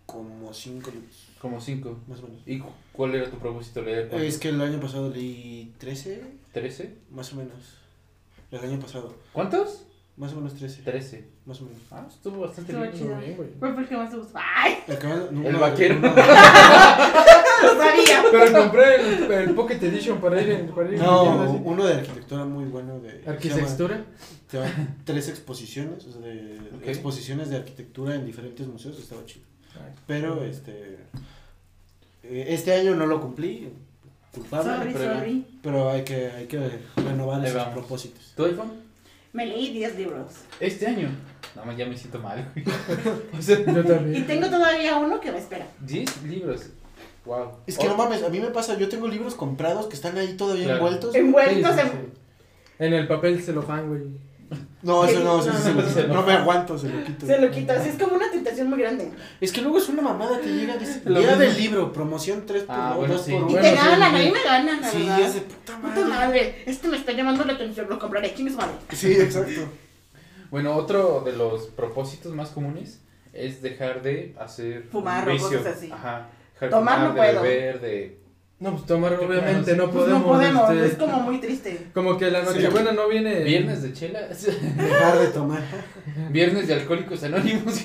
como 0.05 0.53
cinco 0.53 0.91
libros, 0.91 1.27
Como 1.39 1.59
cinco. 1.61 1.97
más 2.07 2.19
o 2.19 2.23
menos. 2.27 2.41
¿Y 2.45 2.59
cu- 2.59 2.69
cuál 2.93 3.15
era 3.15 3.29
tu 3.29 3.38
propósito 3.38 3.81
leer? 3.81 4.13
Es 4.15 4.38
que 4.38 4.49
el 4.49 4.61
año 4.61 4.79
pasado 4.79 5.09
leí 5.09 5.73
13, 5.77 6.21
¿13? 6.53 6.89
más 7.11 7.33
o 7.33 7.38
menos. 7.38 7.53
El 8.51 8.59
año 8.59 8.79
pasado, 8.79 9.13
¿Cuántos? 9.33 9.83
Más 10.17 10.32
o 10.32 10.36
menos 10.38 10.54
13, 10.56 10.82
13. 10.84 11.28
más 11.45 11.60
o 11.62 11.65
menos. 11.65 11.80
Ah, 11.91 12.06
estuvo 12.10 12.39
bastante 12.41 12.71
Estuvo 12.71 12.84
bien. 12.89 12.97
chido. 12.97 13.17
bien, 13.19 13.36
güey. 13.36 13.49
¿Cuál 13.60 13.73
fue 13.73 13.84
el 13.84 13.89
que 13.89 13.97
más 13.97 14.10
te 14.12 14.17
gustó? 14.17 14.39
¡Ay! 14.41 14.78
El, 14.88 14.97
que 14.97 15.08
más- 15.08 15.17
El 15.30 15.38
uno- 15.38 15.60
vaquero. 15.60 15.95
uno- 15.97 16.08
¡Lo 16.15 17.69
sabía! 17.78 18.23
Pero 18.32 18.58
compré 18.60 18.95
el, 18.95 19.32
el 19.32 19.56
Pocket 19.56 19.75
Edition 19.82 20.19
para 20.19 20.41
ir 20.41 20.49
en 20.51 20.67
para 20.67 20.91
ir 20.91 20.99
No, 20.99 21.41
así. 21.43 21.60
uno 21.63 21.86
de 21.86 21.93
arquitectura 21.95 22.45
muy 22.45 22.65
bueno 22.65 22.99
de... 22.99 23.10
se 23.12 23.17
llama- 23.17 23.32
Arquitectura. 23.34 24.06
se 24.49 24.58
llama 24.58 24.88
tres 25.04 25.30
exposiciones, 25.30 26.06
o 26.06 26.12
sea, 26.12 26.21
de 26.21 26.60
Ok. 26.78 26.88
exposiciones 26.88 27.49
de 27.49 27.58
arquitectura 27.58 28.15
en 28.15 28.25
diferentes 28.25 28.67
museos, 28.67 28.99
estaba 28.99 29.25
chido. 29.25 29.45
Pero 30.08 30.43
este 30.45 30.97
eh, 32.23 32.45
este 32.49 32.73
año 32.73 32.95
no 32.95 33.06
lo 33.06 33.19
cumplí, 33.21 33.69
culpable, 34.34 34.73
Sorry, 34.78 34.93
pero, 34.93 35.13
sorry. 35.15 35.45
pero 35.62 35.89
hay 35.89 36.04
que 36.04 36.32
hay 36.32 36.45
que 36.45 36.80
renovar 36.95 37.43
esos 37.43 37.58
vamos. 37.58 37.73
propósitos. 37.73 38.34
¿Tu 38.36 38.45
iPhone? 38.45 38.85
Me 39.36 39.45
leí 39.45 39.74
10 39.74 39.98
libros. 39.98 40.32
Este 40.62 40.88
año. 40.88 41.10
No, 41.56 41.71
ya 41.78 41.86
me 41.86 41.98
siento 41.98 42.19
mal, 42.19 42.50
güey. 42.54 42.65
O 43.38 43.41
sea, 43.41 43.58
Yo 43.65 43.82
Y 43.82 43.84
también. 43.84 44.28
tengo 44.28 44.48
todavía 44.48 44.95
uno 44.98 45.19
que 45.19 45.32
me 45.32 45.38
espera. 45.39 45.67
10 45.82 46.24
libros. 46.24 46.69
Wow. 47.26 47.52
Es 47.67 47.78
que 47.78 47.88
no 47.88 47.98
mames, 47.98 48.24
a 48.24 48.30
mí 48.30 48.39
me 48.39 48.48
pasa, 48.48 48.78
yo 48.78 48.88
tengo 48.88 49.08
libros 49.08 49.36
comprados 49.36 49.88
que 49.88 49.95
están 49.95 50.17
ahí 50.17 50.38
todavía 50.38 50.65
Claro. 50.65 50.78
envueltos. 50.80 51.15
Envueltos 51.15 51.76
Sí, 51.76 51.82
sí, 51.82 51.88
en. 51.88 51.91
sí. 51.91 52.19
En 52.80 52.93
el 52.93 53.08
papel 53.08 53.41
celofán, 53.41 53.89
güey. 53.89 54.04
No, 54.86 55.04
eso 55.06 55.19
no, 55.21 55.39
eso 55.41 55.52
sí 55.52 55.62
se 55.63 55.74
lo 55.74 55.82
No, 55.82 56.08
no. 56.08 56.13
no 56.21 56.28
me 56.28 56.34
aguanto, 56.34 56.78
se 56.78 56.88
lo 56.89 57.04
quito. 57.04 57.26
Se 57.26 57.39
lo 57.39 57.50
quitas. 57.52 57.86
Es 57.86 58.02
como 58.02 58.15
una 58.15 58.30
tentación 58.32 58.69
muy 58.69 58.80
grande. 58.80 59.12
Es 59.41 59.52
que 59.52 59.62
luego 59.62 59.78
es 59.80 59.89
una 59.89 60.02
mamada, 60.02 60.39
te 60.39 60.48
llega, 60.48 60.78
dice, 60.78 61.02
día 61.06 61.36
del 61.36 61.58
libro, 61.58 61.91
promoción 61.91 62.43
3 62.45 62.63
por 62.63 62.76
Ah, 62.76 62.88
2 62.89 62.98
bueno, 62.98 63.13
por 63.15 63.24
sí. 63.24 63.32
Y 63.32 63.36
1. 63.36 63.45
Bueno, 63.48 63.62
te 63.62 63.76
ganan, 63.76 64.12
sí. 64.12 64.21
a 64.21 64.24
mí 64.26 64.32
me 64.32 64.43
ganan, 64.43 64.82
la 64.82 64.89
Sí, 64.91 64.98
verdad. 65.00 65.19
es 65.21 65.34
de 65.34 65.41
puta 65.41 65.78
madre. 65.80 66.02
Puta 66.04 66.15
madre, 66.15 66.63
este 66.65 66.88
me 66.88 66.98
está 66.98 67.12
llamando 67.13 67.43
la 67.45 67.54
atención, 67.54 67.88
lo 67.89 67.98
compraré, 68.00 68.34
chingue 68.36 68.52
su 68.52 68.58
madre. 68.58 68.74
Sí, 68.93 69.12
exacto. 69.13 69.62
Bueno, 70.52 70.76
otro 70.76 71.21
de 71.26 71.34
los 71.34 71.63
propósitos 71.67 72.34
más 72.34 72.50
comunes 72.50 73.02
es 73.34 73.62
dejar 73.62 74.02
de 74.04 74.36
hacer 74.39 74.84
Fumar 74.91 75.28
o 75.30 75.38
cosas 75.38 75.65
así. 75.65 75.91
Ajá. 75.91 76.28
Dejar 76.54 76.69
Tomar 76.69 77.00
no 77.00 77.10
de 77.10 77.15
puedo. 77.17 77.41
beber, 77.41 77.82
de 77.82 78.19
No, 78.57 78.71
pues 78.71 78.85
tomar 78.85 79.13
obviamente 79.15 79.75
no 79.75 79.91
Pues 79.91 80.05
podemos. 80.05 80.21
no 80.21 80.27
podemos, 80.27 80.69
este, 80.71 80.85
es 80.87 80.93
como 80.95 81.19
muy 81.19 81.39
triste. 81.41 81.87
Como 81.93 82.17
que 82.17 82.31
la 82.31 82.41
nochebuena 82.41 82.93
no 82.93 83.09
viene. 83.09 83.39
viernes 83.43 83.81
de 83.83 83.91
chela, 83.91 84.21
Dejar 84.27 85.19
de 85.19 85.27
tomar. 85.27 85.61
viernes 86.29 86.67
de 86.67 86.73
alcohólicos 86.75 87.21
anónimos. 87.23 87.81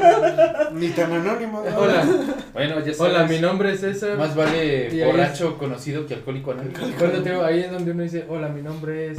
Ni 0.72 0.88
tan 0.88 1.12
anónimo. 1.12 1.62
¿no? 1.64 1.78
Hola, 1.78 2.04
Bueno, 2.52 2.76
ya 2.80 2.92
sabes. 2.92 3.00
hola, 3.00 3.24
mi 3.26 3.38
nombre 3.38 3.72
es 3.72 3.80
César. 3.80 4.18
Más 4.18 4.34
vale 4.34 5.04
borracho 5.06 5.56
conocido 5.58 6.06
que 6.06 6.14
alcohólico 6.14 6.50
anónimo. 6.52 6.76
Acuérdate, 6.92 7.30
ahí 7.44 7.60
es 7.60 7.70
donde 7.70 7.92
uno 7.92 8.02
dice, 8.02 8.24
hola, 8.28 8.48
mi 8.48 8.62
nombre 8.62 9.12
es 9.12 9.18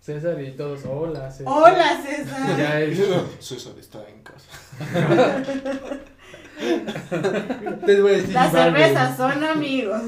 César 0.00 0.42
y 0.42 0.50
todos, 0.56 0.80
hola, 0.88 1.30
César. 1.30 1.52
Hola, 1.56 2.02
César. 2.04 2.56
Ya 2.58 2.80
es. 2.80 2.98
César 3.38 3.74
está 3.78 3.98
en 4.08 4.22
casa. 4.22 4.48
Te 7.86 8.00
voy 8.00 8.12
a 8.12 8.16
decir 8.16 8.34
Las 8.34 8.52
cervezas 8.52 9.16
son 9.16 9.44
amigos. 9.44 10.02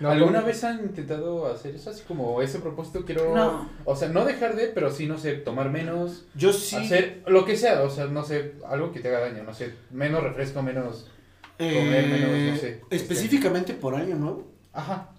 No, 0.00 0.10
¿Alguna 0.10 0.40
no. 0.40 0.46
vez 0.46 0.62
han 0.64 0.80
intentado 0.80 1.46
hacer 1.46 1.74
eso? 1.76 1.90
Así 1.90 2.02
como 2.06 2.42
ese 2.42 2.58
propósito 2.58 3.04
quiero... 3.04 3.34
No. 3.34 3.68
O 3.84 3.94
sea, 3.96 4.08
no 4.08 4.24
dejar 4.24 4.56
de, 4.56 4.66
pero 4.66 4.90
sí, 4.90 5.06
no 5.06 5.18
sé, 5.18 5.34
tomar 5.34 5.70
menos, 5.70 6.26
Yo 6.34 6.52
sí. 6.52 6.76
hacer 6.76 7.22
lo 7.26 7.44
que 7.44 7.56
sea, 7.56 7.82
o 7.82 7.90
sea, 7.90 8.06
no 8.06 8.24
sé, 8.24 8.54
algo 8.68 8.92
que 8.92 9.00
te 9.00 9.08
haga 9.08 9.20
daño, 9.20 9.44
no 9.44 9.54
sé, 9.54 9.74
menos 9.90 10.22
refresco, 10.22 10.62
menos... 10.62 11.10
comer 11.56 12.08
menos, 12.08 12.54
no 12.54 12.56
sé. 12.56 12.80
Específicamente 12.90 13.72
por 13.74 13.94
año 13.94 14.16
nuevo. 14.16 14.50
Ajá. 14.72 15.10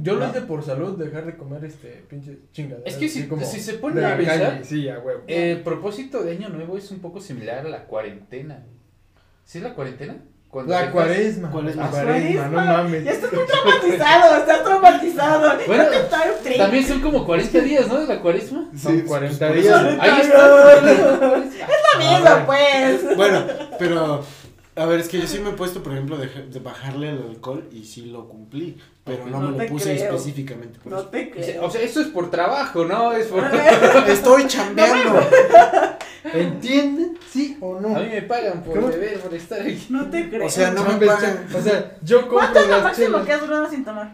Yo 0.00 0.14
lo 0.14 0.28
hice 0.28 0.42
por 0.42 0.62
salud, 0.62 0.96
dejar 0.96 1.26
de 1.26 1.36
comer 1.36 1.64
este 1.64 2.04
pinche 2.08 2.38
chingada. 2.52 2.82
Es 2.86 2.94
que 2.94 3.08
si, 3.08 3.28
si 3.44 3.60
se 3.60 3.74
pone 3.74 4.04
a 4.04 4.16
pensar, 4.16 4.38
calle, 4.38 4.64
sí, 4.64 4.88
a 4.88 5.00
huevo. 5.00 5.22
el 5.26 5.60
propósito 5.62 6.22
de 6.22 6.32
año 6.32 6.48
nuevo 6.50 6.78
es 6.78 6.90
un 6.90 7.00
poco 7.00 7.20
similar 7.20 7.66
a 7.66 7.68
la 7.68 7.84
cuarentena. 7.84 8.64
¿Sí 9.48 9.56
es 9.56 9.64
la 9.64 9.72
cuarentena? 9.72 10.14
Cuando 10.50 10.74
La 10.74 10.90
cuaresma. 10.92 11.50
Cuaresma. 11.50 11.84
La 11.84 11.90
cuaresma, 11.90 12.48
no 12.48 12.64
mames. 12.66 13.02
Ya 13.02 13.12
estás 13.12 13.32
muy 13.32 13.46
traumatizado, 13.46 14.36
estás 14.36 14.62
traumatizado. 14.62 15.58
Bueno, 15.66 15.84
trip. 16.44 16.58
También 16.58 16.86
son 16.86 17.00
como 17.00 17.24
40 17.24 17.60
días, 17.60 17.88
¿no? 17.88 17.98
De 17.98 18.14
la 18.14 18.20
cuaresma. 18.20 18.68
Son 18.76 19.00
40 19.00 19.48
por 19.48 19.56
días. 19.56 19.82
Ahí 20.00 20.20
está. 20.20 20.48
Lo 21.38 21.98
mismo, 21.98 22.46
pues. 22.46 23.16
Bueno, 23.16 23.46
pero. 23.78 24.22
A 24.76 24.84
ver, 24.84 25.00
es 25.00 25.08
que 25.08 25.18
yo 25.18 25.26
sí 25.26 25.38
me 25.38 25.48
he 25.48 25.54
puesto, 25.54 25.82
por 25.82 25.94
ejemplo, 25.94 26.18
de, 26.18 26.28
de 26.28 26.60
bajarle 26.60 27.08
el 27.08 27.22
alcohol 27.30 27.66
y 27.72 27.84
sí 27.84 28.02
lo 28.02 28.28
cumplí. 28.28 28.76
Pero 29.08 29.26
no, 29.26 29.40
No 29.42 29.50
me 29.50 29.64
lo 29.64 29.70
puse 29.70 29.94
creo. 29.96 30.14
específicamente 30.14 30.78
por 30.78 30.92
No 30.92 30.98
eso. 31.00 31.08
te 31.08 31.30
creo. 31.30 31.64
O 31.64 31.70
sea, 31.70 31.80
eso 31.82 32.00
es 32.00 32.06
por 32.08 32.30
trabajo, 32.30 32.84
¿no? 32.84 33.12
Es 33.12 33.26
por... 33.26 33.42
Estoy 34.08 34.46
chambeando. 34.46 35.20
¿Entienden? 36.32 37.18
¿Sí 37.30 37.56
o 37.60 37.80
no? 37.80 37.96
A 37.96 38.00
mí 38.00 38.08
me 38.10 38.22
pagan 38.22 38.62
por 38.62 38.74
¿Cómo? 38.74 38.88
beber, 38.88 39.18
por 39.20 39.34
estar 39.34 39.60
aquí. 39.60 39.86
No 39.90 40.08
te 40.10 40.28
creo. 40.28 40.46
O 40.46 40.50
sea, 40.50 40.70
no 40.72 40.84
me 40.98 41.06
pagan. 41.06 41.46
O 41.54 41.60
sea, 41.62 41.96
yo 42.02 42.28
¿Cuánto 42.28 42.60
compro 42.60 42.62
es 42.62 42.68
lo 42.78 42.82
máximo 42.84 43.06
chelas. 43.08 43.26
que 43.26 43.32
has 43.32 43.40
durado 43.40 43.70
sin 43.70 43.84
tomar? 43.84 44.12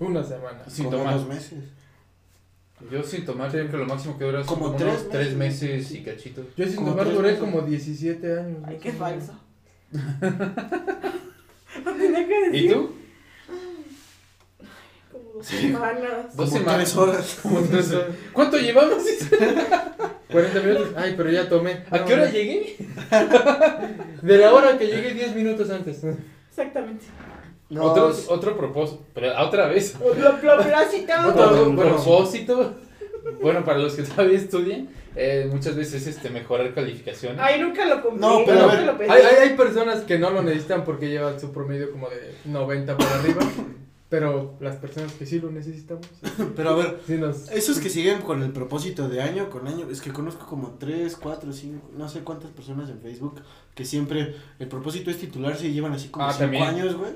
Una 0.00 0.22
semana. 0.22 0.58
Sin 0.68 0.84
Como 0.86 0.96
tomar. 0.98 1.14
dos 1.14 1.26
meses. 1.28 1.58
Yo 2.90 3.02
sin 3.02 3.24
tomar, 3.24 3.50
creo 3.50 3.70
que 3.70 3.76
lo 3.78 3.86
máximo 3.86 4.18
que 4.18 4.24
dura 4.24 4.42
Como 4.44 4.66
como, 4.66 4.76
tres 4.76 5.00
unos 5.00 5.08
tres 5.08 5.34
meses. 5.34 5.70
meses 5.70 5.92
y 5.92 6.02
cachito. 6.02 6.42
Yo 6.56 6.66
sin 6.66 6.76
Como 6.76 6.90
tomar 6.90 7.06
duré 7.10 7.28
meses. 7.32 7.38
como 7.40 7.60
17 7.62 8.38
años. 8.38 8.58
Ay, 8.66 8.78
qué 8.82 8.92
falso. 8.92 9.32
No 11.84 11.92
tenía 11.94 12.26
que 12.26 12.40
decir. 12.50 12.70
¿Y 12.70 12.72
tú? 12.74 12.90
Como 15.36 15.42
dos 15.42 15.46
semanas. 15.46 16.36
Dos 16.36 16.50
semanas. 16.50 16.76
tres 16.76 16.96
horas. 16.96 17.38
Tres 17.70 17.92
horas. 17.92 18.06
¿Cuánto 18.32 18.56
llevamos? 18.58 19.02
40 20.32 20.60
minutos. 20.60 20.88
Ay, 20.96 21.14
pero 21.16 21.30
ya 21.30 21.48
tomé. 21.48 21.84
¿A 21.90 21.98
No, 21.98 22.04
qué 22.04 22.14
hora 22.14 22.24
no. 22.26 22.30
llegué? 22.32 22.76
De 24.22 24.38
la 24.38 24.52
hora 24.52 24.78
que 24.78 24.86
llegué 24.86 25.14
10 25.14 25.34
minutos 25.36 25.70
antes. 25.70 26.02
Exactamente. 26.48 27.04
No, 27.68 27.82
otro, 27.84 28.10
es- 28.10 28.26
otro 28.28 28.56
propósito, 28.56 29.04
pero 29.14 29.32
otra 29.42 29.66
vez. 29.68 29.96
Has 30.74 30.90
citado. 30.90 31.30
Otro 31.30 31.76
propósito. 31.76 32.74
Bueno, 33.42 33.64
para 33.64 33.78
los 33.78 33.94
que 33.94 34.02
todavía 34.04 34.38
estudian, 34.38 34.88
eh, 35.16 35.48
muchas 35.50 35.74
veces 35.74 36.06
este 36.06 36.30
mejorar 36.30 36.72
calificaciones. 36.74 37.38
Ay, 37.42 37.60
nunca 37.60 37.84
lo 37.86 38.00
cumplí. 38.02 38.20
No, 38.20 38.42
pero 38.46 38.58
a 38.58 38.62
nunca 38.62 38.76
ver, 38.76 38.86
lo 38.86 38.98
pedí. 38.98 39.10
Hay, 39.10 39.22
hay, 39.22 39.48
hay 39.48 39.56
personas 39.56 40.00
que 40.02 40.18
no 40.18 40.30
lo 40.30 40.42
necesitan 40.42 40.84
porque 40.84 41.08
llevan 41.08 41.38
su 41.40 41.52
promedio 41.52 41.90
como 41.90 42.08
de 42.08 42.34
90 42.44 42.96
para 42.96 43.14
arriba. 43.16 43.42
Pero 44.08 44.56
las 44.60 44.76
personas 44.76 45.12
que 45.14 45.26
sí 45.26 45.40
lo 45.40 45.50
necesitamos, 45.50 46.06
Pero 46.56 46.70
a 46.70 46.74
ver, 46.76 47.00
sí 47.06 47.14
nos. 47.18 47.50
esos 47.50 47.78
que 47.80 47.90
siguen 47.90 48.20
con 48.22 48.40
el 48.42 48.52
propósito 48.52 49.08
de 49.08 49.20
año 49.20 49.50
con 49.50 49.66
año, 49.66 49.88
es 49.90 50.00
que 50.00 50.12
conozco 50.12 50.46
como 50.46 50.76
tres, 50.78 51.16
cuatro, 51.16 51.52
cinco, 51.52 51.90
no 51.96 52.08
sé 52.08 52.20
cuántas 52.20 52.50
personas 52.52 52.88
en 52.88 53.00
Facebook 53.00 53.42
que 53.74 53.84
siempre 53.84 54.36
el 54.60 54.68
propósito 54.68 55.10
es 55.10 55.18
titularse 55.18 55.66
y 55.66 55.72
llevan 55.72 55.92
así 55.92 56.08
como 56.08 56.24
Ah, 56.24 56.30
cinco 56.30 56.42
también. 56.44 56.62
años, 56.64 56.94
güey. 56.96 57.12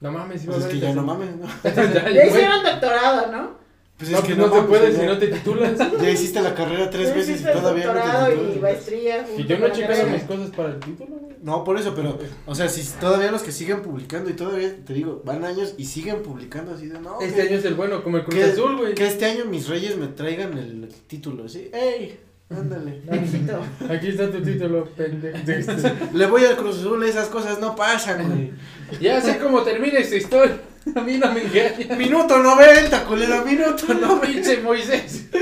No 0.00 0.12
mames, 0.12 0.44
iba 0.44 0.52
Pues 0.52 0.66
a 0.66 0.68
es 0.68 0.74
que 0.74 0.80
ya 0.80 0.94
no 0.94 1.02
mames, 1.02 1.34
¿no? 1.36 1.46
Ya, 1.64 2.26
hicieron 2.26 2.62
doctorado, 2.62 3.32
¿no? 3.32 3.65
Pues 3.98 4.10
No, 4.10 4.18
es 4.18 4.24
que 4.24 4.34
pues 4.34 4.38
no, 4.38 4.52
te 4.52 4.56
mames, 4.60 4.68
puedes 4.68 4.96
si 4.98 5.06
no 5.06 5.18
te 5.18 5.26
titulas. 5.28 5.72
Ya 6.02 6.10
hiciste 6.10 6.42
la 6.42 6.54
carrera 6.54 6.90
tres 6.90 7.14
veces 7.14 7.40
y 7.40 7.44
todavía 7.44 7.86
no 7.86 7.92
te 7.92 7.98
doctorado 7.98 8.32
y 8.32 8.36
titulas. 8.36 8.60
maestría. 8.62 9.26
Y 9.38 9.44
yo 9.46 9.58
no 9.58 9.66
he 9.66 9.72
checado 9.72 10.06
mis 10.08 10.22
cosas 10.24 10.50
para 10.50 10.68
el 10.70 10.80
título, 10.80 11.16
güey. 11.16 11.36
No, 11.42 11.64
por 11.64 11.78
eso, 11.78 11.94
pero, 11.94 12.18
o 12.44 12.54
sea, 12.54 12.68
si 12.68 12.82
todavía 13.00 13.30
los 13.32 13.42
que 13.42 13.52
siguen 13.52 13.80
publicando 13.80 14.28
y 14.28 14.34
todavía, 14.34 14.74
te 14.84 14.92
digo, 14.92 15.22
van 15.24 15.44
años 15.44 15.74
y 15.78 15.84
siguen 15.86 16.22
publicando 16.22 16.74
así 16.74 16.88
de, 16.88 16.98
no, 17.00 17.20
Este 17.20 17.40
año 17.42 17.56
es 17.56 17.64
el 17.64 17.74
bueno, 17.74 18.02
como 18.02 18.18
el 18.18 18.24
Cruz 18.24 18.34
que- 18.34 18.44
Azul, 18.44 18.76
güey. 18.76 18.94
que 18.94 19.06
este 19.06 19.24
año 19.24 19.44
mis 19.46 19.66
reyes 19.68 19.96
me 19.96 20.08
traigan 20.08 20.58
el 20.58 20.88
título, 21.06 21.44
así, 21.44 21.70
ey, 21.72 22.18
ándale. 22.50 23.00
Aquí 23.88 24.08
está 24.08 24.30
tu 24.30 24.42
título, 24.42 24.84
pendejo. 24.96 25.38
Le 26.14 26.26
voy 26.26 26.44
al 26.44 26.56
Cruz 26.56 26.80
Azul, 26.80 27.02
esas 27.04 27.28
cosas 27.28 27.60
no 27.60 27.74
pasan, 27.76 28.26
güey. 28.28 28.52
Ya 29.00 29.20
sé 29.22 29.38
cómo 29.38 29.62
termina 29.62 29.98
esta 30.00 30.16
historia. 30.16 30.58
A 30.94 31.00
mí 31.00 31.18
no 31.18 31.32
me 31.32 31.42
engaña. 31.42 31.96
Minuto 31.96 32.38
90, 32.38 33.04
culero, 33.04 33.44
minuto 33.44 33.92
90. 33.92 34.20
Pinche 34.26 34.60
Moisés. 34.60 35.26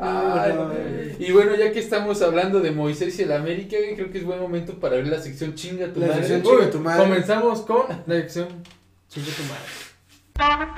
Ay, 0.00 1.16
y 1.18 1.32
bueno, 1.32 1.54
ya 1.56 1.72
que 1.72 1.78
estamos 1.80 2.20
hablando 2.22 2.60
de 2.60 2.70
Moisés 2.70 3.18
y 3.18 3.22
el 3.22 3.32
América, 3.32 3.76
creo 3.94 4.10
que 4.10 4.18
es 4.18 4.24
buen 4.24 4.40
momento 4.40 4.78
para 4.78 4.96
ver 4.96 5.06
la 5.08 5.20
sección 5.20 5.54
chinga 5.54 5.92
tu 5.92 6.00
La 6.00 6.06
madre. 6.08 6.20
sección 6.20 6.42
Chinga 6.42 6.70
tu 6.70 6.80
madre. 6.80 7.02
Comenzamos 7.04 7.60
con 7.62 7.84
la 8.06 8.14
lección 8.14 8.48
Chinga 9.08 9.30
tu 9.36 9.42
madre. 9.44 10.68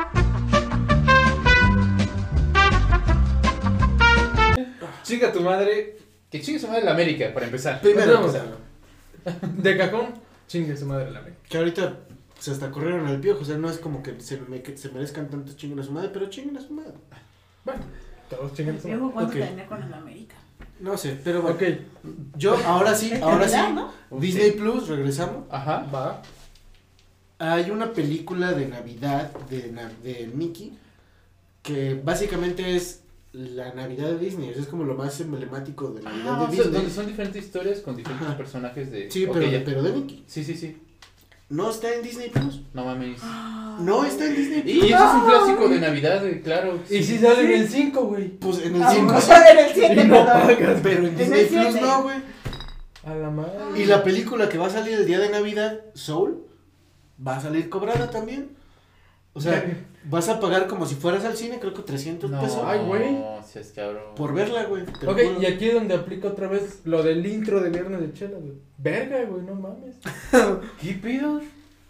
Chinga 5.02 5.32
tu 5.32 5.40
madre. 5.40 5.96
Que 6.30 6.40
chingue 6.40 6.60
su 6.60 6.68
madre 6.68 6.84
la 6.84 6.92
América, 6.92 7.32
para 7.34 7.46
empezar. 7.46 7.80
Primero, 7.80 8.14
Vamos. 8.14 8.34
De 9.58 9.76
cajón, 9.76 10.14
chingue 10.46 10.76
su 10.76 10.86
madre 10.86 11.10
la 11.10 11.18
América. 11.18 11.40
que 11.48 11.58
ahorita 11.58 11.98
pues 12.44 12.48
hasta 12.48 12.70
corrieron 12.70 13.06
al 13.06 13.20
piojo. 13.20 13.42
O 13.42 13.44
sea, 13.44 13.58
no 13.58 13.68
es 13.68 13.76
como 13.78 14.02
que 14.02 14.18
se, 14.20 14.40
me- 14.40 14.62
que 14.62 14.74
se 14.76 14.88
merezcan 14.90 15.28
tanto 15.28 15.52
chinguen 15.52 15.80
a 15.80 15.82
su 15.82 15.92
madre, 15.92 16.08
pero 16.10 16.30
chinguen 16.30 16.56
a 16.56 16.60
su 16.62 16.72
madre. 16.72 16.94
Bueno, 17.66 17.82
todos 18.30 18.54
chingan 18.54 18.80
su 18.80 18.86
Diego, 18.88 19.12
¿cuánto 19.12 19.36
Ok. 19.38 19.44
tenía 19.46 19.66
con 19.66 19.82
el 19.82 19.92
América? 19.92 20.36
No 20.80 20.96
sé, 20.96 21.18
pero 21.22 21.42
bueno. 21.42 21.56
Ok, 21.56 21.62
Yo, 22.36 22.56
ahora 22.64 22.94
sí, 22.94 23.12
ahora 23.20 23.46
sí. 23.46 23.56
¿Verdad, 23.56 23.72
no? 24.10 24.18
Disney 24.18 24.52
Plus, 24.52 24.88
regresamos. 24.88 25.44
Ajá. 25.50 25.86
va. 25.94 26.22
Hay 27.38 27.70
una 27.70 27.92
película 27.92 28.52
de 28.52 28.66
Navidad 28.68 29.30
de, 29.50 29.72
de 30.02 30.30
Mickey 30.34 30.72
que 31.62 32.00
básicamente 32.02 32.76
es 32.76 33.02
la 33.32 33.74
Navidad 33.74 34.08
de 34.08 34.18
Disney. 34.18 34.48
o 34.50 34.52
sea, 34.54 34.62
es 34.62 34.68
como 34.68 34.84
lo 34.84 34.94
más 34.94 35.20
emblemático 35.20 35.90
de 35.90 36.02
Navidad 36.02 36.24
Ah, 36.28 36.42
o 36.42 36.46
de 36.46 36.56
sea, 36.56 36.64
Disney. 36.64 36.72
donde 36.80 36.90
son 36.90 37.06
diferentes 37.06 37.44
historias 37.44 37.80
con 37.80 37.96
diferentes 37.96 38.26
Ajá. 38.28 38.36
personajes 38.38 38.90
de. 38.90 39.10
Sí, 39.10 39.26
pero, 39.30 39.46
ya. 39.46 39.62
pero 39.64 39.82
de 39.82 39.92
Mickey. 39.92 40.24
Sí, 40.26 40.42
sí, 40.44 40.54
sí. 40.56 40.76
No 41.50 41.68
está 41.70 41.92
en 41.94 42.02
Disney 42.02 42.30
Plus. 42.30 42.62
No 42.72 42.84
mames. 42.84 43.20
No 43.80 44.04
está 44.04 44.24
en 44.26 44.36
Disney 44.36 44.62
Plus. 44.62 44.74
Y 44.74 44.92
eso 44.92 45.04
es 45.04 45.14
un 45.14 45.24
clásico 45.28 45.68
de 45.68 45.80
Navidad, 45.80 46.20
güey, 46.20 46.40
claro. 46.42 46.78
Y 46.88 47.02
si 47.02 47.18
sale 47.18 47.42
en 47.54 47.62
el 47.62 47.68
5, 47.68 48.04
güey. 48.06 48.28
Pues 48.28 48.58
en 48.64 48.76
el 48.76 48.82
Ah, 48.82 48.90
5 48.94 49.12
no, 49.12 49.20
sí, 49.20 49.30
en 49.50 49.58
el 49.58 49.72
7, 49.74 49.92
Y 49.92 49.96
no 50.06 50.14
perdón. 50.24 50.26
pagas. 50.42 50.80
pero 50.82 51.06
en 51.06 51.16
Disney 51.18 51.46
Plus 51.46 51.62
siete. 51.72 51.80
no, 51.80 52.02
güey. 52.04 52.16
A 53.04 53.14
la 53.14 53.30
madre. 53.30 53.52
Y 53.76 53.84
la 53.86 54.04
película 54.04 54.48
que 54.48 54.58
va 54.58 54.66
a 54.66 54.70
salir 54.70 54.94
el 54.94 55.06
día 55.06 55.18
de 55.18 55.28
Navidad, 55.30 55.80
Soul, 55.94 56.46
va 57.26 57.36
a 57.36 57.40
salir 57.40 57.68
cobrada 57.68 58.10
también. 58.10 58.50
O 59.32 59.40
sea, 59.40 59.64
vas 60.04 60.28
a 60.28 60.40
pagar 60.40 60.66
como 60.66 60.86
si 60.86 60.94
fueras 60.94 61.24
al 61.24 61.36
cine, 61.36 61.58
creo 61.60 61.74
que 61.74 61.82
300 61.82 62.30
No, 62.30 62.40
pesos. 62.40 62.60
Ay, 62.64 62.80
güey. 62.86 63.12
No, 63.12 63.42
seas 63.42 63.72
cabrón. 63.74 64.14
Por 64.16 64.32
verla, 64.34 64.64
güey. 64.64 64.82
Ok, 64.82 64.98
juro. 65.00 65.40
y 65.40 65.46
aquí 65.46 65.68
es 65.68 65.74
donde 65.74 65.94
aplica 65.94 66.28
otra 66.28 66.48
vez 66.48 66.80
lo 66.84 67.02
del 67.02 67.24
intro 67.26 67.60
de 67.60 67.70
Viernes 67.70 68.00
de 68.00 68.12
Chela, 68.12 68.38
güey. 68.38 68.54
Verga, 68.78 69.24
güey, 69.24 69.42
no 69.42 69.54
mames. 69.54 69.96
¿Qué 70.80 70.92
pido? 70.94 71.40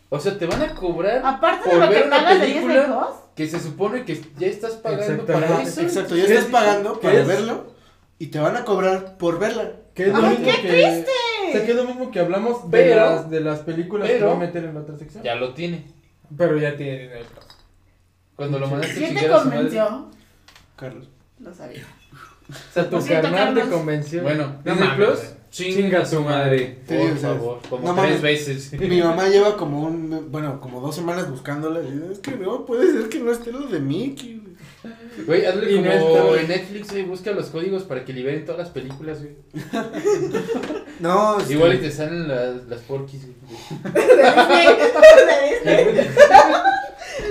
O 0.08 0.18
sea, 0.18 0.36
te 0.38 0.46
van 0.46 0.60
a 0.60 0.74
cobrar 0.74 1.22
Aparte 1.24 1.68
de 1.68 1.74
por 1.76 1.84
lo 1.84 1.88
que 1.88 1.94
ver 1.94 2.06
una 2.08 2.16
pagas 2.16 2.40
de 2.40 2.46
película 2.46 3.10
que 3.36 3.46
se 3.48 3.60
supone 3.60 4.04
que 4.04 4.20
ya 4.38 4.48
estás 4.48 4.72
pagando 4.74 5.24
para 5.24 5.62
eso. 5.62 5.80
Exacto, 5.82 6.16
ya 6.16 6.26
¿Qué 6.26 6.32
estás 6.32 6.46
es? 6.46 6.50
pagando 6.50 6.98
¿Qué 7.00 7.06
para 7.08 7.20
es? 7.20 7.26
verlo 7.28 7.74
y 8.18 8.26
te 8.26 8.38
van 8.40 8.56
a 8.56 8.64
cobrar 8.64 9.16
por 9.16 9.38
verla. 9.38 9.72
Es 9.94 10.08
lo 10.12 10.26
¡Ay, 10.26 10.36
qué 10.38 10.62
que. 10.62 10.68
triste! 10.68 11.10
O 11.48 11.52
sea, 11.52 11.64
que 11.64 11.70
es 11.72 11.76
lo 11.76 11.84
mismo 11.84 12.10
que 12.10 12.20
hablamos 12.20 12.70
de, 12.70 12.94
las, 12.94 13.30
de 13.30 13.40
las 13.40 13.60
películas 13.60 14.08
que 14.10 14.22
va 14.22 14.32
a 14.32 14.36
meter 14.36 14.64
en 14.64 14.74
la 14.74 14.80
otra 14.80 14.96
sección. 14.98 15.22
Ya 15.22 15.34
lo 15.34 15.52
tiene. 15.54 15.84
Pero 16.36 16.56
ya 16.58 16.76
tiene 16.76 17.08
Plus. 17.08 17.44
Cuando 18.40 18.58
lo 18.58 18.68
mandaste 18.68 18.94
a 19.04 19.08
¿Quién 19.10 19.20
te 19.20 19.28
convenció? 19.28 20.06
Carlos. 20.74 21.08
Lo 21.40 21.52
sabía. 21.52 21.82
O 22.48 22.72
sea, 22.72 22.88
tu 22.88 23.06
carnal 23.06 23.54
te 23.54 23.60
convenció. 23.68 24.22
Bueno, 24.22 24.56
No 24.64 24.72
Disney 24.72 24.88
mames, 24.88 25.06
Plus, 25.06 25.20
chinga 25.50 26.06
su 26.06 26.22
madre. 26.22 26.78
Sí, 26.88 26.94
Por 26.96 27.18
favor, 27.18 27.60
como 27.68 27.88
no 27.92 28.00
tres 28.00 28.06
mames. 28.18 28.22
veces. 28.22 28.72
Mi 28.80 29.02
mamá 29.02 29.28
lleva 29.28 29.58
como 29.58 29.82
un, 29.82 30.28
bueno, 30.32 30.58
como 30.58 30.80
dos 30.80 30.94
semanas 30.96 31.30
buscándola. 31.30 31.80
Y 31.82 32.12
es 32.12 32.20
que 32.20 32.30
no, 32.30 32.64
puede 32.64 32.90
ser 32.90 33.10
que 33.10 33.18
no 33.20 33.30
esté 33.30 33.52
lo 33.52 33.66
de 33.66 33.78
Mickey. 33.78 34.42
güey". 35.26 35.44
Hazle 35.44 35.72
Y 35.72 35.76
como 35.76 35.84
no 36.30 36.36
en 36.36 36.48
Netflix, 36.48 36.90
güey, 36.92 37.04
busca 37.04 37.32
los 37.32 37.48
códigos 37.48 37.82
para 37.82 38.06
que 38.06 38.14
liberen 38.14 38.46
todas 38.46 38.60
las 38.60 38.70
películas, 38.70 39.18
güey. 39.20 39.36
No, 41.00 41.38
este, 41.40 41.52
Igual 41.52 41.74
y 41.74 41.78
te 41.78 41.90
salen 41.90 42.26
las, 42.26 42.64
las 42.68 42.80
porquis, 42.80 43.26
güey. 43.26 43.94
De 43.94 44.00
Disney. 44.00 44.66
De 45.64 45.84
Disney. 45.92 46.08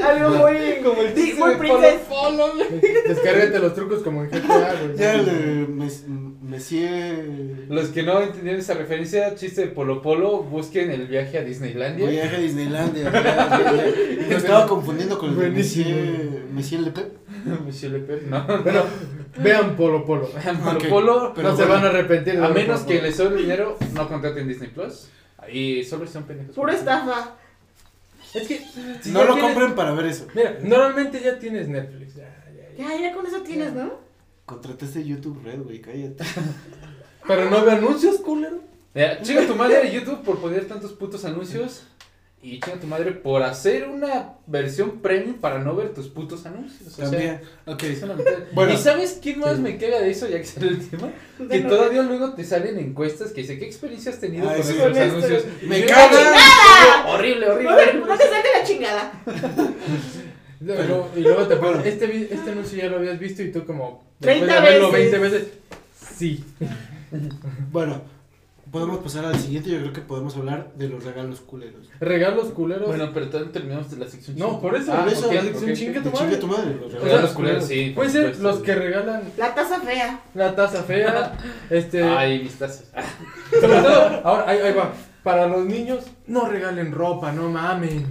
Algo 0.04 0.30
muy. 0.30 0.58
Como 0.84 1.02
el 1.02 1.16
Sí, 1.16 1.26
chiste 1.26 1.44
muy. 1.44 1.56
Polo, 1.56 1.88
Polo, 2.10 2.54
güey. 2.56 2.82
Descárgate 3.08 3.60
los 3.60 3.74
trucos 3.74 4.02
como 4.04 4.24
en 4.24 4.30
GTA, 4.30 4.74
güey. 4.84 4.98
Ya 4.98 5.18
le 5.18 5.68
mes, 5.68 6.06
Messier. 6.42 7.26
Los 7.70 7.90
que 7.90 8.04
no 8.04 8.22
entendieron 8.22 8.60
esa 8.60 8.74
referencia, 8.74 9.36
chiste 9.36 9.62
de 9.62 9.68
Polo 9.68 10.02
Polo, 10.02 10.44
busquen 10.44 10.92
el 10.92 11.08
viaje 11.08 11.38
a 11.38 11.44
Disneylandia. 11.44 12.10
Viaje 12.10 12.36
a 12.36 12.40
Disneylandia. 12.40 13.12
Me 14.30 14.36
estaba 14.36 14.68
confundiendo 14.68 15.18
con 15.18 15.30
el 15.32 15.40
de. 15.40 15.50
Messier, 15.50 16.44
Messier 16.52 16.82
Le 16.82 16.92
Pen. 16.92 17.20
Monsieur 17.66 17.92
Le 17.92 18.00
Pen, 18.00 18.30
no. 18.30 18.46
Bueno, 18.64 18.84
vean 19.38 19.76
Polo 19.76 20.06
Polo. 20.06 20.30
Polo 20.30 20.72
Ok. 20.78 20.88
Polo, 20.90 21.34
Pero 21.36 21.50
no 21.50 21.56
se 21.56 21.64
bueno, 21.66 21.74
van 21.76 21.86
a 21.86 21.90
arrepentir 21.90 22.40
de 22.40 22.46
a 22.46 22.50
menos 22.50 22.82
que 22.82 23.02
les 23.02 23.16
sobre 23.16 23.42
dinero, 23.42 23.78
no 23.94 24.08
contraten 24.08 24.48
Disney 24.48 24.70
Plus. 24.70 25.10
Y 25.52 25.84
solo 25.84 26.06
son 26.08 26.24
pendejos. 26.24 26.56
Pura 26.56 26.74
estafa. 26.74 27.36
Es 28.34 28.48
que. 28.48 28.60
si 29.02 29.12
No 29.12 29.24
lo 29.24 29.34
tienes- 29.34 29.44
compren 29.54 29.76
para 29.76 29.92
ver 29.94 30.06
eso. 30.08 30.28
Mira, 30.36 30.58
normalmente 30.62 31.22
ya 31.22 31.40
tienes 31.40 31.68
Netflix. 31.68 32.16
Ya, 32.16 32.44
ya, 32.56 32.76
ya. 32.78 32.90
Ya, 32.96 33.02
ya 33.02 33.16
con 33.16 33.26
eso 33.26 33.42
tienes, 33.42 33.74
¿no? 33.74 33.94
Contrataste 34.46 35.04
YouTube 35.04 35.42
Red, 35.44 35.62
güey, 35.64 35.82
cállate. 35.82 36.24
Pero 37.28 37.50
no 37.50 37.64
ve 37.64 37.72
anuncios, 37.74 38.18
culero. 38.18 38.60
Chinga 39.22 39.46
tu 39.46 39.56
madre 39.56 39.84
de 39.84 39.92
YouTube 39.94 40.24
por 40.24 40.40
poner 40.40 40.68
tantos 40.68 40.94
putos 40.94 41.24
anuncios. 41.26 41.84
Y 42.42 42.60
chinga 42.62 42.80
tu 42.80 42.88
madre 42.88 43.12
por 43.12 43.44
hacer 43.44 43.88
una 43.90 44.36
versión 44.48 45.02
premium 45.02 45.36
para 45.40 45.60
no 45.60 45.76
ver 45.76 45.94
tus 45.94 46.08
putos 46.08 46.46
anuncios. 46.46 46.88
O 46.88 46.90
sea, 46.96 47.10
También. 47.10 47.42
Mentada. 47.66 48.46
Bueno. 48.54 48.74
¿Y 48.74 48.78
sabes 48.78 49.20
quién 49.22 49.40
más 49.40 49.58
Sí. 49.58 49.62
me 49.62 49.78
queda 49.78 50.00
de 50.00 50.10
eso, 50.12 50.26
ya 50.30 50.38
que 50.38 50.46
sale 50.46 50.70
el 50.70 50.90
tema? 50.90 51.10
Que 51.50 51.60
no- 51.60 51.70
todavía 51.70 52.02
luego 52.04 52.34
te 52.34 52.46
salen 52.46 52.80
encuestas 52.80 53.32
que 53.32 53.42
dice, 53.42 53.60
¿qué 53.60 53.66
experiencia 53.66 54.12
has 54.12 54.20
tenido 54.20 54.50
Ay, 54.50 54.62
con 54.62 54.66
sí. 54.68 54.74
esto. 54.80 55.02
anuncios? 55.02 55.44
Me. 55.64 55.86
Horrible, 57.08 57.50
horrible. 57.50 57.70
No, 57.72 57.76
te- 57.78 57.84
horrible. 57.84 58.06
no 58.08 58.18
te 58.18 58.24
salte 58.30 58.48
la 58.58 58.64
chingada. 58.66 59.12
Luego- 60.62 61.10
y 61.16 61.20
luego 61.22 61.48
te 61.48 61.56
ponen, 61.56 61.82
este, 61.86 62.08
vi- 62.08 62.28
este 62.30 62.52
anuncio 62.52 62.78
ya 62.78 62.88
lo 62.90 62.98
habías 62.98 63.18
visto 63.20 63.42
y 63.42 63.52
tú 63.52 63.66
como... 63.66 64.04
30 64.20 64.46
después 64.46 64.64
de 64.66 64.72
verlo 64.72 64.92
veces. 64.92 65.12
20 65.12 65.30
veces. 65.30 65.48
Sí. 66.18 66.44
Bueno, 67.72 68.02
podemos 68.72 69.00
pasar 69.00 69.26
al 69.26 69.36
siguiente. 69.40 69.70
Yo 69.70 69.80
creo 69.80 69.94
que 69.94 70.02
podemos 70.02 70.36
hablar 70.38 70.72
de 70.76 70.90
los 70.90 71.04
regalos 71.04 71.40
culeros. 71.42 71.88
Regalos 72.00 72.48
culeros. 72.50 72.88
Bueno, 72.88 73.10
pero 73.14 73.28
todavía 73.28 73.48
no 73.48 73.52
terminamos 73.52 73.92
de 73.92 73.98
la 73.98 74.08
sección. 74.08 74.38
no, 74.38 74.60
por 74.62 74.76
eso. 74.76 74.94
Ah, 74.94 75.04
por 75.04 75.14
eso, 75.14 75.32
la 75.32 75.42
sección 75.42 75.70
ok. 75.72 75.76
chinga 75.78 76.04
tu 76.04 76.10
chinga 76.12 76.24
madre. 76.24 76.38
tu 76.38 76.48
madre. 76.48 76.76
Los 76.76 76.86
O 76.86 76.90
sea, 76.92 77.00
regalos 77.00 77.24
los 77.24 77.32
culeros, 77.34 77.66
sí. 77.66 77.92
Puede 77.96 78.10
ser 78.10 78.22
supuesto. 78.36 78.44
los 78.44 78.58
que 78.60 78.76
regalan 78.76 79.22
La 79.38 79.56
taza 79.56 79.80
fea. 79.82 80.20
la 80.34 80.56
taza 80.56 80.84
fea. 80.84 81.38
este. 81.70 82.04
Ay, 82.04 82.44
mis 82.44 82.54
tazas. 82.58 82.86
Sobre 83.52 83.82
todo, 83.82 84.22
ahora 84.24 84.50
ahí, 84.50 84.60
ahí 84.60 84.74
va. 84.74 84.94
Para 85.24 85.48
los 85.48 85.66
niños, 85.66 86.06
no 86.28 86.46
regalen 86.48 86.92
ropa, 86.92 87.32
no 87.32 87.50
mamen. 87.50 88.06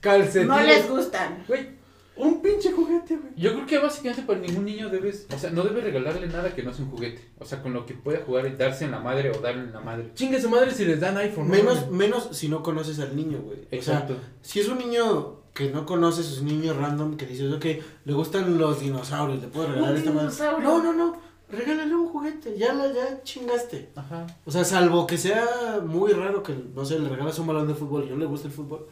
Calcetines. 0.00 0.46
No 0.46 0.60
les 0.60 0.88
gustan. 0.88 1.44
Güey, 1.48 1.79
un 2.22 2.42
pinche 2.42 2.72
juguete, 2.72 3.16
güey. 3.16 3.32
Yo 3.36 3.52
creo 3.52 3.66
que 3.66 3.78
básicamente 3.78 4.22
para 4.22 4.38
ningún 4.38 4.64
niño 4.64 4.88
debes, 4.88 5.26
o 5.34 5.38
sea, 5.38 5.50
no 5.50 5.62
debes 5.62 5.84
regalarle 5.84 6.26
nada 6.26 6.54
que 6.54 6.62
no 6.62 6.72
sea 6.72 6.84
un 6.84 6.90
juguete. 6.90 7.30
O 7.38 7.44
sea, 7.44 7.62
con 7.62 7.72
lo 7.72 7.86
que 7.86 7.94
pueda 7.94 8.20
jugar 8.24 8.46
y 8.46 8.56
darse 8.56 8.84
en 8.84 8.90
la 8.92 9.00
madre 9.00 9.30
o 9.30 9.40
darle 9.40 9.62
en 9.62 9.72
la 9.72 9.80
madre. 9.80 10.12
Chingue 10.14 10.40
su 10.40 10.48
madre 10.48 10.70
si 10.72 10.84
les 10.84 11.00
dan 11.00 11.16
iPhone. 11.16 11.48
¿no? 11.48 11.54
Menos, 11.54 11.90
menos 11.90 12.28
si 12.32 12.48
no 12.48 12.62
conoces 12.62 12.98
al 13.00 13.16
niño, 13.16 13.40
güey. 13.40 13.58
O 13.58 13.68
sea, 13.82 13.94
Exacto. 13.98 14.16
si 14.42 14.60
es 14.60 14.68
un 14.68 14.78
niño 14.78 15.40
que 15.54 15.70
no 15.70 15.84
conoces, 15.84 16.30
es 16.30 16.40
un 16.40 16.46
niño 16.46 16.74
random 16.74 17.16
que 17.16 17.26
dices, 17.26 17.52
ok, 17.52 17.64
le 18.04 18.12
gustan 18.12 18.58
los 18.58 18.80
dinosaurios, 18.80 19.40
le 19.42 19.48
puedo 19.48 19.66
regalar 19.68 19.92
Un 19.92 19.96
esta 19.96 20.12
madre. 20.12 20.62
No, 20.62 20.82
no, 20.82 20.92
no, 20.92 21.16
regálale 21.50 21.94
un 21.94 22.06
juguete, 22.08 22.56
ya 22.56 22.72
la, 22.72 22.92
ya 22.92 23.22
chingaste. 23.22 23.90
Ajá. 23.96 24.26
O 24.44 24.50
sea, 24.50 24.64
salvo 24.64 25.06
que 25.06 25.18
sea 25.18 25.80
muy 25.84 26.12
raro 26.12 26.42
que, 26.42 26.54
no 26.74 26.84
sé, 26.84 26.98
le 26.98 27.08
regalas 27.08 27.38
un 27.38 27.48
balón 27.48 27.66
de 27.66 27.74
fútbol 27.74 28.04
y 28.06 28.10
no 28.10 28.16
le 28.16 28.26
gusta 28.26 28.46
el 28.48 28.54
fútbol, 28.54 28.86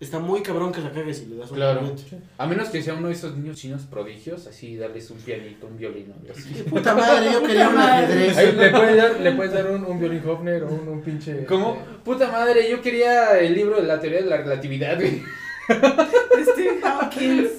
está 0.00 0.18
muy 0.18 0.42
cabrón 0.42 0.72
que 0.72 0.80
la 0.80 0.90
cagues 0.90 1.22
y 1.22 1.26
le 1.26 1.36
das 1.36 1.50
un 1.50 1.56
Claro. 1.56 1.94
A 2.38 2.46
menos 2.46 2.68
que 2.68 2.82
sea 2.82 2.94
uno 2.94 3.08
de 3.08 3.14
esos 3.14 3.36
niños 3.36 3.56
chinos 3.56 3.82
prodigios, 3.82 4.46
así 4.46 4.76
darles 4.76 5.10
un 5.10 5.18
pianito, 5.18 5.66
un 5.66 5.76
violín 5.76 6.10
o 6.10 6.14
algo 6.20 6.32
así. 6.32 6.62
Puta 6.68 6.94
madre, 6.94 7.32
yo 7.32 7.42
quería 7.42 7.68
un 7.68 7.78
ajedrez. 7.78 8.36
Ahí 8.36 8.52
le 8.52 8.70
puedes 8.70 8.96
dar, 8.96 9.20
le 9.20 9.32
puedes 9.32 9.52
dar 9.52 9.70
un, 9.70 9.84
un 9.84 9.98
violín 9.98 10.22
Hofner 10.28 10.64
o 10.64 10.68
un, 10.68 10.88
un 10.88 11.02
pinche. 11.02 11.44
¿Cómo? 11.46 11.74
este, 11.74 11.94
Puta 12.04 12.30
madre, 12.30 12.68
yo 12.70 12.80
quería 12.82 13.38
el 13.38 13.54
libro 13.54 13.80
de 13.80 13.86
la 13.86 14.00
teoría 14.00 14.20
de 14.22 14.26
la 14.28 14.38
relatividad, 14.38 14.96
güey. 14.96 15.22
Steve 16.52 16.80
Hawkins. 16.82 17.50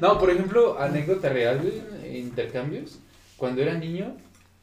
No, 0.00 0.18
por 0.18 0.30
ejemplo, 0.30 0.78
anécdota 0.78 1.28
real, 1.28 1.60
güey, 1.60 2.18
intercambios. 2.18 2.98
Cuando 3.36 3.62
era 3.62 3.74
niño, 3.74 4.16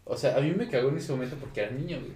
o 0.05 0.18
sea, 0.18 0.36
a 0.38 0.41
mí 0.41 0.51
me 0.51 0.68
cagó 0.68 0.89
en 0.89 0.97
ese 0.97 1.12
momento 1.12 1.38
porque 1.39 1.62
era 1.62 1.72
niño, 1.72 1.99
güey. 1.99 2.12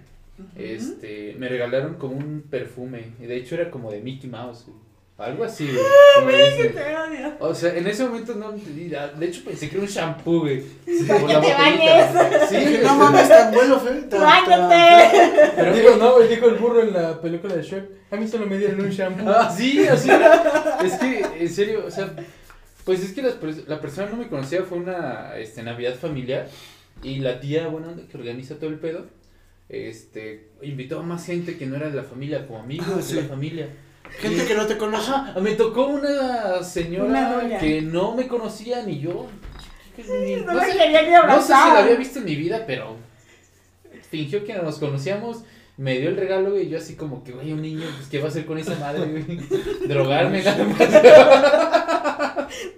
Este, 0.56 1.34
me 1.38 1.48
regalaron 1.48 1.94
como 1.94 2.16
un 2.16 2.42
perfume. 2.50 3.12
Y 3.20 3.26
de 3.26 3.36
hecho 3.36 3.54
era 3.54 3.70
como 3.70 3.90
de 3.90 4.00
Mickey 4.00 4.28
Mouse, 4.30 4.64
güey. 4.66 4.78
Algo 5.16 5.44
así, 5.44 5.68
güey. 5.68 6.72
como. 7.38 7.50
O 7.50 7.54
sea, 7.54 7.72
en 7.76 7.86
ese 7.86 8.04
momento 8.04 8.34
no 8.34 8.52
entendí. 8.52 8.88
De 8.88 9.26
hecho, 9.26 9.44
pensé 9.44 9.68
que 9.68 9.76
era 9.76 9.84
un 9.84 9.90
shampoo, 9.90 10.40
güey. 10.40 10.60
Para 11.08 11.20
Por 11.20 11.28
que 11.28 11.34
la 11.34 11.40
te 11.40 11.52
bañes. 11.54 12.48
Sí, 12.48 12.78
no 12.82 12.94
mames, 12.96 13.28
tan 13.28 13.54
bueno, 13.54 13.78
Fe. 13.78 13.90
tan- 13.90 14.08
tan- 14.10 14.20
¡Báñate! 14.20 15.52
Pero, 15.54 15.76
Digo, 15.76 15.96
no, 15.96 16.14
güey, 16.16 16.28
dijo 16.28 16.46
el 16.48 16.56
burro 16.56 16.82
en 16.82 16.92
la 16.92 17.20
película 17.20 17.54
de 17.54 17.62
Shrek. 17.62 17.84
A 18.10 18.16
mí 18.16 18.26
solo 18.26 18.46
me 18.46 18.58
dieron 18.58 18.80
un 18.80 18.90
shampoo. 18.90 19.28
Ah, 19.28 19.54
sí, 19.56 19.86
así 19.86 20.10
era. 20.10 20.78
Es 20.84 20.94
que, 20.94 21.24
en 21.38 21.48
serio, 21.48 21.84
o 21.86 21.90
sea, 21.92 22.12
pues 22.84 23.02
es 23.04 23.12
que 23.12 23.22
pers- 23.22 23.66
la 23.68 23.80
persona 23.80 24.08
no 24.10 24.16
me 24.16 24.26
conocía, 24.28 24.62
fue 24.64 24.78
una 24.78 25.36
este, 25.36 25.62
Navidad 25.62 25.94
familiar. 25.94 26.48
Y 27.04 27.20
la 27.20 27.38
tía, 27.38 27.68
bueno, 27.68 27.94
que 28.10 28.16
organiza 28.18 28.56
todo 28.56 28.70
el 28.70 28.78
pedo, 28.80 29.06
este, 29.68 30.50
invitó 30.62 31.00
a 31.00 31.02
más 31.02 31.24
gente 31.26 31.56
que 31.56 31.66
no 31.66 31.76
era 31.76 31.88
de 31.90 31.96
la 31.96 32.02
familia, 32.04 32.46
como 32.46 32.60
amigos 32.60 32.86
Ah, 32.90 33.14
de 33.14 33.22
la 33.22 33.28
familia. 33.28 33.68
Gente 34.20 34.44
que 34.46 34.54
no 34.54 34.66
te 34.66 34.76
conoce. 34.76 35.10
Ajá, 35.10 35.40
me 35.40 35.52
tocó 35.52 35.86
una 35.86 36.62
señora 36.62 37.38
Una 37.40 37.58
que 37.58 37.80
no 37.82 38.14
me 38.14 38.28
conocía 38.28 38.82
ni 38.84 39.00
yo. 39.00 39.26
Ni- 39.96 40.36
No 40.36 40.54
me 40.54 40.66
sé- 40.66 40.72
quería 40.76 41.02
ni 41.02 41.10
no 41.28 41.40
sé 41.40 41.46
si 41.46 41.52
la 41.52 41.78
había 41.78 41.96
visto 41.96 42.18
en 42.18 42.24
mi 42.26 42.36
vida, 42.36 42.64
pero 42.66 42.96
fingió 44.10 44.44
que 44.44 44.54
nos 44.54 44.78
conocíamos 44.78 45.44
Me 45.76 45.98
dio 45.98 46.08
el 46.10 46.16
regalo, 46.16 46.50
güey, 46.50 46.66
y 46.66 46.68
yo 46.68 46.78
así 46.78 46.94
como 46.94 47.24
que, 47.24 47.32
güey, 47.32 47.52
un 47.52 47.60
niño, 47.62 47.86
pues, 47.96 48.08
¿qué 48.08 48.18
va 48.20 48.26
a 48.26 48.28
hacer 48.28 48.46
con 48.46 48.58
esa 48.58 48.76
madre, 48.76 49.06
güey? 49.10 49.24
Drogarme, 49.88 50.40
nada 50.42 50.64
más. 50.64 50.78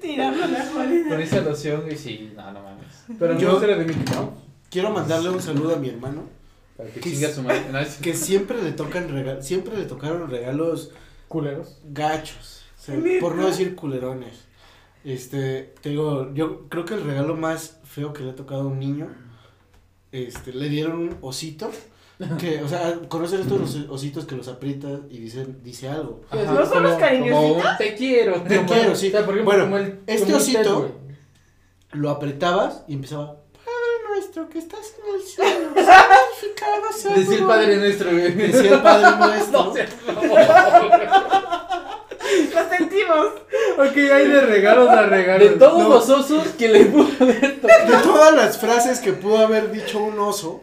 Tirando 0.01 0.47
la 0.47 0.65
Con 1.09 1.21
esa 1.21 1.41
loción, 1.43 1.83
güey, 1.83 1.97
sí, 1.97 2.33
no, 2.35 2.53
no 2.53 2.63
mames. 2.63 3.05
Pero 3.19 3.39
Yo- 3.39 3.53
no 3.53 3.61
será 3.61 3.77
de 3.77 3.85
Mickey 3.85 4.15
Mouse. 4.15 4.31
Quiero 4.71 4.91
mandarle 4.91 5.29
un 5.31 5.43
saludo 5.43 5.75
a 5.77 5.79
mi 5.79 5.89
hermano, 5.91 6.23
Para 6.77 6.91
que 6.91 7.01
Que 7.01 7.33
su 7.33 7.43
madre. 7.43 7.63
No, 7.73 7.79
es- 7.79 7.97
que 8.03 8.15
siempre 8.15 8.63
le 8.63 8.73
tocan 8.73 9.09
rega- 9.09 9.41
siempre 9.43 9.77
le 9.77 9.85
tocaron 9.85 10.29
regalos 10.31 10.91
Culeros. 11.29 11.79
gachos, 11.85 12.63
o 12.79 12.83
sea, 12.83 12.97
¿Neta? 12.97 13.21
por 13.21 13.35
no 13.35 13.47
decir 13.47 13.75
culerones. 13.75 14.45
Este, 15.05 15.75
te 15.81 15.91
digo, 15.91 16.33
yo 16.35 16.69
creo 16.69 16.85
que 16.85 16.95
el 16.95 17.05
regalo 17.05 17.37
más 17.37 17.79
feo 17.85 18.13
que 18.13 18.23
le 18.25 18.31
ha 18.31 18.35
tocado 18.35 18.63
a 18.63 18.67
un 18.67 18.79
niño, 18.81 19.09
este, 20.13 20.53
le 20.53 20.69
dieron 20.69 20.99
un 20.99 21.17
osito, 21.21 21.71
que, 22.39 22.63
o 22.63 22.69
sea, 22.69 22.99
conocen 23.09 23.41
estos 23.43 23.61
los 23.61 23.77
ositos 23.91 24.25
que 24.25 24.35
los 24.37 24.49
aprietas 24.49 25.01
y 25.11 25.19
dicen, 25.19 25.59
dice 25.63 25.89
algo. 25.89 26.23
Ajá, 26.31 26.45
¿No 26.53 26.67
son 26.67 26.83
los 26.83 26.95
cariñositos? 26.99 27.79
Te 27.79 27.95
quiero. 27.95 28.41
Te 28.43 28.57
como- 28.57 28.69
quiero, 28.69 28.97
sí. 28.97 29.09
O 29.09 29.11
sea, 29.11 29.25
por 29.25 29.35
ejemplo, 29.35 29.45
Bueno, 29.55 29.65
como 29.65 29.77
el, 29.79 30.01
este 30.07 30.29
el 30.31 30.35
osito-. 30.35 30.91
Lo 31.93 32.11
apretabas 32.11 32.85
y 32.89 32.95
empezaba, 32.95 33.37
nuestro 34.37 34.49
que 34.51 34.59
estás 34.59 34.95
en 35.03 35.15
el 35.15 35.23
cielo, 35.23 35.69
santificado 35.75 36.93
sea 36.93 37.15
tu 37.15 37.21
Decía 37.21 37.35
el 37.37 37.41
nombre". 37.41 37.57
padre 37.57 37.77
nuestro, 37.77 38.11
güey. 38.11 38.33
Decía 38.33 38.73
el 38.75 38.83
Padre 38.83 39.17
nuestro. 39.17 39.65
No 39.67 39.73
seas 39.73 39.91
Lo 42.55 42.69
sentimos. 42.77 43.27
Ok, 43.79 43.97
hay 43.97 44.29
de 44.29 44.41
regalos 44.41 44.89
a 44.89 45.03
regalos. 45.03 45.51
De 45.51 45.57
todos 45.57 45.83
No. 45.83 45.89
los 45.89 46.09
osos 46.09 46.49
que 46.59 46.69
le 46.69 46.85
pudo 46.87 47.09
haber 47.21 47.61
tocado. 47.61 47.91
De 47.91 47.97
todas 48.03 48.35
las 48.35 48.59
frases 48.59 49.01
que 49.01 49.13
pudo 49.13 49.39
haber 49.39 49.71
dicho 49.71 49.99
un 49.99 50.19
oso, 50.19 50.63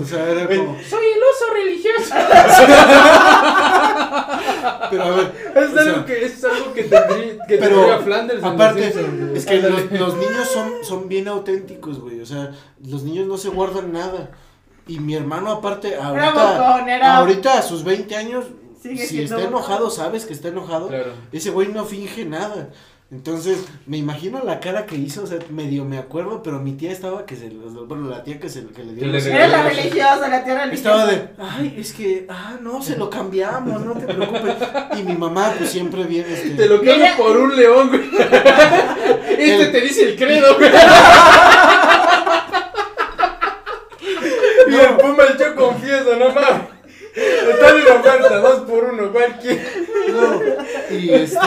o 0.00 0.04
sea, 0.04 0.28
era 0.28 0.46
como, 0.46 0.76
Soy 0.88 1.04
el 1.04 1.22
oso 1.22 1.52
religioso. 1.52 2.14
pero 4.90 5.02
a 5.04 5.10
ver, 5.10 5.32
Es 5.56 5.70
sea, 5.72 5.82
algo 5.82 6.04
que, 6.06 6.24
es 6.24 6.44
algo 6.44 6.72
que 6.72 6.84
tendría, 6.84 7.46
que 7.46 7.58
Pero, 7.58 7.76
tendría 7.76 7.98
Flanders 7.98 8.38
en 8.40 8.44
aparte, 8.48 8.94
es 9.34 9.46
que 9.46 9.58
los, 9.60 9.90
los 9.90 10.14
niños 10.16 10.48
son, 10.52 10.72
son 10.84 11.08
bien 11.08 11.28
auténticos, 11.28 12.00
güey, 12.00 12.20
o 12.20 12.26
sea, 12.26 12.52
los 12.86 13.02
niños 13.02 13.26
no 13.26 13.36
se 13.38 13.48
guardan 13.48 13.92
nada. 13.92 14.30
Y 14.86 14.98
mi 14.98 15.14
hermano 15.14 15.50
aparte, 15.50 15.94
Era 15.94 16.08
ahorita, 16.08 16.58
bocón, 16.58 16.88
era. 16.90 17.16
ahorita 17.16 17.58
a 17.58 17.62
sus 17.62 17.84
20 17.84 18.16
años, 18.16 18.44
Sigue 18.84 19.06
si 19.06 19.22
está 19.22 19.42
enojado, 19.42 19.88
sabes 19.90 20.26
que 20.26 20.34
está 20.34 20.48
enojado, 20.48 20.88
Claro. 20.88 21.12
ese 21.32 21.48
güey 21.50 21.68
no 21.68 21.84
finge 21.86 22.24
nada. 22.26 22.68
Entonces, 23.10 23.58
me 23.86 23.96
imagino 23.98 24.42
la 24.44 24.60
cara 24.60 24.86
que 24.86 24.96
hizo, 24.96 25.22
o 25.22 25.26
sea, 25.26 25.38
medio 25.50 25.84
me 25.84 25.98
acuerdo, 25.98 26.42
pero 26.42 26.58
mi 26.58 26.72
tía 26.72 26.90
estaba 26.90 27.24
que 27.26 27.36
se, 27.36 27.48
bueno, 27.48 28.08
la 28.08 28.24
tía 28.24 28.40
que 28.40 28.48
se 28.48 28.66
que 28.66 28.82
le 28.82 28.94
dio 28.94 29.06
los-. 29.06 29.24
Era 29.26 29.46
la 29.46 29.62
religiosa, 29.62 30.28
la 30.28 30.42
tía 30.44 30.64
religiosa. 30.64 30.74
Estaba 30.74 31.06
de, 31.06 31.28
ay, 31.38 31.76
es 31.78 31.92
que, 31.92 32.26
ah, 32.28 32.56
no, 32.60 32.82
se 32.82 32.96
lo 32.96 33.08
cambiamos, 33.08 33.84
no 33.84 33.92
te 33.94 34.06
preocupes. 34.12 34.54
Y 34.98 35.02
mi 35.02 35.14
mamá, 35.14 35.54
pues 35.56 35.70
siempre 35.70 36.04
viene, 36.04 36.32
este, 36.32 36.50
Te 36.50 36.66
lo 36.66 36.76
cambio 36.76 36.96
Mira. 36.96 37.16
por 37.16 37.36
un 37.36 37.56
león, 37.56 37.88
güey. 37.88 38.02
Este 39.38 39.62
El- 39.64 39.72
te 39.72 39.80
dice 39.80 40.02
el 40.10 40.16
credo, 40.16 40.56
güey. 40.58 40.70
Y 44.70 44.74
el 44.74 44.96
Puma 44.96 45.24
el 45.30 45.38
yo 45.38 45.54
confieso, 45.54 46.16
no 46.16 46.28
mames. 46.30 46.73
Están 47.14 47.76
en 47.78 47.86
oferta, 48.00 48.36
dos 48.38 48.60
por 48.68 48.84
uno, 48.84 49.12
cualquier. 49.12 49.60
no, 50.10 50.40
y 50.96 51.10
este, 51.10 51.38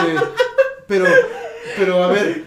pero, 0.86 1.04
pero 1.76 2.02
a 2.04 2.08
ver, 2.08 2.44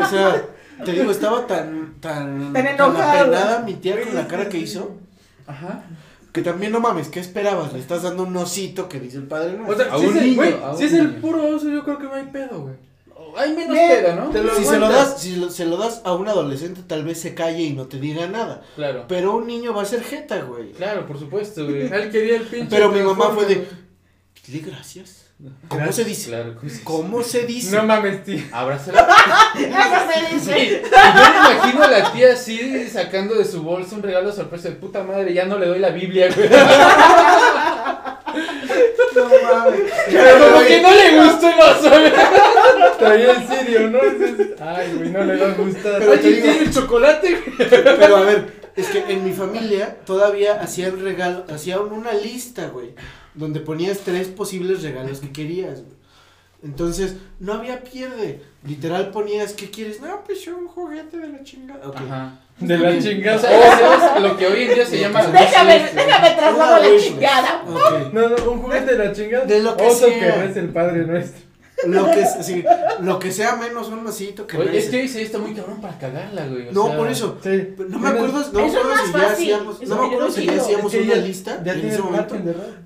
o 0.00 0.06
sea, 0.06 0.42
te 0.84 0.92
digo, 0.92 1.10
estaba 1.10 1.46
tan, 1.46 1.94
tan, 2.00 2.52
Tan 2.52 2.66
enojado. 2.66 3.20
apenada 3.22 3.58
mi 3.60 3.74
tía 3.74 4.00
con 4.00 4.14
la 4.14 4.26
cara 4.28 4.48
que 4.48 4.58
hizo, 4.58 4.92
Ajá. 5.46 5.82
que 6.32 6.42
también 6.42 6.70
no 6.72 6.80
mames, 6.80 7.08
¿qué 7.08 7.20
esperabas? 7.20 7.72
Le 7.72 7.80
estás 7.80 8.02
dando 8.02 8.22
un 8.22 8.36
osito 8.36 8.88
que 8.88 9.00
dice 9.00 9.16
el 9.18 9.24
padre, 9.26 9.56
no. 9.58 9.68
O 9.68 9.74
sea, 9.74 9.92
A 9.92 9.98
si, 9.98 10.06
un 10.06 10.10
es 10.16 10.22
el, 10.22 10.24
niño, 10.28 10.36
güey, 10.36 10.52
a 10.62 10.70
un 10.70 10.78
si 10.78 10.84
es 10.84 10.92
el 10.92 11.14
puro 11.16 11.44
oso, 11.56 11.68
yo 11.68 11.82
creo 11.84 11.98
que 11.98 12.04
no 12.04 12.14
hay 12.14 12.24
pedo, 12.26 12.60
güey. 12.62 12.74
Hay 13.36 13.52
menos 13.52 13.76
pedo, 13.76 14.14
¿no? 14.16 14.30
te 14.30 14.42
lo 14.42 14.54
si 14.54 14.64
se 14.64 14.78
lo 14.78 14.88
das, 14.88 15.20
si 15.20 15.36
lo- 15.36 15.50
se 15.50 15.64
lo 15.66 15.76
das 15.76 16.00
a 16.04 16.12
un 16.14 16.28
adolescente, 16.28 16.82
tal 16.86 17.04
vez 17.04 17.20
se 17.20 17.34
calle 17.34 17.62
y 17.62 17.72
no 17.72 17.86
te 17.86 17.98
diga 17.98 18.26
nada. 18.26 18.62
Claro. 18.76 19.04
Pero 19.08 19.36
un 19.36 19.46
niño 19.46 19.74
va 19.74 19.82
a 19.82 19.86
ser 19.86 20.02
jeta, 20.02 20.40
güey. 20.42 20.72
Claro, 20.72 21.06
por 21.06 21.18
supuesto, 21.18 21.64
güey. 21.64 21.86
Él 21.92 22.10
quería 22.10 22.36
el 22.36 22.42
pinche. 22.46 22.68
Pero 22.70 22.90
mi 22.90 23.00
mamá 23.00 23.30
fue 23.30 23.46
de- 23.46 23.68
Dile 24.46 24.70
gracias. 24.70 25.20
¿Cómo 25.68 25.82
Gracias. 25.82 25.96
se 25.96 26.04
dice? 26.04 26.28
Claro, 26.30 26.54
¿cómo 26.54 26.68
se 26.68 26.74
dice? 26.74 26.84
¿Cómo 26.84 27.22
se 27.24 27.38
güey. 27.42 27.54
dice? 27.54 27.76
No 27.76 27.82
mames, 27.82 28.24
tío. 28.24 28.40
Abrázala. 28.52 29.00
Eso 29.56 30.12
se 30.12 30.34
dice. 30.34 30.82
Yo 30.84 30.88
me 30.90 31.54
imagino 31.54 31.82
a 31.82 31.88
la 31.88 32.12
tía 32.12 32.32
así 32.34 32.88
sacando 32.88 33.34
de 33.34 33.44
su 33.44 33.62
bolsa 33.62 33.96
un 33.96 34.02
regalo 34.02 34.32
sorpresa 34.32 34.68
de 34.68 34.76
puta 34.76 35.02
madre. 35.02 35.34
Ya 35.34 35.44
no 35.44 35.58
le 35.58 35.66
doy 35.66 35.80
la 35.80 35.90
Biblia, 35.90 36.28
güey. 36.34 36.48
Mames. 39.44 39.80
Como 40.50 40.64
que 40.66 40.82
no 40.82 40.90
le 40.94 41.24
gustó 41.24 41.48
el 41.48 41.60
oso, 41.60 41.90
güey. 41.90 42.12
Traía 42.98 43.30
el 43.32 43.48
sirio, 43.48 43.90
¿no? 43.90 43.98
Ay, 44.60 44.94
güey, 44.96 45.10
no 45.10 45.24
le 45.24 45.36
va 45.36 45.46
a 45.50 45.54
gustar. 45.54 45.98
Pero 45.98 46.12
te 46.12 46.28
digo- 46.30 46.42
tiene 46.42 46.58
el 46.60 46.72
chocolate, 46.72 47.30
güey. 47.56 47.68
Pero 47.70 48.16
a 48.16 48.20
ver, 48.22 48.70
es 48.76 48.88
que 48.88 48.98
en 49.12 49.24
mi 49.24 49.32
familia 49.32 49.96
todavía 50.06 50.60
hacían 50.60 51.00
regalo, 51.02 51.44
hacían 51.52 51.80
una 51.92 52.12
lista, 52.12 52.68
güey, 52.68 52.94
donde 53.34 53.60
ponías 53.60 53.98
tres 54.00 54.28
posibles 54.28 54.82
regalos 54.82 55.20
que 55.20 55.30
querías, 55.32 55.80
güey. 55.82 55.94
Entonces, 56.62 57.16
no 57.40 57.52
había 57.52 57.82
pierde. 57.84 58.40
Literal 58.66 59.10
ponías, 59.10 59.52
¿qué 59.52 59.70
quieres? 59.70 60.00
No, 60.00 60.24
pues 60.24 60.40
yo 60.40 60.56
un 60.56 60.66
juguete 60.66 61.18
de 61.18 61.28
la 61.28 61.42
chingada. 61.44 61.86
Ok. 61.86 61.96
Ajá. 61.96 62.40
De 62.60 62.78
la 62.78 62.90
O 62.90 63.00
chingada. 63.00 63.38
sea, 63.38 63.78
¿sabes? 64.00 64.22
Lo 64.22 64.36
que 64.36 64.46
hoy 64.46 64.62
en 64.62 64.74
día 64.74 64.86
se 64.86 65.00
llama. 65.00 65.22
Déjame, 65.26 65.78
déjame 65.94 66.30
traslado 66.36 66.78
la 66.82 67.00
chingada. 67.00 67.64
No, 68.12 68.28
no, 68.28 68.52
un 68.52 68.62
juguete 68.62 68.96
de 68.96 69.04
la 69.06 69.12
chingada. 69.12 69.44
De 69.44 69.60
lo 69.62 69.76
que 69.76 69.86
Oso 69.86 70.06
sea. 70.06 70.18
que 70.20 70.30
reza 70.46 70.60
el 70.60 70.68
Padre 70.68 71.04
Nuestro. 71.04 71.42
Lo 71.88 72.10
que, 72.10 72.24
sí, 72.42 72.64
lo 73.00 73.18
que 73.18 73.30
sea 73.32 73.56
menos 73.56 73.88
un 73.88 74.06
osito 74.06 74.46
que 74.46 74.56
Oye, 74.56 74.78
es 74.78 74.88
que 74.88 75.00
hoy 75.02 75.08
se 75.08 75.20
está 75.22 75.38
muy 75.38 75.52
cabrón 75.52 75.80
para 75.82 75.98
cagarla, 75.98 76.46
güey. 76.46 76.68
o 76.68 76.72
No, 76.72 76.86
sea, 76.86 76.96
por 76.96 77.08
eso. 77.10 77.36
Sí. 77.42 77.74
No 77.88 77.98
me 77.98 78.08
acuerdo, 78.08 78.38
no 78.52 78.60
me 78.60 78.66
es 78.68 78.74
acuerdo 78.76 78.96
si 79.04 79.12
ya 79.12 79.26
hacíamos, 79.30 79.82
es 79.82 79.88
no 79.88 79.96
me 80.00 80.06
acuerdo 80.06 80.30
si 80.30 80.46
ya 80.46 80.56
hacíamos 80.56 80.94
Es 80.94 81.00
que 81.00 81.04
una 81.06 81.14
ya- 81.16 81.20
lista 81.20 81.62
Ya 81.64 81.72
en 81.74 81.86
ese 81.86 81.98
momento. 82.00 82.36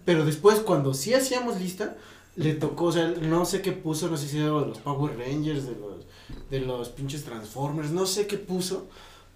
Pero 0.04 0.24
después, 0.24 0.60
cuando 0.60 0.94
sí 0.94 1.12
hacíamos 1.14 1.60
lista, 1.60 1.94
le 2.34 2.54
tocó, 2.54 2.86
o 2.86 2.92
sea, 2.92 3.12
no 3.20 3.44
sé 3.44 3.60
qué 3.60 3.72
puso, 3.72 4.08
no 4.08 4.16
sé 4.16 4.26
si 4.26 4.38
era 4.38 4.46
de 4.46 4.66
los 4.66 4.78
Power 4.78 5.16
Rangers, 5.16 5.66
de 5.66 5.72
los, 5.76 6.06
de 6.50 6.60
los 6.60 6.88
pinches 6.88 7.24
Transformers, 7.24 7.90
no 7.90 8.06
sé 8.06 8.26
qué 8.26 8.38
puso, 8.38 8.88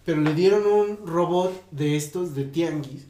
pero 0.05 0.21
le 0.21 0.35
dieron 0.35 0.67
un 0.67 1.07
robot 1.07 1.53
de 1.71 1.97
estos 1.97 2.35
de 2.35 2.45
tianguis 2.45 3.07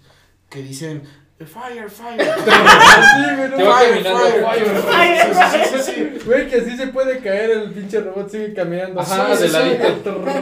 que 0.51 0.62
dicen, 0.62 1.03
fire, 1.38 1.90
fire. 1.90 2.20
Sí, 2.45 3.36
güey, 3.36 3.51
no 3.51 3.57
Te 3.57 3.62
va 3.64 3.74
mames. 3.76 4.05
caminando, 4.05 4.49
fire, 4.49 4.82
fire. 4.82 5.34
Sí, 5.34 5.59
sí, 5.78 5.82
sí, 5.82 5.93
sí. 5.93 6.24
Güey, 6.26 6.49
que 6.49 6.57
así 6.57 6.76
se 6.76 6.86
puede 6.88 7.18
caer 7.20 7.51
el 7.51 7.70
pinche 7.72 8.01
robot, 8.01 8.30
sigue 8.30 8.55
caminando. 8.55 9.01
Ajá, 9.01 9.34
Sí, 9.36 9.49
de. 9.49 9.57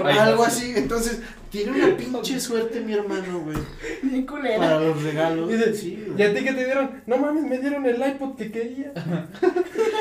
Ahí 0.05 0.19
Algo 0.19 0.45
así, 0.45 0.73
entonces, 0.77 1.21
tiene 1.51 1.73
una 1.73 1.97
pinche 1.97 2.39
suerte 2.39 2.81
mi 2.81 2.93
hermano, 2.93 3.41
güey, 3.41 3.57
Bien 4.03 4.27
culera. 4.27 4.59
para 4.59 4.81
los 4.81 5.03
regalos. 5.03 5.49
Dice, 5.49 5.75
Sí. 5.75 6.07
¿Y 6.19 6.23
a 6.23 6.35
ti 6.35 6.45
qué 6.45 6.53
te 6.53 6.65
dieron? 6.65 7.03
No 7.07 7.17
mames, 7.17 7.45
me 7.45 7.59
dieron 7.59 7.87
el 7.87 7.97
iPod 7.97 8.37
que 8.37 8.51
quería. 8.53 8.93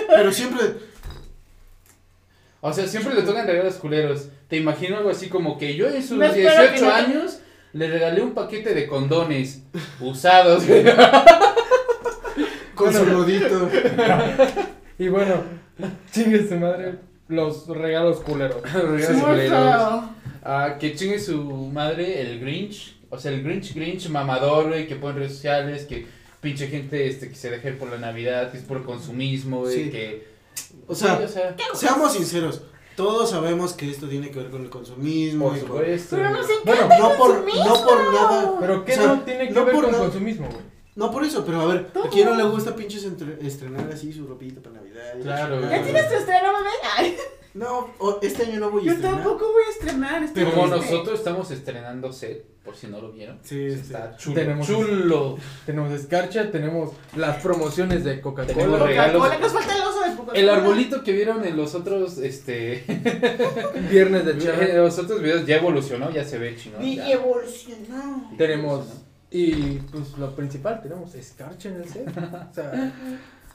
Pero 0.09 0.31
siempre, 0.33 0.65
O 2.61 2.73
sea, 2.73 2.87
siempre 2.87 3.13
le 3.15 3.21
tocan 3.21 3.47
regalos 3.47 3.75
culeros. 3.75 4.27
Te 4.49 4.57
imagino 4.57 4.97
algo 4.97 5.09
así 5.11 5.29
como 5.29 5.57
que 5.57 5.75
yo 5.75 5.87
en 5.87 6.01
sus 6.01 6.17
No, 6.17 6.25
espero 6.25 6.49
que 6.49 6.71
18 6.79 6.85
no. 6.85 6.91
años 6.91 7.39
le 7.73 7.87
regalé 7.87 8.21
un 8.21 8.33
paquete 8.33 8.73
de 8.73 8.87
condones 8.87 9.61
usados. 9.99 10.63
con 12.75 12.93
su 12.93 13.05
nudito. 13.05 13.69
Y 14.97 15.07
bueno, 15.09 15.43
chingue 16.11 16.47
su 16.47 16.55
madre, 16.55 16.95
los 17.27 17.67
regalos 17.67 18.19
culeros. 18.21 18.61
Regalos 18.73 19.11
Muy 19.11 19.21
culeros. 19.21 20.03
Ah, 20.43 20.75
que 20.79 20.95
chingue 20.95 21.19
su 21.19 21.41
madre 21.43 22.21
el 22.21 22.39
Grinch. 22.39 22.95
O 23.09 23.17
sea, 23.19 23.31
el 23.31 23.43
Grinch, 23.43 23.73
Grinch 23.73 24.07
mamador, 24.09 24.67
güey, 24.69 24.87
que 24.87 24.95
pone 24.95 25.13
en 25.13 25.17
redes 25.19 25.33
sociales, 25.33 25.85
que 25.85 26.05
pinche 26.41 26.67
gente 26.67 27.07
este, 27.07 27.27
que 27.29 27.35
se 27.35 27.49
deja 27.49 27.69
ir 27.69 27.77
por 27.77 27.89
la 27.89 27.97
Navidad, 27.97 28.51
que 28.51 28.57
es 28.57 28.63
por 28.63 28.83
consumismo, 28.85 29.61
güey, 29.61 29.85
Sí. 29.85 29.89
que... 29.89 30.27
O 30.87 30.95
sea, 30.95 31.17
Sí, 31.17 31.23
o 31.23 31.27
sea, 31.27 31.55
seamos 31.73 32.13
sinceros, 32.13 32.61
todos 32.99 33.29
sabemos 33.29 33.71
que 33.71 33.89
esto 33.89 34.09
tiene 34.09 34.29
que 34.29 34.39
ver 34.39 34.49
con 34.49 34.61
el 34.61 34.69
consumismo. 34.69 35.47
por 35.47 35.57
y 35.57 35.61
con-. 35.61 35.77
Pero 35.77 36.29
güey. 36.29 36.33
no 36.33 36.43
sé 36.43 36.53
Bueno, 36.65 36.89
No 36.99 37.17
por, 37.17 37.29
no 37.45 37.85
por 37.85 38.13
nada. 38.13 38.53
Pero 38.59 38.83
¿qué 38.83 38.91
O 38.91 38.95
sea, 38.95 39.07
no 39.07 39.21
tiene 39.21 39.47
que 39.47 39.53
no 39.53 39.63
ver 39.63 39.73
por 39.73 39.83
con 39.85 39.91
nada. 39.93 40.03
consumismo, 40.03 40.47
güey? 40.47 40.59
No 40.95 41.09
por 41.09 41.23
eso, 41.23 41.45
pero 41.45 41.61
a 41.61 41.65
ver, 41.67 41.87
¿a 42.05 42.09
quién 42.09 42.25
no 42.27 42.35
le 42.35 42.43
gusta 42.43 42.75
pinches 42.75 43.05
entre- 43.05 43.37
estrenar 43.47 43.89
así 43.89 44.11
su 44.11 44.27
ropita 44.27 44.61
para 44.61 44.75
Navidad? 44.75 45.13
Claro? 45.23 45.61
¿Ya 45.61 45.81
tienes 45.81 46.09
tu 46.09 46.15
estreno, 46.15 46.47
bebé? 46.57 46.69
Ay, 46.97 47.15
No, 47.53 47.89
este 48.21 48.43
año 48.43 48.59
no 48.59 48.69
voy 48.69 48.81
a 48.83 48.85
yo 48.87 48.91
estrenar. 48.91 49.21
tampoco 49.23 49.45
voy 49.49 49.63
a 49.65 49.71
estrenar. 49.71 50.29
Pero 50.33 50.51
Como 50.53 50.67
nosotros 50.67 51.19
estamos 51.19 51.49
estrenando 51.51 52.11
set, 52.11 52.45
por 52.65 52.75
si 52.75 52.87
no 52.87 52.99
lo 52.99 53.13
vieron. 53.13 53.39
Sí, 53.43 53.63
este. 53.65 53.79
Está 53.79 54.17
chulo. 54.17 54.35
Tenemos- 54.35 54.67
chulo. 54.67 55.37
Tenemos 55.65 55.91
escarcha, 55.93 56.51
tenemos 56.51 56.91
las 57.15 57.41
promociones 57.41 58.03
de 58.03 58.19
Coca-Cola. 58.19 58.77
Coca-Cola, 58.79 59.37
Nos 59.39 59.53
falta 59.53 59.73
el 59.75 59.81
oso 59.81 59.98
de 59.98 59.98
Coca-Cola. 59.98 59.98
El 60.34 60.49
arbolito 60.49 61.03
que 61.03 61.12
vieron 61.14 61.43
en 61.45 61.57
los 61.57 61.76
otros, 61.76 62.18
este, 62.18 62.84
viernes 63.91 64.26
de 64.26 64.32
en 64.34 64.39
charla. 64.39 64.74
los 64.76 64.97
otros 64.99 65.22
videos 65.22 65.45
ya 65.45 65.57
evolucionó, 65.57 66.12
ya 66.12 66.24
se 66.24 66.38
ve 66.38 66.55
chingón. 66.55 66.84
Y 66.84 66.95
ya. 66.97 67.12
evolucionó. 67.12 68.32
Tenemos 68.38 68.86
Y 69.32 69.53
pues 69.91 70.18
lo 70.18 70.36
principal, 70.36 70.82
tenemos 70.82 71.14
escarcha 71.16 71.70
en 71.70 71.76
el 71.76 71.88
set. 71.89 72.07
O 72.18 72.53
sea, 72.53 72.93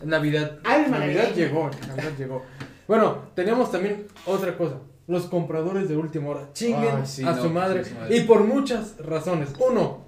Navidad. 0.05 0.59
Ay, 0.65 0.87
Navidad 0.91 1.35
llegó, 1.35 1.71
Navidad 1.89 2.13
llegó. 2.19 2.43
Bueno, 2.87 3.19
tenemos 3.35 3.71
también 3.73 4.07
otra 4.27 4.57
cosa. 4.57 4.77
Los 5.07 5.27
compradores 5.27 5.89
de 5.89 5.97
última 5.97 6.29
hora. 6.31 6.49
Chinguen 6.55 6.97
Ay, 6.97 7.07
sí, 7.07 7.23
a 7.25 7.33
no, 7.33 7.43
su 7.43 7.51
madre. 7.51 7.81
pues, 7.81 7.89
a 7.93 7.95
su 7.95 8.01
madre. 8.01 8.17
Y 8.17 8.21
por 8.23 8.45
muchas 8.45 8.97
razones. 8.99 9.51
Uno, 9.59 10.05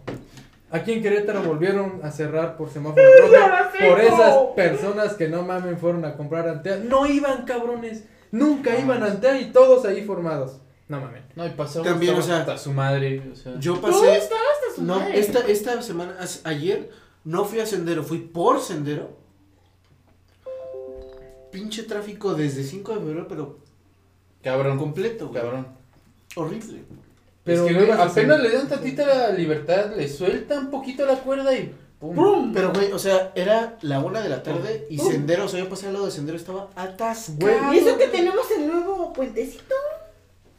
aquí 0.71 0.93
en 0.93 1.03
Querétaro 1.03 1.43
volvieron 1.43 2.01
a 2.03 2.11
cerrar 2.11 2.57
por 2.57 2.71
semáforo 2.71 3.03
rojo. 3.21 3.33
Por 3.89 4.01
esas 4.01 4.37
personas 4.57 5.15
que 5.15 5.29
no 5.29 5.43
mamen 5.43 5.79
fueron 5.79 6.05
a 6.05 6.17
comprar 6.17 6.49
Antea. 6.49 6.79
No 6.79 7.07
iban 7.07 7.45
cabrones. 7.45 8.05
Nunca 8.33 8.73
No. 8.73 8.81
iban 8.81 9.03
a 9.03 9.07
Antea 9.07 9.41
y 9.41 9.53
todos 9.53 9.85
ahí 9.85 10.03
formados. 10.05 10.61
No 10.89 11.01
mamen. 11.01 11.25
No, 11.35 11.47
y 11.47 11.51
pasó 11.51 11.83
También, 11.83 12.15
o 12.15 12.23
sea, 12.23 12.39
hasta 12.39 12.57
su 12.59 12.73
madre, 12.73 13.23
o 13.33 13.37
sea. 13.37 13.59
Yo 13.59 13.75
No, 13.75 13.81
pasé. 13.83 14.17
estaba 14.17 14.41
hasta 14.55 14.77
su 14.77 14.83
No, 14.85 14.99
madre. 15.01 15.19
esta, 15.19 15.41
esta 15.47 15.83
semana, 15.83 16.17
ayer, 16.45 16.91
no 17.25 17.45
fui 17.45 17.61
a 17.61 17.67
Sendero, 17.67 18.03
fui 18.05 18.19
por 18.19 18.61
Sendero. 18.61 19.17
Pinche 21.51 21.83
tráfico 21.85 22.35
desde 22.35 22.63
5 22.63 22.93
de 22.95 22.99
febrero, 23.01 23.27
pero 23.29 23.59
cabrón, 24.43 24.79
completo, 24.79 25.29
güey. 25.29 25.41
cabrón. 25.43 25.67
Horrible. 26.37 26.85
Pero 27.47 27.67
es 27.67 27.73
que, 27.73 27.79
güey, 27.87 27.91
apenas 27.93 28.41
le 28.41 28.51
dan 28.51 28.69
tantita 28.69 29.07
la 29.07 29.31
libertad, 29.31 29.95
le 29.97 30.07
sueltan 30.09 30.71
poquito 30.71 31.07
la 31.07 31.15
cuerda 31.15 31.57
y 31.57 31.73
pum. 31.99 32.15
¡Pum! 32.15 32.53
Pero, 32.53 32.73
güey, 32.75 32.93
o 32.93 32.99
sea, 32.99 33.33
era 33.35 33.77
la 33.81 34.01
una 34.01 34.21
de 34.21 34.29
la 34.29 34.43
tarde 34.43 34.87
y 34.91 35.01
Uh. 35.01 35.11
Sendero, 35.11 35.45
o 35.47 35.49
sea, 35.49 35.61
yo 35.61 35.69
pasé 35.71 35.87
al 35.87 35.95
lado 35.95 36.05
de 36.07 36.11
Sendero, 36.13 36.37
estaba 36.37 36.69
atascado. 36.77 37.39
Güey, 37.41 37.77
¿Y 37.77 37.79
eso 37.79 37.97
que 37.97 38.09
tenemos 38.09 38.45
el 38.59 38.67
nuevo 38.67 39.13
puentecito? 39.15 39.75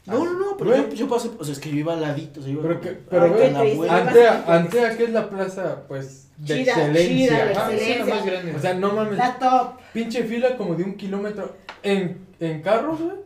No, 0.06 0.24
no, 0.24 0.32
no, 0.32 0.56
pero 0.56 0.74
yo, 0.74 0.88
yo 0.94 1.06
pasé, 1.08 1.28
o 1.38 1.44
sea, 1.44 1.52
es 1.52 1.60
que 1.60 1.68
yo 1.70 1.76
iba 1.76 1.92
al 1.92 2.00
ladito, 2.00 2.40
o 2.40 2.42
sea, 2.42 2.50
yo 2.50 2.60
iba 2.60 2.68
Pero 2.68 2.80
que- 2.80 2.98
pero, 3.10 3.24
a 3.24 3.28
güey, 3.28 3.52
la. 3.86 3.96
Antea, 3.98 4.44
Antea, 4.46 4.96
que 4.96 5.04
es 5.04 5.10
la 5.10 5.28
plaza, 5.28 5.82
pues, 5.86 6.28
de 6.38 6.54
Chida, 6.62 6.72
excelencia. 6.72 7.08
chida, 7.28 7.44
de 7.44 7.52
Ajá. 7.52 7.66
Ah, 7.66 7.70
sí, 7.70 7.76
la 7.76 7.82
excelencia. 7.82 8.14
más 8.14 8.24
grande. 8.26 8.54
O 8.56 8.58
sea, 8.60 8.74
no 8.74 8.92
mames. 8.94 9.18
La 9.18 9.38
top. 9.38 9.72
Pinche 9.92 10.24
fila 10.24 10.56
como 10.56 10.74
de 10.76 10.84
un 10.84 10.94
kilómetro 10.94 11.54
en, 11.82 12.26
en 12.40 12.62
carros, 12.62 13.00
güey. 13.02 13.16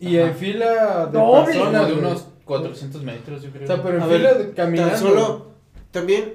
Y 0.00 0.16
Ajá. 0.16 0.28
en 0.28 0.34
fila 0.36 1.06
de 1.06 1.18
Doble. 1.18 1.44
personas. 1.44 1.86
de 1.88 1.92
unos 1.92 2.26
400 2.48 3.02
metros, 3.04 3.42
yo 3.42 3.50
creo. 3.50 3.64
O 3.64 3.66
sea, 3.66 3.82
pero 3.82 3.98
en 3.98 4.02
fila 4.04 4.32
ver, 4.32 4.46
de 4.48 4.54
caminando. 4.54 4.90
Tan 4.92 5.00
solo, 5.00 5.46
también, 5.92 6.34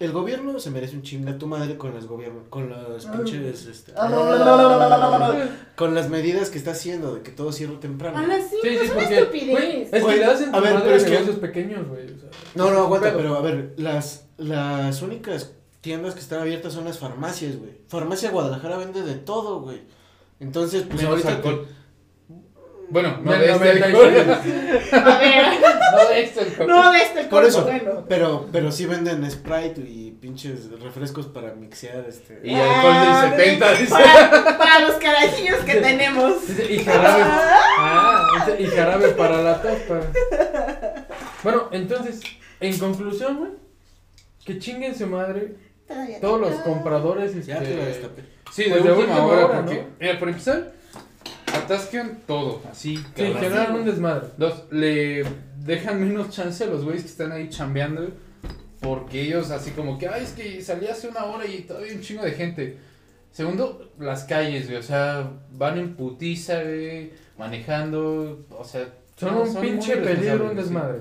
el 0.00 0.10
gobierno 0.12 0.58
se 0.58 0.70
merece 0.70 0.96
un 0.96 1.02
chinga 1.02 1.38
tu 1.38 1.46
madre 1.46 1.76
con 1.76 1.94
los 1.94 2.06
gobiernos, 2.06 2.48
con 2.48 2.68
los 2.68 3.06
pinches, 3.06 3.66
este, 3.66 3.92
con 5.76 5.94
las 5.94 6.08
medidas 6.10 6.50
que 6.50 6.58
está 6.58 6.72
haciendo 6.72 7.14
de 7.14 7.22
que 7.22 7.30
todo 7.30 7.52
cierre 7.52 7.76
temprano. 7.76 8.18
A 8.18 8.26
las 8.26 8.48
5 8.50 8.62
Sí, 8.62 8.68
sí, 8.68 8.74
es 8.76 8.90
una 8.90 9.00
porque, 9.00 9.18
estupidez. 9.18 9.88
es 9.92 10.04
que 10.04 10.16
le 10.16 10.24
hacen 10.24 10.54
a 10.54 10.60
ver, 10.60 10.74
pero 10.82 10.94
es 10.96 11.04
que- 11.04 11.10
negocios 11.10 11.36
pequeños, 11.36 11.88
güey. 11.88 12.04
o 12.06 12.18
sea, 12.18 12.30
No, 12.54 12.70
no, 12.70 12.80
aguanta, 12.80 13.08
pedo. 13.08 13.18
pero 13.18 13.36
a 13.36 13.42
ver, 13.42 13.74
las, 13.76 14.26
las 14.38 15.02
únicas 15.02 15.52
tiendas 15.80 16.14
que 16.14 16.20
están 16.20 16.40
abiertas 16.40 16.72
son 16.72 16.84
las 16.84 16.98
farmacias, 16.98 17.56
güey. 17.58 17.72
Farmacia 17.88 18.30
Guadalajara 18.30 18.76
vende 18.78 19.02
de 19.02 19.14
todo, 19.14 19.60
güey. 19.60 19.82
Entonces, 20.40 20.82
pues 20.82 20.96
Menos 20.96 21.10
ahorita 21.10 21.28
alcohol. 21.36 21.66
Bueno, 22.92 23.18
no 23.22 23.32
de 23.32 23.50
este 23.50 23.80
96. 23.80 23.82
alcohol. 23.82 25.02
A 25.04 25.18
ver, 25.18 25.44
No 25.92 26.08
de 26.08 26.22
este 26.22 26.40
alcohol. 26.40 26.66
no 26.68 26.92
de 26.92 26.98
este 26.98 27.20
el 27.20 27.26
Por 27.28 27.44
eso, 27.44 27.62
bueno. 27.64 28.04
pero, 28.08 28.48
pero 28.52 28.70
sí 28.70 28.86
venden 28.86 29.28
Sprite 29.30 29.80
y 29.80 30.10
pinches 30.20 30.70
refrescos 30.80 31.26
para 31.26 31.54
mixear, 31.54 32.04
este. 32.08 32.40
Y 32.44 32.54
alcohol 32.54 32.92
Ah, 32.94 33.30
del 33.34 33.40
70, 33.40 33.72
dice. 33.72 33.90
Para, 33.90 34.58
para 34.58 34.78
los 34.80 34.96
carajillos 34.96 35.58
que 35.60 35.74
tenemos. 35.76 36.34
Y 36.68 36.78
jarabe. 36.80 37.22
Ah, 37.78 38.26
dice, 38.46 38.62
y 38.62 38.66
jarabe 38.66 39.08
para 39.08 39.42
la 39.42 39.62
topa. 39.62 40.00
Bueno, 41.42 41.68
entonces, 41.72 42.20
en 42.60 42.78
conclusión, 42.78 43.38
güey. 43.38 43.50
Que 44.44 44.58
chinguen 44.58 44.94
su 44.96 45.06
madre 45.06 45.54
Todavía 45.86 46.20
todos 46.20 46.40
los 46.40 46.54
compradores. 46.62 47.46
Ya 47.46 47.54
este, 47.58 47.66
te 47.68 47.76
la 47.76 47.84
destapé. 47.86 48.22
Sí, 48.52 48.64
Pues 48.68 48.82
de 48.84 48.90
última, 48.92 48.98
última 49.14 49.24
hora, 49.26 49.46
hora, 49.46 49.60
porque, 49.62 49.74
¿no? 49.82 49.86
mira, 50.00 50.18
por 50.18 50.28
empezar, 50.28 50.72
atascan 51.62 52.20
todo, 52.26 52.62
así, 52.70 52.96
Sí, 52.96 53.04
generan 53.14 53.74
un 53.74 53.84
desmadre. 53.84 54.28
Dos, 54.36 54.64
le 54.70 55.24
dejan 55.64 56.00
menos 56.00 56.30
chance 56.30 56.64
a 56.64 56.66
los 56.66 56.84
güeyes 56.84 57.02
que 57.02 57.08
están 57.08 57.32
ahí 57.32 57.48
chambeando, 57.48 58.08
porque 58.80 59.22
ellos 59.22 59.50
así 59.50 59.70
como 59.72 59.98
que, 59.98 60.08
ay, 60.08 60.24
es 60.24 60.32
que 60.32 60.62
salí 60.62 60.86
hace 60.86 61.08
una 61.08 61.24
hora 61.24 61.46
y 61.46 61.62
todavía 61.62 61.90
hay 61.90 61.96
un 61.96 62.02
chingo 62.02 62.22
de 62.22 62.32
gente. 62.32 62.78
Segundo, 63.30 63.92
las 63.98 64.24
calles, 64.24 64.66
güey, 64.66 64.78
o 64.78 64.82
sea, 64.82 65.30
van 65.52 65.78
en 65.78 65.94
putiza, 65.94 66.62
güey, 66.62 67.12
manejando, 67.38 68.44
o 68.50 68.64
sea... 68.64 68.88
Son 69.16 69.36
un 69.36 69.54
pinche 69.56 69.96
peligro, 69.96 70.50
un 70.50 70.52
irresponsables, 70.52 70.56
sí. 70.56 70.62
desmadre. 70.62 70.98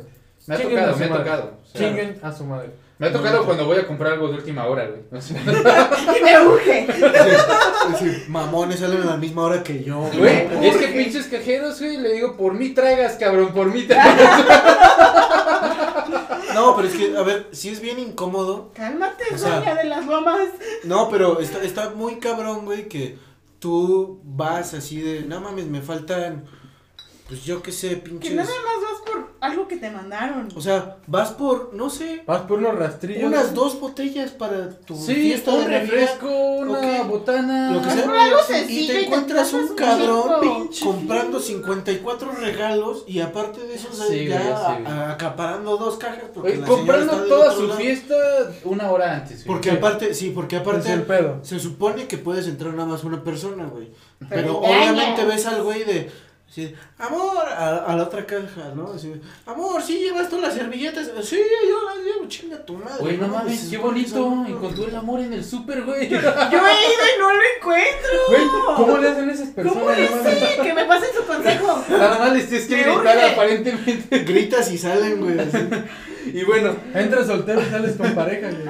Me 0.47 0.55
ha 0.55 0.57
Chinguen 0.57 0.79
tocado, 0.79 0.97
me 0.97 1.05
ha 1.05 1.17
tocado. 1.17 1.57
o 1.63 1.67
sea, 1.67 1.81
Chinguen 1.81 2.19
a 2.21 2.31
su 2.31 2.45
madre. 2.45 2.69
Me 3.01 3.07
ha 3.07 3.11
tocado 3.11 3.43
cuando 3.45 3.65
voy 3.65 3.77
a 3.79 3.87
comprar 3.87 4.13
algo 4.13 4.27
de 4.27 4.35
última 4.35 4.65
hora, 4.67 4.87
güey. 4.87 5.01
me 6.23 6.39
urge. 6.47 6.85
Es 6.87 7.91
decir, 7.99 8.25
mamones 8.29 8.79
salen 8.79 9.01
a 9.01 9.05
la 9.05 9.17
misma 9.17 9.41
hora 9.41 9.63
que 9.63 9.83
yo, 9.83 10.01
Güey, 10.15 10.47
güey. 10.47 10.67
es 10.69 10.77
que 10.77 10.87
pinches 10.89 11.25
cajeros, 11.25 11.79
güey, 11.79 11.97
le 11.97 12.13
digo, 12.13 12.37
por 12.37 12.53
mí 12.53 12.69
traigas, 12.75 13.13
cabrón, 13.15 13.53
por 13.53 13.73
mí 13.73 13.83
traigas. 13.87 14.45
No, 16.53 16.75
pero 16.75 16.87
es 16.89 16.95
que, 16.95 17.17
a 17.17 17.21
ver, 17.23 17.47
sí 17.53 17.69
es 17.69 17.79
bien 17.81 17.97
incómodo. 17.97 18.71
Cálmate, 18.75 19.23
O 19.33 19.37
sea- 19.37 19.59
doña 19.61 19.73
de 19.73 19.85
las 19.85 20.05
lomas. 20.05 20.49
No, 20.83 21.09
pero 21.09 21.39
está, 21.39 21.63
está 21.63 21.89
muy 21.91 22.19
cabrón, 22.19 22.65
güey, 22.65 22.87
que 22.89 23.17
tú 23.59 24.19
vas 24.25 24.73
así 24.73 24.99
de, 25.01 25.21
no 25.21 25.39
mames, 25.39 25.67
me 25.67 25.81
faltan, 25.81 26.43
pues 27.31 27.45
yo 27.45 27.61
qué 27.63 27.71
sé, 27.71 27.89
Que 27.89 27.95
pinches. 27.95 28.33
nada 28.33 28.49
más 28.49 28.91
vas 28.91 29.01
por 29.13 29.31
algo 29.39 29.65
que 29.69 29.77
te 29.77 29.89
mandaron. 29.89 30.49
O 30.53 30.59
sea, 30.59 30.97
vas 31.07 31.31
por, 31.31 31.73
no 31.73 31.89
sé, 31.89 32.23
Vas 32.27 32.41
por 32.41 32.59
unos 32.59 32.75
rastrillos. 32.77 33.23
unas 33.23 33.53
dos 33.53 33.79
botellas 33.79 34.31
para 34.31 34.69
tu 34.69 34.97
Sí, 34.97 35.13
fiesta 35.15 35.51
un 35.53 35.61
de 35.61 35.79
refresco, 35.79 36.27
una 36.27 37.03
botana. 37.03 37.71
Lo 37.71 37.81
que 37.81 37.89
sea. 37.89 38.03
Algo 38.03 38.37
Y 38.67 38.85
te 38.87 39.05
encuentras 39.05 39.53
un 39.53 39.75
cabrón 39.75 40.41
pinche 40.41 40.83
comprando 40.83 41.39
54 41.39 42.31
regalos 42.33 43.05
y 43.07 43.21
aparte 43.21 43.61
de 43.61 43.75
eso, 43.75 43.87
o 43.91 43.95
sea, 43.95 44.07
Sí, 44.07 44.27
ya 44.27 44.57
a- 44.57 45.11
acaparando 45.13 45.77
dos 45.77 45.95
cajas. 45.95 46.25
Porque 46.33 46.57
la 46.57 46.67
comprando 46.67 47.13
toda 47.23 47.53
su 47.53 47.67
lado. 47.67 47.79
fiesta 47.79 48.15
una 48.65 48.91
hora 48.91 49.15
antes. 49.15 49.45
Porque 49.47 49.69
Sí. 49.69 49.75
aparte, 49.77 50.13
sí, 50.13 50.31
porque 50.35 50.57
es 50.57 50.61
el 50.63 50.67
aparte 50.67 50.97
pedo. 51.07 51.39
se 51.43 51.59
supone 51.61 52.07
que 52.07 52.17
puedes 52.17 52.45
entrar 52.47 52.73
nada 52.73 52.89
más 52.89 53.05
una 53.05 53.23
persona, 53.23 53.67
güey. 53.67 53.89
Pero 54.29 54.57
obviamente 54.59 55.23
ves 55.25 55.45
al 55.45 55.63
güey 55.63 55.83
de, 55.85 56.11
amor, 56.97 57.45
a, 57.47 57.85
a 57.85 57.95
la 57.95 58.03
otra 58.03 58.25
caja, 58.25 58.71
¿no? 58.75 58.91
Así, 58.93 59.13
amor, 59.45 59.81
sí 59.81 59.99
llevas 59.99 60.29
tú 60.29 60.39
las 60.41 60.53
servilletas. 60.53 61.09
Sí, 61.23 61.37
yo 61.69 61.85
las 61.85 61.97
llevo, 62.05 62.27
chinga 62.27 62.65
tu 62.65 62.73
madre. 62.73 62.97
Güey, 62.99 63.17
no 63.17 63.27
mames, 63.27 63.67
qué 63.69 63.77
bonito. 63.77 64.45
Encontró 64.47 64.87
el 64.87 64.95
amor 64.95 65.19
en 65.21 65.33
el 65.33 65.43
súper, 65.45 65.83
güey. 65.83 66.09
Yo 66.09 66.17
he 66.17 66.19
ido 66.21 66.23
y 66.29 67.19
no 67.19 67.31
lo 67.31 67.41
encuentro. 67.57 68.11
Güey, 68.29 68.43
¿cómo 68.77 68.97
le 68.97 69.07
hacen 69.09 69.29
esas 69.29 69.47
personas? 69.49 69.79
¿Cómo 69.83 69.91
le 69.95 70.07
sé? 70.07 70.57
Que 70.61 70.73
me 70.73 70.85
pasen 70.85 71.09
su 71.17 71.25
consejo. 71.25 71.83
Nada 71.89 72.19
más 72.19 72.33
les 72.33 72.47
tienes 72.49 72.67
que 72.67 72.75
Me 72.75 72.83
gritar 72.83 73.17
urge. 73.17 73.29
aparentemente. 73.31 74.19
Gritas 74.19 74.71
y 74.71 74.77
salen, 74.77 75.19
güey. 75.21 75.39
así. 75.39 75.57
Y 76.23 76.43
bueno, 76.43 76.75
Entras 76.93 77.25
soltero 77.25 77.59
y 77.63 77.65
sales 77.71 77.95
con 77.95 78.13
pareja, 78.13 78.47
güey. 78.51 78.67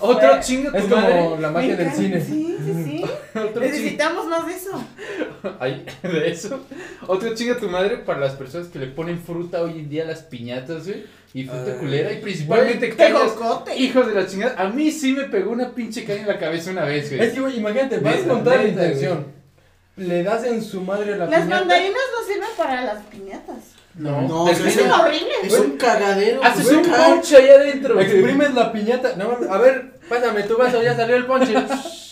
otro 0.00 0.40
chingo 0.40 0.70
tu 0.70 0.78
Es 0.78 0.84
como 0.84 0.96
madre. 0.96 1.36
la 1.40 1.50
magia 1.50 1.76
del 1.76 1.92
cine. 1.92 2.20
Sí, 2.24 2.56
sí, 2.64 2.84
sí. 2.84 3.04
Otro. 3.58 3.68
Necesitamos 3.70 4.26
más 4.26 4.46
de 4.46 4.54
eso. 4.54 4.84
Ay, 5.60 5.84
de 6.02 6.30
eso. 6.30 6.60
Otro 7.06 7.34
chinga 7.34 7.56
tu 7.56 7.68
madre 7.68 7.98
para 7.98 8.20
las 8.20 8.32
personas 8.34 8.68
que 8.68 8.78
le 8.78 8.86
ponen 8.86 9.20
fruta 9.20 9.62
hoy 9.62 9.72
en 9.80 9.88
día 9.88 10.04
a 10.04 10.06
las 10.06 10.22
piñatas, 10.22 10.86
güey. 10.86 11.04
Y 11.34 11.44
fruta 11.44 11.72
Ay. 11.72 11.78
culera. 11.78 12.12
Y 12.12 12.20
principalmente 12.22 12.94
cañas. 12.96 13.34
Hijos 13.76 14.06
de 14.06 14.14
la 14.14 14.26
chingada. 14.26 14.54
A 14.62 14.68
mí 14.68 14.90
sí 14.90 15.12
me 15.12 15.24
pegó 15.24 15.50
una 15.50 15.74
pinche 15.74 16.04
caña 16.04 16.20
en 16.22 16.28
la 16.28 16.38
cabeza 16.38 16.70
una 16.70 16.84
vez, 16.84 17.08
güey. 17.10 17.20
Es 17.26 17.32
que, 17.34 17.40
güey, 17.40 17.58
imagínate, 17.58 17.98
vas 17.98 18.16
con 18.18 18.42
toda 18.42 18.56
la 18.56 18.68
intención. 18.68 19.26
Le 19.96 20.22
das 20.22 20.44
en 20.44 20.62
su 20.62 20.82
madre 20.82 21.14
a 21.14 21.16
la 21.16 21.26
Las 21.26 21.40
piñata. 21.42 21.56
mandarinas 21.60 22.02
no 22.18 22.26
sirven 22.26 22.48
para 22.56 22.84
las 22.84 23.02
piñatas. 23.04 23.56
No, 23.94 24.20
No, 24.28 24.44
o 24.44 24.54
sea, 24.54 24.66
Es 24.68 24.76
horrible. 24.78 25.32
Es 25.42 25.58
un 25.58 25.76
cagadero. 25.78 26.44
Haces 26.44 26.66
un 26.70 26.82
ponche 26.82 27.36
ahí 27.36 27.48
adentro. 27.48 27.94
güey. 27.94 28.06
Exprimes 28.06 28.54
la 28.54 28.72
piñata. 28.72 29.16
No 29.16 29.30
mames, 29.30 29.48
a 29.48 29.56
ver, 29.58 29.94
pásame 30.06 30.42
tu 30.42 30.58
vaso, 30.58 30.82
ya 30.82 30.94
salió 30.94 31.16
el 31.16 31.24
ponche. 31.26 31.54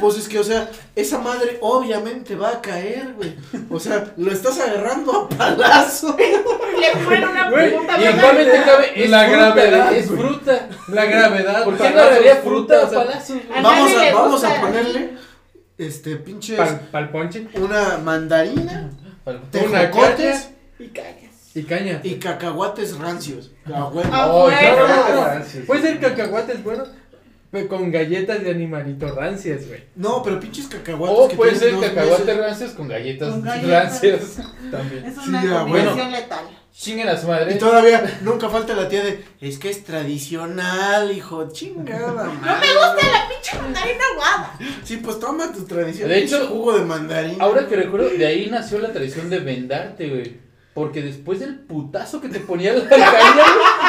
Pues 0.00 0.16
es 0.18 0.28
que, 0.28 0.38
o 0.38 0.44
sea, 0.44 0.70
esa 0.96 1.18
madre 1.18 1.58
obviamente 1.60 2.34
va 2.34 2.50
a 2.50 2.60
caer, 2.60 3.12
güey. 3.16 3.36
O 3.70 3.78
sea, 3.78 4.12
lo 4.16 4.32
estás 4.32 4.58
agarrando 4.60 5.12
a 5.12 5.28
palazo. 5.28 6.16
Le 6.80 7.04
ponen 7.04 7.28
una 7.28 7.50
puta 7.50 8.00
Y 8.00 8.04
igualmente 8.16 8.62
cabe, 8.64 9.04
es 9.04 9.10
La 9.10 9.24
fruta, 9.24 9.36
gravedad, 9.36 9.92
es 9.94 10.06
fruta. 10.06 10.68
La 10.88 11.04
gravedad. 11.04 11.64
¿Por 11.64 11.74
qué 11.76 11.82
palazos, 11.84 12.00
agarraría 12.02 12.36
fruta 12.36 12.80
o 12.90 12.98
a? 12.98 13.58
A 13.58 13.62
Vamos 13.62 13.92
a, 13.94 14.14
vamos 14.14 14.44
a 14.44 14.60
ponerle, 14.60 15.10
este, 15.76 16.16
pinches, 16.16 16.56
Pal, 16.56 16.88
pal 16.90 17.10
ponche. 17.10 17.46
una 17.54 17.98
mandarina, 17.98 18.90
Una 19.26 19.40
tejocotes 19.50 20.50
Y 20.78 20.88
cañas. 20.88 21.16
Y 21.54 21.62
caña. 21.64 22.00
y 22.02 22.14
cacahuates 22.18 22.96
rancios. 22.98 23.50
A 23.66 23.86
huevo. 23.88 24.08
Ah, 24.12 24.26
Oh, 24.30 24.42
bueno. 24.44 24.58
claro, 24.58 24.88
No, 24.88 25.20
gracias. 25.22 25.64
Puede 25.66 25.82
ser 25.82 26.00
cacahuates 26.00 26.62
buenos, 26.62 26.88
pero 27.50 27.68
con 27.68 27.90
galletas 27.90 28.42
de 28.44 28.50
animalito 28.50 29.12
rancias, 29.14 29.66
güey. 29.66 29.82
No, 29.96 30.22
pero 30.22 30.38
pinches 30.38 30.66
cacahuates 30.68 31.18
O 31.18 31.28
que 31.28 31.36
puede 31.36 31.54
ser 31.56 31.72
dos 31.72 31.84
cacahuate 31.84 32.24
meses. 32.24 32.38
rancias 32.46 32.70
con 32.72 32.88
galletas 32.88 33.30
Con 33.30 33.42
galletas. 33.42 33.70
rancias. 33.70 34.20
También. 34.70 35.04
Es 35.04 35.14
Sí, 35.14 35.28
una 35.28 35.40
ah, 35.40 35.60
combinación 35.62 35.96
bueno. 35.96 36.10
letal. 36.10 36.44
chinguen 36.72 37.08
a 37.08 37.16
su 37.16 37.26
madre. 37.26 37.54
Y 37.54 37.58
todavía 37.58 38.18
nunca 38.22 38.48
falta 38.48 38.74
la 38.74 38.88
tía 38.88 39.02
de, 39.04 39.24
es 39.40 39.58
que 39.58 39.68
es 39.70 39.82
tradicional, 39.84 41.10
hijo, 41.12 41.48
chingada. 41.52 42.24
No 42.24 42.32
madre". 42.34 42.60
me 42.60 42.72
gusta 42.74 43.12
la 43.12 43.28
pinche 43.28 43.58
mandarina 43.60 44.04
aguada. 44.12 44.58
Sí, 44.84 44.96
pues 44.98 45.18
toma 45.18 45.52
tu 45.52 45.64
tradición. 45.64 46.08
De 46.08 46.18
hecho, 46.18 46.46
jugo 46.46 46.78
de 46.78 46.84
mandarina. 46.84 47.42
Ahora 47.44 47.66
que 47.66 47.76
recuerdo, 47.76 48.08
de 48.10 48.26
ahí 48.26 48.48
nació 48.50 48.78
la 48.78 48.92
tradición 48.92 49.28
de 49.28 49.40
vendarte, 49.40 50.08
güey. 50.08 50.49
Porque 50.80 51.02
después 51.02 51.40
del 51.40 51.56
putazo 51.58 52.20
que 52.22 52.28
te 52.30 52.40
ponía 52.40 52.72
la 52.72 52.88
caña, 52.88 53.06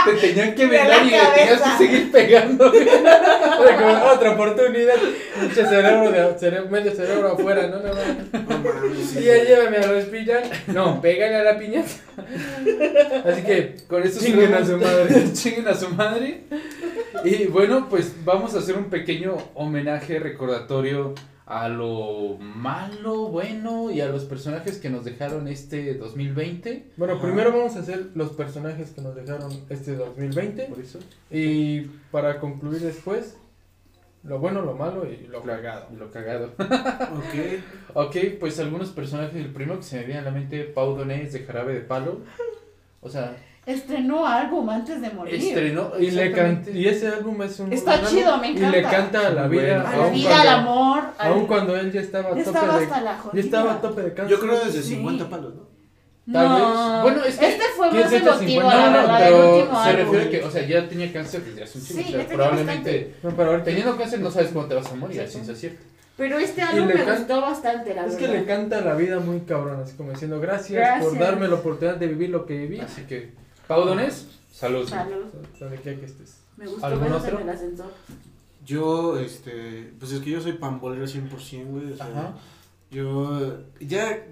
te 0.05 0.13
tenían 0.27 0.53
que 0.55 0.65
vendar 0.67 1.05
y 1.05 1.09
le 1.11 1.17
tenías 1.35 1.61
que 1.61 1.77
seguir 1.85 2.11
pegando, 2.11 2.69
güey. 2.69 2.81
Oye, 2.83 3.75
como 3.77 4.03
otra 4.11 4.31
oportunidad. 4.33 4.95
Pinche 5.39 5.65
cerebro 5.65 6.11
de 6.11 6.37
cere- 6.37 6.69
medio 6.69 6.91
cerebro 6.93 7.31
afuera, 7.31 7.67
¿no? 7.67 7.77
No, 7.77 7.93
no. 7.93 9.21
Ya 9.21 9.43
llévame 9.43 9.77
a 9.77 9.87
respillar. 9.87 10.43
No, 10.67 11.01
pégale 11.01 11.35
a 11.37 11.43
la 11.43 11.57
piñata. 11.57 11.87
Así 13.25 13.41
que 13.43 13.75
Con 13.87 14.03
eso 14.03 14.19
chinguen 14.19 14.53
a 14.53 14.65
su 14.65 14.77
madre. 14.77 15.23
chinguen 15.33 15.67
a 15.69 15.73
su 15.73 15.89
madre. 15.89 16.41
Y 17.23 17.45
bueno, 17.45 17.87
pues 17.89 18.13
vamos 18.25 18.53
a 18.55 18.59
hacer 18.59 18.75
un 18.75 18.89
pequeño 18.89 19.37
homenaje 19.53 20.19
recordatorio 20.19 21.15
a 21.51 21.67
lo 21.67 22.37
malo, 22.39 23.27
bueno 23.27 23.91
y 23.91 23.99
a 23.99 24.07
los 24.07 24.23
personajes 24.23 24.77
que 24.77 24.89
nos 24.89 25.03
dejaron 25.03 25.49
este 25.49 25.95
2020. 25.95 26.91
Bueno, 26.95 27.15
Ajá. 27.15 27.23
primero 27.23 27.51
vamos 27.51 27.75
a 27.75 27.79
hacer 27.79 28.11
los 28.15 28.29
personajes 28.31 28.91
que 28.91 29.01
nos 29.01 29.15
dejaron 29.15 29.51
este 29.69 29.95
2020. 29.95 30.63
Por 30.65 30.79
eso. 30.79 30.99
Y 31.29 31.81
para 32.09 32.39
concluir 32.39 32.79
después, 32.79 33.37
lo 34.23 34.39
bueno, 34.39 34.61
lo 34.61 34.75
malo 34.75 35.05
y 35.05 35.27
lo 35.27 35.43
cagado. 35.43 35.87
Lo 35.97 36.09
cagado. 36.09 36.53
Ok. 36.57 37.59
Ok, 37.93 38.15
pues 38.39 38.57
algunos 38.57 38.91
personajes. 38.91 39.35
El 39.35 39.51
primero 39.51 39.79
que 39.79 39.83
se 39.83 39.97
me 39.97 40.05
viene 40.05 40.21
a 40.21 40.23
la 40.23 40.31
mente, 40.31 40.63
Pau 40.63 40.95
Donés 40.95 41.33
de 41.33 41.39
Jarabe 41.41 41.73
de 41.73 41.81
Palo. 41.81 42.21
O 43.01 43.09
sea, 43.09 43.35
Estrenó 43.65 44.25
álbum 44.25 44.67
antes 44.69 44.99
de 45.01 45.09
morir. 45.11 45.35
estrenó. 45.35 45.91
Y, 45.99 46.09
le 46.11 46.31
can- 46.31 46.45
exactamente. 46.51 46.71
y 46.71 46.87
ese 46.87 47.07
álbum 47.09 47.41
es 47.43 47.59
un. 47.59 47.71
Está 47.71 47.99
un 47.99 48.05
chido, 48.07 48.33
álbum- 48.33 48.41
me 48.41 48.49
Y 48.51 48.53
le 48.57 48.79
encanta. 48.79 48.89
canta 48.89 49.27
a 49.27 49.29
la 49.29 49.47
vida. 49.47 49.61
bueno. 49.83 49.87
A 49.87 49.97
la 49.97 50.09
vida, 50.09 50.29
cuando- 50.29 50.49
al 50.49 50.55
amor. 50.59 51.03
al- 51.19 51.31
Aun 51.31 51.45
cuando 51.45 51.75
él 51.77 51.91
ya 51.91 52.01
estaba 52.01 52.29
a 52.29 52.35
Ya 52.37 52.43
tope 52.43 52.57
estaba 52.57 52.77
de. 52.79 52.83
hasta 52.85 53.01
la 53.01 53.11
Ya 53.11 53.17
jodida. 53.19 53.43
estaba 53.43 53.73
a 53.73 53.81
tope 53.81 54.01
de 54.01 54.13
cáncer. 54.15 54.37
Yo 54.37 54.41
creo 54.43 54.65
desde 54.65 54.81
Sí. 54.81 54.89
50 54.95 55.29
palos, 55.29 55.53
¿no? 55.55 55.71
Tal 56.33 56.47
No. 56.49 56.55
vez. 56.55 57.01
Bueno, 57.03 57.23
es 57.25 57.37
que- 57.37 57.47
Este 57.49 57.63
fue 57.75 57.89
¿quién 57.89 58.01
más 58.01 58.09
50? 58.39 58.63
la 58.75 58.85
No, 58.85 58.91
no, 58.91 58.97
verdad, 58.97 59.21
el 59.27 59.33
pero 59.33 59.55
último 59.57 59.83
se 59.83 59.91
refiere 59.93 60.29
que, 60.29 60.43
o 60.43 60.51
sea, 60.51 60.67
ya 60.67 60.87
tenía 60.89 61.13
cáncer 61.13 61.43
desde 61.43 61.63
hace 61.63 61.77
un 61.79 61.85
chingo. 61.85 61.99
Sí, 62.01 62.07
o 62.07 62.11
sea, 62.17 62.21
ya 62.27 62.27
probablemente. 62.33 63.15
No, 63.23 63.29
pero 63.31 63.49
ahorita. 63.51 63.65
Teniendo 63.65 63.97
cáncer 63.97 64.19
no 64.21 64.31
sabes 64.31 64.49
cómo 64.51 64.65
te 64.65 64.75
vas 64.75 64.91
a 64.91 64.95
morir, 64.95 65.21
así 65.21 65.39
es 65.39 65.59
cierto. 65.59 65.83
Pero 66.17 66.37
este 66.39 66.61
álbum 66.61 66.87
le 66.87 66.93
me 66.95 67.03
can- 67.03 67.17
gustó 67.17 67.41
bastante, 67.41 67.93
la 67.95 68.05
Es 68.05 68.15
que 68.15 68.27
verdad. 68.27 68.39
le 68.39 68.45
canta 68.45 68.77
a 68.79 68.81
la 68.81 68.93
vida 68.95 69.19
muy 69.19 69.39
cabrón, 69.41 69.81
así 69.83 69.95
como 69.95 70.11
diciendo 70.11 70.39
gracias, 70.39 70.99
por 70.99 71.11
Gracias. 71.13 71.19
darme 71.19 71.47
la 71.47 71.55
oportunidad 71.55 71.97
de 71.97 72.07
vivir 72.07 72.29
lo 72.29 72.45
que 72.45 72.57
viví. 72.57 72.79
Así 72.79 73.01
que, 73.03 73.31
Pau 73.75 73.85
Donés, 73.85 74.27
salud. 74.51 74.87
Salud. 74.87 75.25
Donde 75.59 75.77
quiera 75.77 75.99
que 75.99 76.05
estés. 76.05 76.37
Me 76.57 76.67
gustó 76.67 76.85
¿Algún 76.85 77.03
menos 77.03 77.23
otro? 77.23 77.37
en 77.39 77.43
el 77.43 77.55
ascensor. 77.55 77.91
Yo, 78.65 79.17
este, 79.17 79.93
pues 79.99 80.11
es 80.11 80.21
que 80.21 80.29
yo 80.29 80.41
soy 80.41 80.53
pambolero 80.53 81.05
100%, 81.05 81.65
güey. 81.67 81.93
O 81.93 81.95
sea, 81.97 82.05
Ajá. 82.07 82.33
yo, 82.91 83.57
ya, 83.79 84.27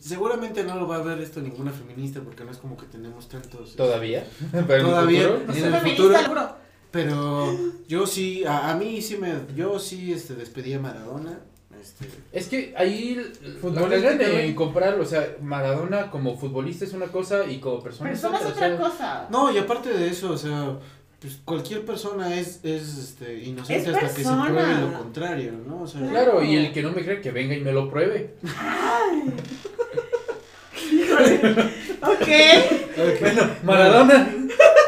seguramente 0.00 0.64
no 0.64 0.76
lo 0.76 0.86
va 0.86 0.96
a 0.96 1.02
ver 1.02 1.18
esto 1.20 1.40
ninguna 1.40 1.70
feminista 1.72 2.20
porque 2.20 2.44
no 2.44 2.50
es 2.50 2.58
como 2.58 2.76
que 2.76 2.86
tenemos 2.86 3.28
tantos. 3.28 3.76
Todavía. 3.76 4.26
Pero 4.52 4.64
en 4.74 4.80
el 4.80 4.86
Todavía. 4.86 5.22
futuro, 5.28 5.42
en 5.42 5.48
el 5.50 5.54
feminista, 5.54 5.80
futuro- 5.82 6.12
lo 6.22 6.28
juro. 6.28 6.56
Pero 6.90 7.56
yo 7.86 8.04
sí, 8.06 8.44
a, 8.44 8.70
a 8.72 8.76
mí 8.76 9.00
sí 9.00 9.16
me, 9.16 9.32
yo 9.54 9.78
sí, 9.78 10.12
este, 10.12 10.34
despedí 10.34 10.72
a 10.74 10.80
Maradona. 10.80 11.38
Este, 11.80 12.06
Es 12.32 12.48
que 12.48 12.74
ahí 12.76 13.14
la 13.62 13.80
en 14.26 14.30
güey. 14.32 14.54
comparar, 14.54 15.00
o 15.00 15.04
sea, 15.04 15.36
Maradona 15.42 16.10
como 16.10 16.36
futbolista 16.36 16.84
es 16.84 16.92
una 16.92 17.06
cosa 17.06 17.46
y 17.46 17.58
como 17.58 17.82
persona 17.82 18.10
Persona 18.10 18.38
es 18.38 18.44
o 18.44 18.48
otra 18.48 18.68
sea, 18.68 18.76
cosa. 18.78 19.28
no, 19.30 19.50
y 19.52 19.58
aparte 19.58 19.90
de 19.92 20.08
eso, 20.08 20.32
o 20.32 20.36
sea, 20.36 20.78
pues 21.20 21.38
cualquier 21.44 21.84
persona 21.84 22.34
es, 22.34 22.60
es 22.64 22.96
este, 22.98 23.42
inocente 23.44 23.90
Es 23.90 23.94
hasta 23.96 24.14
que 24.14 24.24
se 24.24 24.30
pruebe 24.30 24.74
lo 24.80 24.98
contrario, 24.98 25.52
¿no? 25.66 25.82
O 25.82 25.86
sea, 25.86 26.00
Claro, 26.08 26.42
y 26.42 26.56
el 26.56 26.72
que 26.72 26.82
no 26.82 26.92
me 26.92 27.02
cree 27.04 27.20
que 27.20 27.30
venga 27.30 27.54
y 27.54 27.60
me 27.60 27.72
lo 27.72 27.90
pruebe. 27.90 28.34
Ok. 32.02 33.20
Bueno, 33.20 33.50
Maradona. 33.62 34.34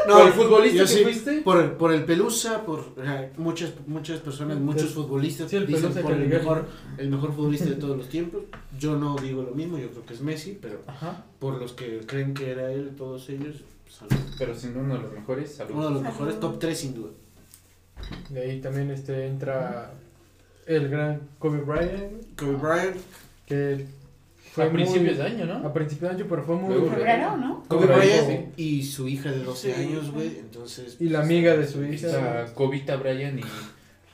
No, 0.06 0.18
¿Por 0.18 0.26
el 0.26 0.32
futbolista 0.32 0.78
yo 0.78 0.84
que 0.84 0.90
sí, 0.90 1.02
fuiste? 1.04 1.40
Por, 1.42 1.74
por 1.74 1.92
el 1.92 2.04
Pelusa, 2.04 2.64
por 2.64 2.94
muchas, 3.36 3.72
muchas 3.86 4.18
personas, 4.18 4.58
muchos 4.58 4.88
Sí, 4.88 4.94
futbolistas 4.94 5.48
sí, 5.50 5.56
el 5.56 5.66
dicen 5.66 5.92
Pelusa 5.92 6.02
por 6.02 6.12
el 6.12 6.28
mejor, 6.28 6.66
el 6.98 7.08
mejor 7.10 7.32
futbolista 7.34 7.66
de 7.66 7.76
todos 7.76 7.96
los 7.96 8.08
tiempos. 8.08 8.42
Yo 8.78 8.96
no 8.96 9.16
digo 9.16 9.42
lo 9.42 9.52
mismo, 9.52 9.78
yo 9.78 9.90
creo 9.90 10.04
que 10.04 10.14
es 10.14 10.20
Messi, 10.20 10.58
pero 10.60 10.82
Ajá. 10.86 11.24
por 11.38 11.54
los 11.60 11.72
que 11.72 12.00
creen 12.06 12.34
que 12.34 12.50
era 12.50 12.72
él, 12.72 12.94
todos 12.96 13.28
ellos, 13.28 13.62
salud. 13.88 14.22
Pero 14.38 14.54
siendo 14.56 14.80
uno 14.80 14.94
de 14.94 15.02
los 15.02 15.12
mejores, 15.12 15.54
salud. 15.54 15.72
uno 15.74 15.84
de 15.88 15.94
los 15.94 16.02
mejores, 16.02 16.40
top 16.40 16.58
3 16.58 16.78
sin 16.78 16.94
duda. 16.94 17.10
De 18.30 18.40
ahí 18.40 18.60
también 18.60 18.90
este 18.90 19.26
entra 19.26 19.92
el 20.66 20.88
gran 20.88 21.20
Kobe 21.38 21.60
Bryant, 21.60 22.36
Kobe 22.36 22.56
Bryant, 22.56 22.96
que 23.46 23.86
fue 24.52 24.64
a 24.64 24.68
muy- 24.68 24.82
principios 24.82 25.16
de 25.18 25.24
año, 25.24 25.44
¿no? 25.46 25.66
a 25.66 25.72
principios 25.72 26.10
de 26.10 26.16
año, 26.18 26.26
pero 26.28 26.42
fue 26.44 26.56
muy 26.56 26.88
Febrero, 26.90 27.36
¿no? 27.36 27.64
Kobe 27.68 27.86
Bryant 27.86 28.26
Bryant. 28.26 28.58
y 28.58 28.82
su 28.84 29.08
hija 29.08 29.30
de 29.32 29.42
12 29.42 29.74
Sí. 29.74 29.80
años, 29.82 30.10
güey, 30.12 30.38
entonces... 30.38 30.96
y 31.00 31.08
la 31.08 31.20
pues, 31.20 31.30
amiga 31.30 31.56
de 31.56 31.66
su 31.66 31.82
hija. 31.84 32.06
Está 32.06 32.54
Cobita 32.54 32.96
Bryan 32.96 33.38
y 33.38 33.42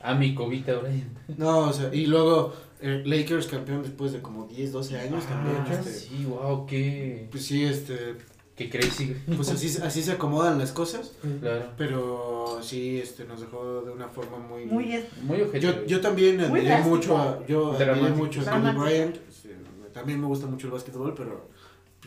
a 0.01 0.15
mi 0.15 0.33
Cobita 0.33 0.75
Bryan. 0.77 1.09
No, 1.37 1.59
o 1.69 1.73
sea, 1.73 1.93
y 1.93 2.05
luego 2.05 2.53
eh, 2.81 3.03
Lakers 3.05 3.47
campeón 3.47 3.83
después 3.83 4.13
de 4.13 4.21
como 4.21 4.45
10, 4.47 4.71
12 4.71 4.97
años 4.97 5.25
también, 5.25 5.57
Ah, 5.67 5.73
este... 5.73 5.91
sí, 5.91 6.25
wow, 6.25 6.65
qué, 6.65 7.27
Pues 7.31 7.45
sí, 7.45 7.65
este, 7.65 8.15
qué 8.55 8.69
crazy. 8.69 9.15
pues 9.35 9.49
así, 9.49 9.77
así 9.83 10.01
se 10.01 10.13
acomodan 10.13 10.57
las 10.57 10.71
cosas. 10.71 11.11
Claro. 11.41 11.65
Pero 11.77 12.59
sí, 12.61 12.97
este, 12.99 13.25
nos 13.25 13.41
dejó 13.41 13.81
de 13.81 13.91
una 13.91 14.07
forma 14.07 14.37
muy... 14.37 14.65
Muy 14.65 14.99
Muy 15.23 15.41
objetivo. 15.41 15.73
yo, 15.73 15.85
yo 15.85 15.99
también 16.01 16.39
admiré 16.39 16.77
mucho 16.79 17.17
a, 17.17 17.45
yo 17.45 17.73
admiré 17.73 18.11
mucho 18.11 18.39
a 18.41 18.45
Kobe. 18.57 18.71
Bryant. 18.71 19.15
sí, 19.29 19.49
también 19.93 20.19
me 20.19 20.27
gusta 20.27 20.47
mucho 20.47 20.67
el 20.67 20.73
básquetbol, 20.73 21.13
pero 21.15 21.49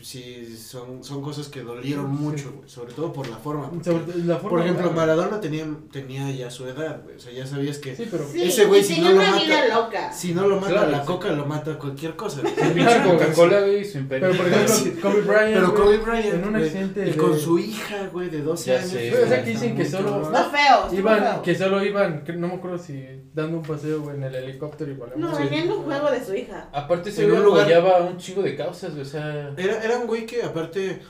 sí, 0.01 0.57
son, 0.57 1.03
son 1.03 1.21
cosas 1.21 1.47
que 1.47 1.61
dolieron 1.61 2.17
Sí. 2.17 2.23
mucho, 2.23 2.51
güey, 2.57 2.67
sobre 2.69 2.93
todo 2.93 3.13
por 3.13 3.27
la 3.29 3.37
forma. 3.37 3.69
porque, 3.69 3.89
la 4.25 4.35
forma- 4.37 4.49
por 4.49 4.59
ejemplo, 4.61 4.91
Maradona 4.91 5.39
tenía, 5.39 5.65
tenía 5.91 6.29
ya 6.31 6.49
su 6.51 6.67
edad, 6.67 7.01
güey, 7.03 7.15
o 7.15 7.19
sea, 7.19 7.31
ya 7.31 7.45
sabías 7.47 7.77
que 7.77 7.95
Sí, 7.95 8.07
pero 8.09 8.25
Sí, 8.27 8.43
Ese 8.43 8.65
güey, 8.65 8.81
y 8.81 8.83
si 8.83 9.01
no 9.01 9.11
lo 9.11 9.15
mata- 9.17 9.67
loca. 9.73 10.11
si 10.11 10.33
no 10.33 10.47
lo 10.47 10.55
mata 10.59 10.71
Claro, 10.73 10.91
la 10.91 10.99
sí. 11.01 11.05
coca, 11.07 11.31
lo 11.31 11.45
mata 11.45 11.77
cualquier 11.77 12.15
cosa. 12.15 12.41
Coca-Cola, 13.05 13.61
güey, 13.61 13.85
su 13.85 13.97
imperio. 13.99 14.29
pero 14.31 14.43
por 14.43 14.51
ejemplo. 14.51 15.01
Kobe 15.01 15.21
Bryant 15.21 15.53
Pero 15.53 15.75
Kobe 15.75 15.97
Bryant, 15.97 16.33
en 16.35 16.47
un 16.47 16.55
accidente 16.55 17.01
y 17.07 17.11
de- 17.11 17.17
con 17.17 17.37
su 17.39 17.59
hija, 17.59 18.07
güey, 18.11 18.29
de 18.29 18.41
12 18.41 18.71
Ya 18.71 18.79
años. 18.79 18.89
sé, 18.91 19.23
o 19.23 19.27
sea, 19.27 19.43
que 19.43 19.49
dicen 19.51 19.75
que 19.75 19.85
solo- 19.85 20.09
cabrón. 20.11 20.35
Está 20.35 20.49
feo, 20.49 20.83
está 20.85 20.95
Iban, 20.95 21.19
feo. 21.21 21.41
que 21.43 21.55
solo 21.55 21.83
iban, 21.83 22.23
que 22.23 22.33
no 22.33 22.47
me 22.47 22.53
acuerdo 22.55 22.77
si 22.77 23.05
dando 23.33 23.57
un 23.57 23.63
paseo 23.63 24.01
güey, 24.01 24.15
en 24.17 24.23
el 24.23 24.35
helicóptero 24.35 24.91
igual. 24.91 25.11
No, 25.15 25.35
venían 25.37 25.69
un 25.71 25.83
juego 25.83 26.11
de 26.11 26.23
su 26.25 26.33
hija. 26.35 26.69
Aparte 26.71 27.11
se 27.11 27.25
apoyaba 27.25 28.01
un 28.03 28.17
chingo 28.17 28.41
de 28.41 28.55
causas, 28.55 28.91
güey, 28.91 29.01
o 29.01 29.05
sea... 29.05 29.53
Era, 29.57 29.82
era 29.83 29.97
un 29.97 30.07
güey 30.07 30.25
que 30.25 30.43
aparte 30.43 31.01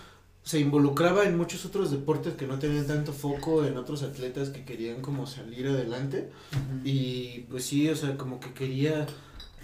se 0.44 0.60
involucraba 0.60 1.24
en 1.24 1.38
muchos 1.38 1.66
otros 1.66 1.90
deportes 1.90 2.34
que 2.34 2.46
no 2.46 2.60
tenían 2.60 2.86
tanto 2.86 3.14
foco 3.14 3.66
en 3.66 3.78
otros 3.78 4.04
atletas 4.04 4.50
que 4.50 4.66
querían 4.66 5.02
como 5.02 5.26
salir 5.26 5.68
adelante 5.68 6.30
y 6.84 7.46
pues 7.50 7.64
sí, 7.64 7.90
o 7.90 7.96
sea, 7.96 8.18
como 8.18 8.42
que 8.42 8.52
quería, 8.54 9.06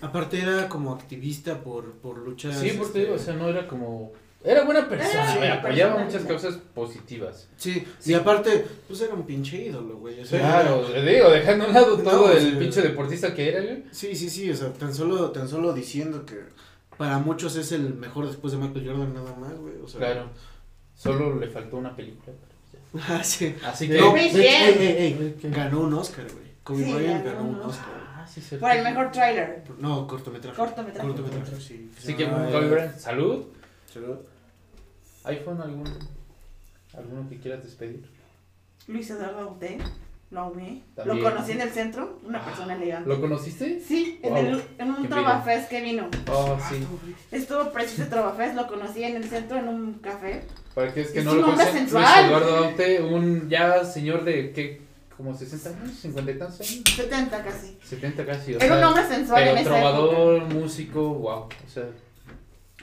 aparte 0.01 0.39
era 0.39 0.70
como 0.70 0.93
activista 0.93 1.62
por, 1.62 1.93
por 1.95 2.20
luchas. 2.20 2.57
Sí, 2.57 2.76
porque 2.78 2.93
te 2.93 2.99
este, 2.99 2.99
digo, 2.99 3.16
o 3.16 3.20
sea, 3.20 3.34
no 3.34 3.49
era 3.49 3.68
como... 3.68 4.14
Era 4.41 4.64
buena 4.64 4.88
persona, 4.88 5.34
apoyaba 5.34 5.62
persona, 5.62 5.97
muchas 6.05 6.24
causas 6.24 6.55
positivas. 6.74 7.49
Sí, 7.57 7.86
y 8.05 8.14
aparte, 8.14 8.66
pues 8.88 9.01
era 9.01 9.14
un 9.14 9.26
pinche 9.26 9.66
ídolo, 9.66 9.97
güey. 9.97 10.22
O 10.22 10.26
sea, 10.26 10.39
Claro, 10.39 10.80
te 10.80 11.01
digo, 11.01 11.30
dejando 11.30 11.66
a 11.66 11.68
un 11.68 11.74
lado 11.74 11.97
No, 12.03 12.03
todo 12.03 12.32
el 12.32 12.51
sí. 12.51 12.55
pinche 12.57 12.82
deportista 12.82 13.34
que 13.34 13.49
era, 13.49 13.62
güey. 13.62 13.84
Sí, 13.91 14.16
sí, 14.16 14.30
sí, 14.30 14.49
o 14.49 14.55
sea, 14.55 14.72
tan 14.72 14.95
solo, 14.95 15.32
tan 15.32 15.49
solo 15.49 15.74
diciendo 15.74 16.26
que 16.26 16.39
para 17.00 17.18
muchos 17.18 17.56
es 17.56 17.72
el 17.72 17.95
mejor 17.95 18.28
después 18.28 18.54
de 18.54 18.60
Michael 18.60 18.86
Jordan 18.88 19.14
nada 19.16 19.36
más, 19.36 19.56
güey. 19.58 19.78
O 19.84 19.88
sea, 19.88 20.00
Claro. 20.00 20.30
Solo 20.95 21.39
le 21.39 21.47
faltó 21.47 21.78
una 21.78 21.95
película. 21.95 22.34
pero 22.38 23.04
ya. 23.04 23.16
Ah, 23.20 23.24
sí. 23.24 23.56
Así 23.66 23.86
Sí. 23.88 23.91
que... 23.93 24.00
No, 24.00 24.12
Muy 24.12 24.30
de- 24.30 24.39
bien. 24.39 24.64
ey, 24.64 24.86
ey, 24.88 25.36
ey, 25.41 25.52
ganó 25.52 25.80
un 25.82 25.93
Oscar, 25.95 26.26
güey. 26.26 26.50
Kobe 26.64 26.84
Sí, 26.84 26.93
Bryant 26.93 27.26
ganó 27.26 27.41
un 27.43 27.56
Oscar. 27.62 27.86
Ah, 28.16 28.28
sí, 28.28 28.41
cierto. 28.41 28.68
Por 28.68 28.76
el 28.76 28.84
mejor 28.84 29.12
trailer. 29.12 29.64
No, 29.80 30.06
cortometraje. 30.06 30.56
Cortometraje. 30.58 31.08
Cortometraje, 31.08 31.60
sí. 31.62 31.91
Así 31.97 32.14
que, 32.16 32.30
Kobe 32.30 32.70
Bryant, 32.70 32.97
salud. 33.00 33.45
salud. 33.91 34.18
iPhone, 35.24 35.62
algún... 35.62 35.86
¿Alguno 36.97 37.30
que 37.30 37.39
quieras 37.39 37.64
despedir? 37.64 38.04
Luis 38.88 39.10
Eduardo 39.10 39.39
Aute. 39.39 39.78
Lo. 40.32 40.84
También. 40.96 41.18
Lo 41.24 41.30
conocí 41.32 41.52
en 41.54 41.62
el 41.62 41.70
centro. 41.72 42.20
Una 42.24 42.44
persona 42.46 42.76
elegante. 42.76 43.10
¿Lo 43.10 43.20
conociste? 43.20 43.80
Sí, 43.82 44.20
en, 44.22 44.30
Wow. 44.30 44.38
el, 44.40 44.64
en 44.78 44.90
un 44.92 45.02
Qué 45.04 45.08
Trovafest 45.08 45.70
que 45.70 45.82
vino. 45.82 46.08
Oh, 46.32 46.58
sí. 46.70 46.86
Estuvo 47.32 47.72
preciso 47.72 48.08
Trovafest, 48.08 48.56
lo 48.56 48.68
conocí 48.68 49.04
en 49.04 49.16
el 49.16 49.24
centro 49.24 49.58
en 49.58 49.68
un 49.68 49.94
café. 49.96 50.44
Para 50.76 50.94
que 50.94 51.02
es 51.02 51.12
que 51.12 51.20
Es 51.20 51.26
no 51.26 51.32
un 51.32 51.38
lo 51.42 51.48
hombre 51.48 51.66
conocen, 51.66 51.82
Luis 51.84 51.92
sensual. 51.94 52.26
Eduardo 52.26 52.58
Aute, 52.66 53.02
un 53.02 53.50
ya 53.50 53.84
señor 53.84 54.24
de, 54.24 54.52
¿qué? 54.52 54.82
Como 55.18 55.36
60 55.36 55.70
años, 55.72 55.98
50 56.00 56.32
y 56.32 56.38
tantos 56.38 56.62
años, 56.62 56.84
70 56.96 57.44
casi. 57.44 57.78
70 57.84 58.26
casi, 58.26 58.54
o 58.54 58.60
Era 58.62 58.74
un 58.76 58.80
sea, 58.80 58.88
hombre 58.90 59.08
sensual 59.08 59.42
en 59.48 59.58
época. 59.58 59.64
trovador, 59.76 60.42
músico, 60.46 61.10
wow, 61.16 61.32
o 61.42 61.50
sea, 61.68 61.84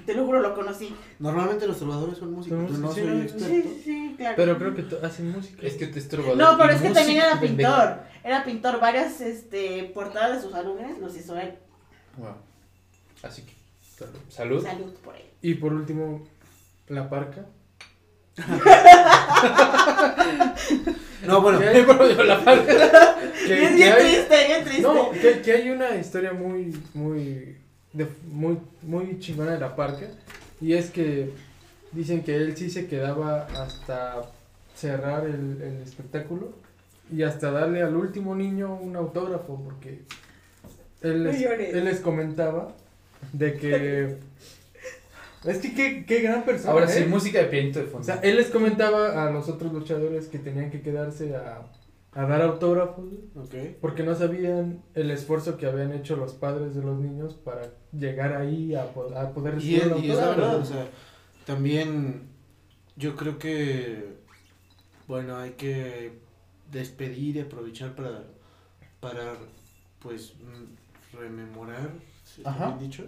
Te 0.05 0.15
lo 0.15 0.27
juro, 0.27 0.41
lo 0.41 0.55
conocí. 0.55 0.95
Normalmente 1.19 1.67
los 1.67 1.79
trovadores 1.79 2.19
son 2.19 2.33
músicos, 2.33 2.59
Son 2.59 2.67
pero 2.67 2.79
no 2.79 2.87
músicos, 2.89 3.09
soy 3.11 3.19
sí, 3.21 3.25
experto. 3.27 3.69
Sí, 3.69 3.81
sí, 3.85 4.15
claro. 4.17 4.35
Pero 4.37 4.59
creo 4.59 4.75
que 4.75 5.07
hacen 5.07 5.31
música. 5.31 5.67
Es 5.67 5.75
que 5.75 5.87
te 5.87 5.99
estorbador. 5.99 6.37
No, 6.37 6.59
pero 6.59 6.73
es 6.73 6.83
que 6.83 6.91
también 6.91 7.19
era 7.23 7.41
pendejo. 7.41 7.71
pintor. 7.73 7.99
Era 8.23 8.45
pintor. 8.45 8.81
Varias 8.81 9.21
este, 9.21 9.91
portadas 9.95 10.37
de 10.37 10.43
sus 10.43 10.55
álbumes 10.55 10.99
los 10.99 11.17
hizo 11.17 11.37
él. 11.39 11.55
Wow. 12.19 12.35
Así 13.23 13.43
que, 13.43 13.55
salud. 14.29 14.63
Salud 14.63 14.93
por 15.05 15.17
él. 15.17 15.23
Y 15.43 15.55
por 15.55 15.73
último, 15.73 16.27
la 16.89 17.09
parca. 17.09 17.47
No, 21.27 21.41
bueno, 21.41 21.59
Que 21.59 21.69
hay, 21.69 21.85
la 22.27 22.45
parca. 22.45 22.67
que- 23.47 23.55
bien, 23.55 23.69
que 23.71 23.75
bien 23.77 23.93
hay- 23.93 24.03
triste, 24.03 24.47
bien 24.47 24.65
triste. 24.65 24.83
No, 24.83 25.11
que, 25.11 25.41
que 25.43 25.53
hay 25.53 25.71
una 25.71 25.97
historia 25.97 26.33
muy, 26.33 26.77
muy, 26.95 27.57
de- 27.97 28.09
muy, 28.31 28.59
muy 28.83 29.19
chingona 29.19 29.53
de 29.53 29.61
la 29.61 29.75
parca. 29.77 30.07
Y 30.61 30.73
es 30.75 30.91
que 30.91 31.31
dicen 31.93 32.23
que 32.23 32.37
él 32.37 32.57
sí 32.57 32.71
se 32.71 32.87
quedaba 32.87 33.47
hasta 33.47 34.23
cerrar 34.75 35.25
el, 35.27 35.61
el 35.63 35.83
espectáculo 35.83 36.51
y 37.11 37.23
hasta 37.23 37.51
darle 37.51 37.83
al 37.83 37.95
último 37.97 38.35
niño 38.35 38.75
un 38.75 38.97
autógrafo 38.97 39.61
porque 39.65 40.01
él 41.03 41.25
les, 41.25 41.41
él 41.43 41.85
les 41.85 42.01
comentaba 42.01 42.73
de 43.33 43.55
que... 43.55 44.17
Es 45.45 45.59
que 45.59 45.75
qué, 45.75 46.05
qué 46.05 46.23
gran 46.23 46.45
persona. 46.45 46.73
Ahora 46.73 46.87
¿eh? 46.87 46.89
sí, 46.89 47.05
música 47.05 47.39
de 47.39 47.45
pianito 47.45 47.79
de 47.79 47.85
O 47.85 47.89
fondo. 47.89 48.05
sea, 48.05 48.17
él 48.17 48.35
les 48.37 48.49
comentaba 48.49 49.25
a 49.25 49.31
los 49.31 49.49
otros 49.49 49.73
luchadores 49.73 50.27
que 50.27 50.41
tenían 50.41 50.71
que 50.73 50.81
quedarse 50.81 51.37
a, 51.37 51.63
a 52.17 52.27
dar 52.27 52.43
autógrafos. 52.43 53.05
Porque 53.81 54.03
no 54.03 54.15
sabían 54.15 54.83
el 54.95 55.11
esfuerzo 55.11 55.57
que 55.59 55.67
habían 55.67 55.93
hecho 55.93 56.17
los 56.17 56.33
padres 56.35 56.75
de 56.75 56.83
los 56.83 56.99
niños 56.99 57.35
para 57.35 57.63
llegar 57.93 58.33
ahí 58.35 58.75
a, 58.75 58.87
po- 58.95 59.15
a 59.17 59.31
poder 59.33 59.55
Y, 59.55 59.79
recibir 59.79 59.93
un 59.93 60.05
y 60.05 60.11
es 60.11 60.17
la 60.17 60.29
autógrafo. 60.29 60.41
verdad, 60.41 60.61
o 60.61 60.65
sea, 60.65 60.89
también 61.45 62.29
yo 62.97 63.15
creo 63.17 63.39
que, 63.39 64.17
bueno, 65.07 65.37
hay 65.37 65.53
que 65.53 66.19
despedir 66.73 67.37
y 67.37 67.41
aprovechar 67.41 67.95
para, 67.95 68.25
para 69.01 69.35
pues, 70.01 70.35
rememorar, 71.13 71.91
si 72.25 72.43
bien 72.43 72.79
dicho, 72.79 73.05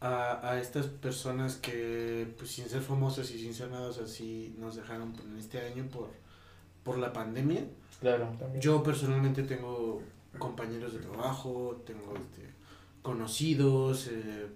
a, 0.00 0.50
a 0.50 0.60
estas 0.60 0.86
personas 0.86 1.56
que, 1.56 2.32
pues, 2.38 2.50
sin 2.52 2.68
ser 2.68 2.82
famosas 2.82 3.30
y 3.30 3.38
sin 3.38 3.54
ser 3.54 3.70
nada, 3.70 3.88
o 3.88 3.92
sea, 3.92 4.06
sí 4.06 4.54
nos 4.58 4.76
dejaron 4.76 5.14
en 5.24 5.36
este 5.38 5.60
año 5.60 5.86
por, 5.90 6.10
por 6.84 6.98
la 6.98 7.12
pandemia. 7.12 7.62
Claro. 8.00 8.28
También. 8.38 8.60
Yo 8.60 8.82
personalmente 8.82 9.42
tengo 9.42 10.00
compañeros 10.38 10.92
de 10.92 11.00
trabajo, 11.00 11.82
tengo 11.86 12.14
este, 12.14 12.48
conocidos, 13.02 14.08
eh, 14.08 14.46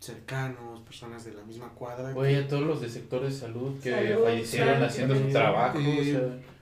cercanos, 0.00 0.80
personas 0.80 1.24
de 1.24 1.34
la 1.34 1.42
misma 1.42 1.68
cuadra. 1.70 2.14
Oye, 2.16 2.36
a 2.36 2.48
todos 2.48 2.62
los 2.62 2.80
de 2.80 2.88
sector 2.88 3.22
de 3.22 3.30
salud 3.32 3.78
que 3.82 3.90
Salud, 3.90 4.24
fallecieron 4.24 4.68
salud. 4.74 4.86
haciendo 4.86 5.14
su 5.16 5.28
trabajo. 5.30 5.78
Eh, 5.78 6.00
o 6.00 6.04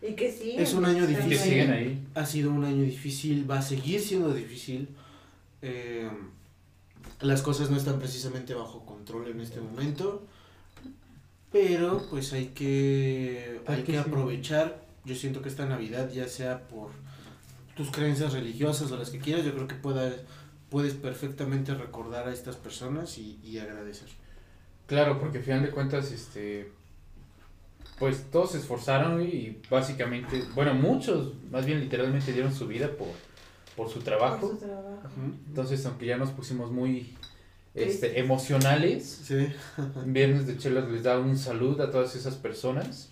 sea, 0.00 0.08
Y 0.10 0.14
que 0.14 0.30
sí. 0.32 0.54
Es 0.56 0.74
un 0.74 0.84
año 0.84 1.04
y 1.04 1.08
que 1.14 1.20
difícil. 1.20 1.38
siguen 1.38 1.70
ahí. 1.70 2.06
Ha 2.14 2.26
sido 2.26 2.50
un 2.50 2.64
año 2.64 2.82
difícil, 2.82 3.48
va 3.50 3.58
a 3.58 3.62
seguir 3.62 4.00
siendo 4.00 4.32
difícil. 4.32 4.88
eh, 5.62 6.08
las 7.20 7.42
cosas 7.42 7.70
no 7.70 7.76
están 7.76 7.98
precisamente 8.00 8.54
bajo 8.54 8.84
control 8.84 9.28
en 9.30 9.40
este 9.40 9.60
momento, 9.60 10.26
pero 11.52 12.04
pues 12.10 12.32
hay 12.32 12.46
que, 12.48 13.60
Hay 13.66 13.82
que 13.82 13.98
aprovechar. 13.98 14.83
Yo 15.04 15.14
siento 15.14 15.42
que 15.42 15.48
esta 15.48 15.66
Navidad, 15.66 16.10
ya 16.10 16.28
sea 16.28 16.66
por 16.68 16.90
tus 17.76 17.90
creencias 17.90 18.32
religiosas 18.32 18.90
o 18.92 18.96
las 18.96 19.10
que 19.10 19.18
quieras, 19.18 19.44
yo 19.44 19.52
creo 19.54 19.66
que 19.68 19.74
puedas, 19.74 20.14
puedes 20.70 20.94
perfectamente 20.94 21.74
recordar 21.74 22.28
a 22.28 22.32
estas 22.32 22.56
personas 22.56 23.18
y, 23.18 23.38
y 23.42 23.58
agradecer. 23.58 24.08
Claro, 24.86 25.18
porque 25.18 25.38
al 25.38 25.44
final 25.44 25.62
de 25.62 25.70
cuentas, 25.70 26.12
este, 26.12 26.70
pues 27.98 28.30
todos 28.30 28.52
se 28.52 28.58
esforzaron 28.58 29.22
y 29.22 29.58
básicamente, 29.70 30.42
bueno, 30.54 30.74
muchos, 30.74 31.32
más 31.50 31.64
bien 31.64 31.80
literalmente 31.80 32.32
dieron 32.32 32.54
su 32.54 32.66
vida 32.66 32.88
por, 32.96 33.08
por 33.76 33.88
su 33.88 33.94
Por 33.94 34.04
trabajo. 34.04 34.50
su 34.50 34.56
trabajo. 34.56 35.08
Entonces, 35.48 35.84
aunque 35.86 36.06
ya 36.06 36.16
nos 36.16 36.30
pusimos 36.30 36.70
muy 36.70 37.14
este, 37.74 38.20
emocionales, 38.20 39.20
Sí. 39.24 39.48
Viernes 40.06 40.46
de 40.46 40.58
Chelas 40.58 40.88
les 40.90 41.02
da 41.02 41.18
un 41.18 41.36
saludo 41.38 41.82
a 41.82 41.90
todas 41.90 42.14
esas 42.14 42.34
personas. 42.36 43.10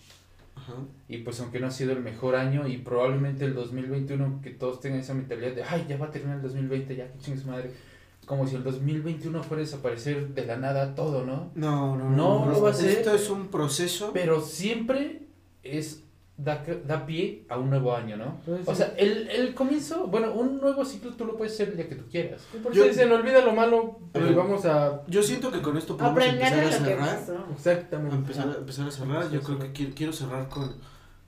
Ajá. 0.63 0.75
Y 1.09 1.19
pues 1.19 1.41
aunque 1.41 1.61
no 1.61 1.67
ha 1.67 1.71
sido 1.71 1.93
el 1.93 2.01
mejor 2.01 2.37
año 2.37 2.67
y 2.67 2.79
probablemente 2.79 3.45
el 3.45 3.55
2021 3.55 4.41
que 4.43 4.51
todos 4.51 4.81
tengan 4.81 5.01
esa 5.01 5.15
mentalidad 5.15 5.53
de, 5.53 5.65
ay, 5.65 5.87
ya 5.89 5.97
va 5.97 6.07
a 6.07 6.11
terminar 6.11 6.37
el 6.37 6.43
2020, 6.43 6.97
ya 6.97 7.13
que 7.13 7.37
su 7.37 7.47
madre. 7.49 7.73
Como 8.27 8.47
si 8.47 8.55
el 8.55 8.63
2021 8.63 9.43
fuera 9.43 9.63
a 9.63 9.65
desaparecer 9.65 10.29
de 10.29 10.47
la 10.47 10.57
nada 10.57 10.95
todo, 10.95 11.25
¿no? 11.25 11.51
No, 11.57 11.97
no, 11.97 12.11
No, 12.11 12.47
no. 12.47 12.53
no 12.53 12.63
va 12.63 12.71
a 12.71 12.75
ser. 12.75 12.91
Esto 12.91 13.15
es 13.15 13.29
un 13.29 13.49
proceso. 13.49 14.13
Pero 14.15 14.41
siempre 14.41 15.23
es 15.65 16.02
da, 16.45 16.65
da 16.87 17.07
pie 17.07 17.45
a 17.49 17.57
un 17.59 17.71
nuevo 17.71 17.95
año, 17.95 18.17
¿no? 18.17 18.41
Pues, 18.45 18.61
O 18.67 18.73
sí. 18.73 18.79
sea, 18.79 18.95
el, 18.97 19.29
el 19.31 19.55
comienzo, 19.55 20.07
bueno, 20.07 20.33
un 20.33 20.61
nuevo 20.61 20.85
ciclo 20.85 21.13
tú 21.15 21.25
lo 21.25 21.37
puedes 21.37 21.55
hacer 21.55 21.69
el 21.71 21.77
día 21.77 21.89
que 21.89 21.95
tú 21.97 22.05
quieras. 22.11 22.43
Y 22.55 22.59
por 22.59 22.73
yo- 22.73 22.85
eso 22.85 22.93
dicen, 22.93 23.13
olvida 23.13 23.41
lo 23.45 23.53
malo, 23.53 23.99
pues 24.13 24.25
Ajá. 24.25 24.35
vamos 24.35 24.65
a... 24.65 25.03
Yo 25.07 25.23
siento 25.23 25.51
que 25.53 25.61
con 25.63 25.77
esto 25.77 25.97
podemos 25.97 26.25
empezar 26.25 26.65
a 26.65 26.71
cerrar. 26.73 27.19
Exactamente. 27.55 28.17
empezar, 28.17 28.49
a, 28.49 28.55
empezar 28.59 28.89
a 28.89 28.91
cerrar. 28.91 29.31
Yo 29.31 29.41
creo 29.43 29.59
que 29.59 29.73
quiero, 29.73 29.93
quiero 29.95 30.13
cerrar 30.13 30.49
con, 30.49 30.75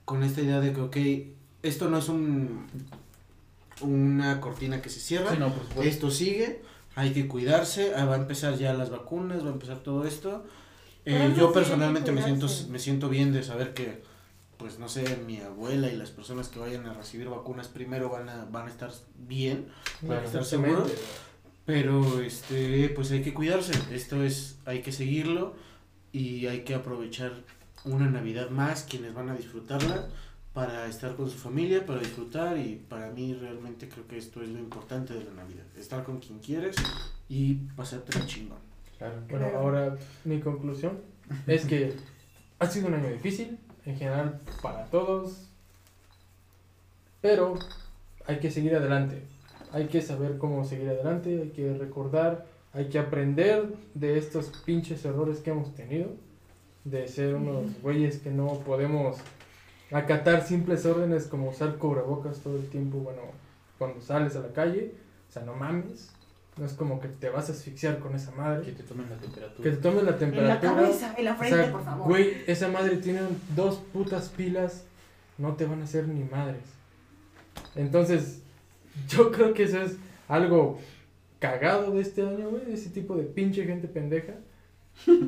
con 0.05 0.23
esta 0.23 0.41
idea 0.41 0.59
de 0.59 0.73
que, 0.73 0.81
ok, 0.81 0.97
esto 1.63 1.89
no 1.89 1.97
es 1.97 2.09
un 2.09 2.67
una 3.81 4.39
cortina 4.39 4.81
que 4.81 4.89
se 4.89 4.99
cierra. 4.99 5.31
Sí, 5.31 5.37
no, 5.37 5.49
por 5.49 5.63
supuesto. 5.63 5.83
Esto 5.83 6.11
sigue, 6.11 6.61
hay 6.95 7.11
que 7.11 7.27
cuidarse, 7.27 7.93
ah, 7.95 8.05
va 8.05 8.15
a 8.15 8.17
empezar 8.17 8.55
ya 8.57 8.73
las 8.73 8.89
vacunas, 8.89 9.43
va 9.43 9.49
a 9.49 9.53
empezar 9.53 9.79
todo 9.79 10.05
esto. 10.05 10.45
Eh, 11.05 11.17
Pero 11.33 11.35
yo 11.35 11.53
personalmente 11.53 12.11
me 12.11 12.23
siento, 12.23 12.47
me 12.69 12.79
siento 12.79 13.09
bien 13.09 13.31
de 13.33 13.43
saber 13.43 13.73
que, 13.73 14.01
pues 14.57 14.79
no 14.79 14.87
sé, 14.89 15.17
mi 15.25 15.39
abuela 15.39 15.87
y 15.91 15.95
las 15.95 16.11
personas 16.11 16.47
que 16.49 16.59
vayan 16.59 16.85
a 16.85 16.93
recibir 16.93 17.27
vacunas 17.29 17.67
primero 17.67 18.09
van 18.09 18.29
a, 18.29 18.45
van 18.45 18.67
a 18.67 18.71
estar 18.71 18.91
bien, 19.27 19.67
Claro. 20.01 20.25
¿Estás 20.25 20.43
Exactamente. 20.53 20.89
seguro? 20.89 21.25
pero 21.65 22.21
este, 22.21 22.89
pues 22.89 23.09
hay 23.11 23.23
que 23.23 23.33
cuidarse, 23.33 23.73
esto 23.91 24.23
es, 24.23 24.59
hay 24.65 24.81
que 24.81 24.91
seguirlo 24.91 25.55
y 26.11 26.45
hay 26.45 26.59
que 26.63 26.75
aprovechar 26.75 27.33
una 27.85 28.07
Navidad 28.09 28.49
más, 28.51 28.83
quienes 28.83 29.13
van 29.15 29.29
a 29.29 29.35
disfrutarla, 29.35 30.07
para 30.53 30.85
estar 30.87 31.15
con 31.15 31.29
su 31.29 31.37
familia, 31.37 31.85
para 31.85 31.99
disfrutar 31.99 32.57
y 32.57 32.75
para 32.87 33.09
mí 33.09 33.33
realmente 33.33 33.89
creo 33.89 34.07
que 34.07 34.17
esto 34.17 34.41
es 34.41 34.49
lo 34.49 34.59
importante 34.59 35.13
de 35.13 35.23
la 35.25 35.31
Navidad, 35.31 35.65
estar 35.77 36.03
con 36.03 36.19
quien 36.19 36.39
quieres 36.39 36.75
y 37.27 37.55
pasártela 37.75 38.25
chingón. 38.25 38.59
Claro. 38.97 39.21
Bueno, 39.29 39.47
ahora 39.57 39.97
mi 40.23 40.39
conclusión 40.39 40.99
es 41.47 41.65
que 41.65 41.95
ha 42.59 42.67
sido 42.67 42.87
un 42.87 42.93
año 42.93 43.09
difícil, 43.09 43.57
en 43.85 43.97
general 43.97 44.39
para 44.61 44.85
todos, 44.85 45.47
pero 47.21 47.55
hay 48.27 48.39
que 48.39 48.51
seguir 48.51 48.75
adelante, 48.75 49.21
hay 49.71 49.87
que 49.87 50.01
saber 50.01 50.37
cómo 50.37 50.65
seguir 50.65 50.89
adelante, 50.89 51.41
hay 51.41 51.49
que 51.49 51.73
recordar, 51.73 52.45
hay 52.73 52.89
que 52.89 52.99
aprender 52.99 53.73
de 53.93 54.17
estos 54.17 54.47
pinches 54.65 55.05
errores 55.05 55.39
que 55.39 55.51
hemos 55.51 55.73
tenido, 55.75 56.09
de 56.83 57.07
ser 57.07 57.35
unos 57.35 57.81
güeyes 57.81 58.19
que 58.19 58.31
no 58.31 58.59
podemos 58.59 59.17
acatar 59.91 60.43
simples 60.45 60.85
órdenes 60.85 61.27
como 61.27 61.49
usar 61.49 61.77
cubrebocas 61.77 62.39
todo 62.39 62.57
el 62.57 62.67
tiempo, 62.69 62.97
bueno, 62.99 63.21
cuando 63.77 64.01
sales 64.01 64.35
a 64.35 64.39
la 64.39 64.53
calle, 64.53 64.93
o 65.29 65.31
sea, 65.31 65.43
no 65.43 65.53
mames, 65.53 66.11
no 66.57 66.65
es 66.65 66.73
como 66.73 66.99
que 67.01 67.07
te 67.09 67.29
vas 67.29 67.49
a 67.49 67.51
asfixiar 67.53 67.99
con 67.99 68.15
esa 68.15 68.31
madre. 68.31 68.65
Que 68.65 68.71
te 68.71 68.83
tomen 68.83 69.09
la 69.09 69.17
temperatura. 69.17 69.63
Que 69.63 69.75
te 69.75 69.81
tomes 69.81 70.03
la 70.03 70.09
En 70.09 70.13
la 70.13 70.17
temperatura. 70.19 70.73
cabeza, 70.73 71.13
en 71.17 71.25
la 71.25 71.33
o 71.33 71.35
frente, 71.37 71.57
sea, 71.57 71.71
por 71.71 71.83
favor. 71.83 72.07
güey, 72.07 72.33
esa 72.47 72.67
madre 72.69 72.97
tiene 72.97 73.21
dos 73.55 73.75
putas 73.93 74.29
pilas, 74.29 74.85
no 75.37 75.55
te 75.55 75.65
van 75.65 75.81
a 75.81 75.83
hacer 75.83 76.07
ni 76.07 76.23
madres. 76.23 76.63
Entonces, 77.75 78.41
yo 79.09 79.31
creo 79.31 79.53
que 79.53 79.63
eso 79.63 79.81
es 79.81 79.97
algo 80.27 80.79
cagado 81.39 81.91
de 81.91 82.01
este 82.01 82.21
año, 82.21 82.49
güey, 82.49 82.71
ese 82.73 82.89
tipo 82.89 83.15
de 83.15 83.23
pinche 83.23 83.65
gente 83.65 83.87
pendeja. 83.87 84.33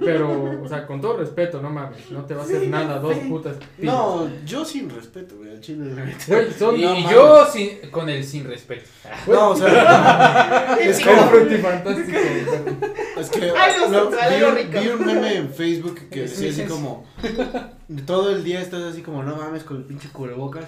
Pero, 0.03 0.61
o 0.63 0.68
sea, 0.68 0.88
con 0.88 0.99
todo 1.01 1.18
respeto, 1.18 1.61
no 1.61 1.70
mames, 1.70 2.09
no 2.09 2.24
te 2.26 2.34
va 2.34 2.41
a 2.41 2.45
hacer 2.45 2.61
Sí, 2.61 2.68
nada, 2.68 2.99
dos 2.99 3.13
sí. 3.15 3.28
putas. 3.30 3.57
No, 3.78 4.28
yo 4.45 4.63
sin 4.65 4.89
respeto, 4.89 5.36
güey, 5.38 5.51
al 5.51 5.61
chile. 5.61 5.93
Güey, 6.28 6.51
son 6.53 6.76
Y, 6.78 6.82
No, 6.84 6.95
y 6.97 7.03
mames. 7.03 7.11
yo 7.15 7.45
sin, 7.45 7.70
con 7.91 8.09
el 8.09 8.24
sin 8.24 8.45
respeto. 8.45 8.89
No, 9.28 9.49
o 9.49 9.55
sea, 9.55 10.78
es 10.82 10.99
como- 10.99 11.30
güey. 11.30 11.53
Es 11.53 13.30
que 13.30 13.47
no, 13.47 14.09
vi, 14.09 14.43
un, 14.43 14.55
rico. 14.55 14.80
vi 14.80 14.88
un 14.89 15.05
meme 15.05 15.36
en 15.38 15.49
Facebook 15.53 15.99
que 16.09 16.22
decía 16.22 16.38
sí, 16.38 16.47
así 16.49 16.61
sí. 16.63 16.68
como 16.68 17.05
todo 18.05 18.32
el 18.32 18.43
día 18.43 18.61
estás 18.61 18.82
así 18.84 19.01
como 19.01 19.24
no 19.24 19.36
mames 19.36 19.63
con 19.63 19.78
el 19.78 19.84
pinche 19.84 20.09
cubrebocas 20.09 20.65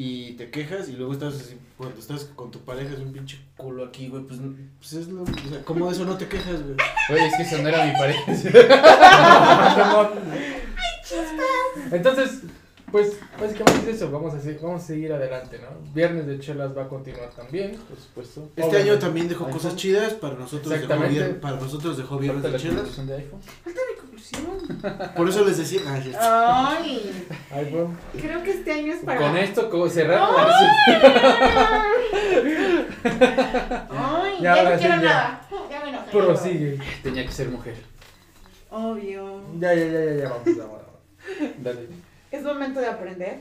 y 0.00 0.34
te 0.34 0.48
quejas 0.48 0.88
y 0.88 0.92
luego 0.92 1.12
estás 1.12 1.34
así 1.34 1.56
cuando 1.76 1.98
estás 1.98 2.22
con 2.36 2.52
tu 2.52 2.60
pareja 2.60 2.94
es 2.94 3.00
un 3.00 3.12
pinche 3.12 3.36
culo 3.56 3.84
aquí, 3.84 4.06
güey, 4.08 4.22
pues, 4.22 4.38
no- 4.38 4.54
pues 4.78 4.92
es 4.92 5.08
lo, 5.08 5.24
o 5.24 5.26
sea, 5.26 5.60
¿cómo 5.64 5.86
de 5.88 5.92
eso 5.92 6.04
no 6.04 6.16
te 6.16 6.28
quejas, 6.28 6.62
güey? 6.62 6.76
Oye, 7.10 7.26
es 7.26 7.34
que 7.36 7.42
eso 7.42 7.58
no 7.60 7.68
era 7.68 7.84
mi 7.84 7.92
pareja. 7.98 8.32
Entonces, 11.90 12.42
Pues 12.92 13.18
básicamente 13.40 13.90
es 13.90 13.96
eso, 13.96 14.10
vamos 14.10 14.32
a, 14.34 14.40
seguir, 14.40 14.60
vamos 14.62 14.82
a 14.82 14.86
seguir 14.86 15.12
adelante, 15.12 15.58
¿no? 15.58 15.68
Viernes 15.92 16.26
de 16.26 16.38
chelas 16.40 16.76
va 16.76 16.84
a 16.84 16.88
continuar 16.88 17.28
también. 17.30 17.76
Por 17.88 17.98
supuesto. 17.98 18.44
Este 18.56 18.62
Obviamente. 18.62 18.90
año 18.92 18.98
también 18.98 19.28
dejó 19.28 19.44
iPhone. 19.46 19.60
cosas 19.60 19.76
chidas, 19.76 20.14
para 20.14 20.34
nosotros 20.34 20.80
dejó, 20.80 20.94
vier- 20.94 21.40
para 21.40 21.56
nosotros 21.56 21.96
dejó 21.98 22.18
viernes 22.18 22.42
de 22.42 22.50
la 22.50 22.58
chelas. 22.58 22.76
conclusión 22.76 23.06
de 23.06 23.14
iPhone. 23.16 23.40
Falta 23.64 23.80
mi 23.90 23.96
conclusión. 24.00 25.12
Por 25.16 25.28
eso 25.28 25.44
les 25.44 25.58
decía, 25.58 25.80
ah, 25.86 25.98
ya. 25.98 26.68
Ay, 26.78 27.26
iPhone. 27.52 27.96
creo 28.20 28.42
que 28.42 28.50
este 28.52 28.72
año 28.72 28.92
es 28.94 29.00
para. 29.04 29.20
Con 29.20 29.36
esto, 29.36 29.68
como 29.70 29.88
cerrar. 29.88 30.20
Ay, 33.90 34.34
Ya, 34.42 34.56
ya, 34.56 34.62
no 34.70 34.78
quiero 34.78 34.94
ya. 34.94 35.00
nada. 35.02 35.48
Ya 35.70 35.80
me 35.84 35.88
enojé. 35.90 36.10
Prosigue. 36.10 36.78
Tenía 37.02 37.26
que 37.26 37.32
ser 37.32 37.48
mujer. 37.48 37.74
Obvio. 38.70 39.40
Ya, 39.58 39.74
ya, 39.74 39.86
ya, 39.86 40.04
ya, 40.04 40.14
ya, 40.14 40.28
vamos, 40.28 40.44
vamos, 40.46 40.58
vamos. 40.58 41.54
Dale. 41.58 41.88
Es 42.30 42.42
momento 42.42 42.80
de 42.80 42.86
aprender 42.86 43.40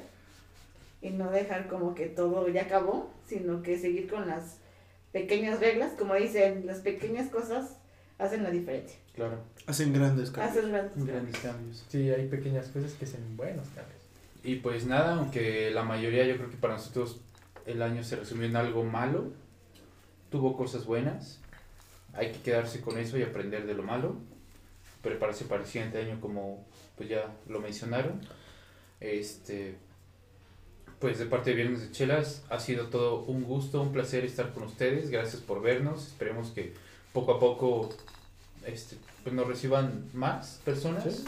y 1.01 1.09
no 1.09 1.29
dejar 1.31 1.67
como 1.67 1.93
que 1.93 2.07
todo 2.07 2.47
ya 2.49 2.63
acabó, 2.63 3.11
sino 3.27 3.61
que 3.61 3.77
seguir 3.77 4.09
con 4.09 4.27
las 4.27 4.57
pequeñas 5.11 5.59
reglas. 5.59 5.93
Como 5.97 6.15
dicen, 6.15 6.65
las 6.65 6.79
pequeñas 6.79 7.29
cosas 7.29 7.77
hacen 8.17 8.43
la 8.43 8.49
diferencia. 8.49 8.97
Claro. 9.13 9.39
Hacen 9.65 9.93
grandes 9.93 10.31
cambios. 10.31 10.57
Hacen 10.57 10.71
grandes 10.71 11.05
Grandes 11.05 11.39
cambios. 11.39 11.85
Sí, 11.89 12.09
hay 12.09 12.27
pequeñas 12.27 12.67
cosas 12.67 12.93
que 12.93 13.05
hacen 13.05 13.35
buenos 13.35 13.67
cambios. 13.69 13.97
Y 14.43 14.55
pues 14.57 14.85
nada, 14.85 15.15
aunque 15.15 15.71
la 15.71 15.83
mayoría 15.83 16.25
yo 16.25 16.37
creo 16.37 16.49
que 16.49 16.57
para 16.57 16.75
nosotros 16.75 17.19
el 17.65 17.81
año 17.81 18.03
se 18.03 18.15
resumió 18.15 18.45
en 18.45 18.55
algo 18.55 18.83
malo, 18.83 19.31
tuvo 20.29 20.55
cosas 20.55 20.85
buenas, 20.85 21.39
hay 22.13 22.31
que 22.31 22.39
quedarse 22.39 22.81
con 22.81 22.97
eso 22.97 23.17
y 23.17 23.23
aprender 23.23 23.65
de 23.65 23.73
lo 23.73 23.83
malo, 23.83 24.15
prepararse 25.01 25.45
para 25.45 25.61
el 25.61 25.67
siguiente 25.67 25.99
año 25.99 26.19
como 26.21 26.65
pues 26.95 27.09
ya 27.09 27.35
lo 27.47 27.59
mencionaron. 27.59 28.21
Este, 28.99 29.75
pues 30.99 31.19
de 31.19 31.25
parte 31.25 31.51
de 31.51 31.55
Viernes 31.57 31.81
de 31.81 31.91
Chelas 31.91 32.41
ha 32.49 32.59
sido 32.59 32.87
todo 32.87 33.23
un 33.25 33.43
gusto, 33.43 33.81
un 33.81 33.91
placer 33.91 34.25
estar 34.25 34.51
con 34.53 34.63
ustedes, 34.63 35.09
gracias 35.09 35.41
por 35.41 35.61
vernos, 35.61 36.07
esperemos 36.07 36.49
que 36.49 36.73
poco 37.13 37.33
a 37.33 37.39
poco 37.39 37.89
este, 38.65 38.97
pues 39.23 39.35
nos 39.35 39.47
reciban 39.47 40.05
más 40.13 40.59
personas 40.65 41.23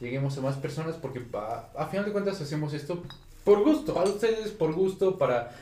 lleguemos 0.00 0.38
a 0.38 0.42
más 0.42 0.56
personas 0.56 0.96
porque 0.96 1.20
a, 1.34 1.68
a 1.76 1.86
final 1.86 2.04
de 2.04 2.12
cuentas 2.12 2.40
hacemos 2.40 2.72
esto 2.74 3.02
por 3.44 3.64
gusto, 3.64 3.94
para 3.94 4.10
ustedes, 4.10 4.50
por 4.50 4.72
gusto, 4.74 5.16
para 5.18 5.56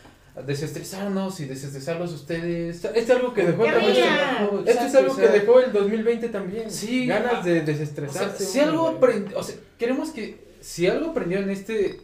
desestresarnos 0.44 1.40
y 1.40 1.44
desestresarlos 1.47 2.12
ustedes. 2.12 2.84
Es 2.84 3.09
algo 3.11 3.32
que 3.32 3.44
dejó. 3.44 3.64
Esto 3.64 4.84
es 4.84 4.94
algo 4.94 5.12
o 5.12 5.16
que 5.16 5.28
dejó 5.28 5.61
el 5.61 5.72
2020 5.72 6.28
también. 6.28 6.70
Sí, 6.70 7.07
Ganas 7.07 7.36
ah, 7.36 7.42
de 7.42 7.53
o 7.53 7.55
sea, 7.55 7.64
desestresarse. 7.64 8.44
si 8.44 8.61
algo 8.61 8.92
güey. 8.92 8.97
aprend- 8.99 9.32
o 9.36 9.42
sea, 9.42 9.57
queremos 9.78 10.11
que 10.11 10.45
si 10.67 10.89
algo 10.89 11.11
aprendió 11.11 11.39
en 11.39 11.49
este 11.49 12.01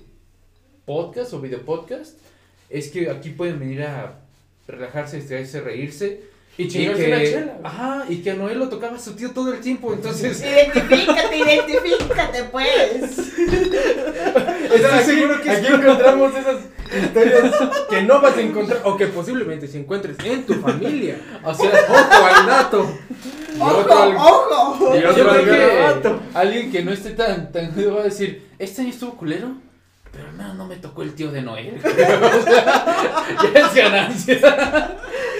podcast 0.85 1.33
o 1.33 1.41
video 1.41 1.65
podcast 1.65 2.17
es 2.71 2.91
que 2.91 3.11
aquí 3.11 3.31
pueden 3.31 3.59
venir 3.59 3.83
a 3.83 4.21
relajarse, 4.69 5.17
distraerse, 5.17 5.61
reírse 5.61 6.21
Y 6.57 6.63
y 6.63 6.69
chingarse 6.69 7.05
que 7.05 7.13
una 7.13 7.25
chela. 7.25 7.59
ajá, 7.65 8.05
y 8.09 8.23
que 8.23 8.31
a 8.31 8.35
Noel 8.35 8.61
lo 8.61 8.69
tocaba 8.69 9.01
su 9.01 9.15
tío 9.15 9.33
todo 9.33 9.53
el 9.53 9.61
tiempo, 9.61 9.93
entonces 9.93 10.41
Identifícate, 10.45 11.39
identifícate, 11.39 12.45
pues. 12.45 13.19
Estoy 14.75 15.05
seguro 15.07 15.43
que 15.43 15.51
aquí 15.51 15.67
encontramos 15.67 16.33
esas 16.37 16.59
historias 16.97 17.53
que 17.88 18.03
no 18.03 18.20
vas 18.20 18.36
a 18.36 18.40
encontrar 18.40 18.80
o 18.84 18.97
que 18.97 19.07
posiblemente 19.07 19.66
si 19.68 19.78
encuentres 19.78 20.16
en 20.24 20.45
tu 20.45 20.55
familia. 20.55 21.16
o 21.45 21.55
sea, 21.55 21.70
Ojo 21.88 22.26
al 22.26 22.47
dato. 22.47 22.99
Y 23.57 23.61
otro 23.61 24.03
al- 24.03 24.16
¡Ojo! 24.16 24.49
¡Ojo! 24.51 24.97
Y 24.97 25.05
otro 25.05 25.30
al 25.30 25.45
que 25.45 25.51
garabato. 25.51 26.20
alguien 26.34 26.72
que 26.72 26.82
no 26.82 26.93
esté 26.93 27.11
tan, 27.11 27.53
tan 27.53 27.72
jodido 27.72 27.95
va 27.97 28.01
a 28.01 28.05
decir, 28.05 28.49
este 28.59 28.80
año 28.82 28.90
estuvo 28.90 29.14
culero, 29.16 29.49
pero 30.11 30.32
no, 30.32 30.55
no 30.55 30.66
me 30.66 30.76
tocó 30.76 31.03
el 31.03 31.14
tío 31.14 31.30
de 31.30 31.43
Noel. 31.43 31.78
O 31.84 31.90
sea, 32.43 33.53
ya 33.55 33.61
es 33.61 33.74
ganancia. 33.74 34.38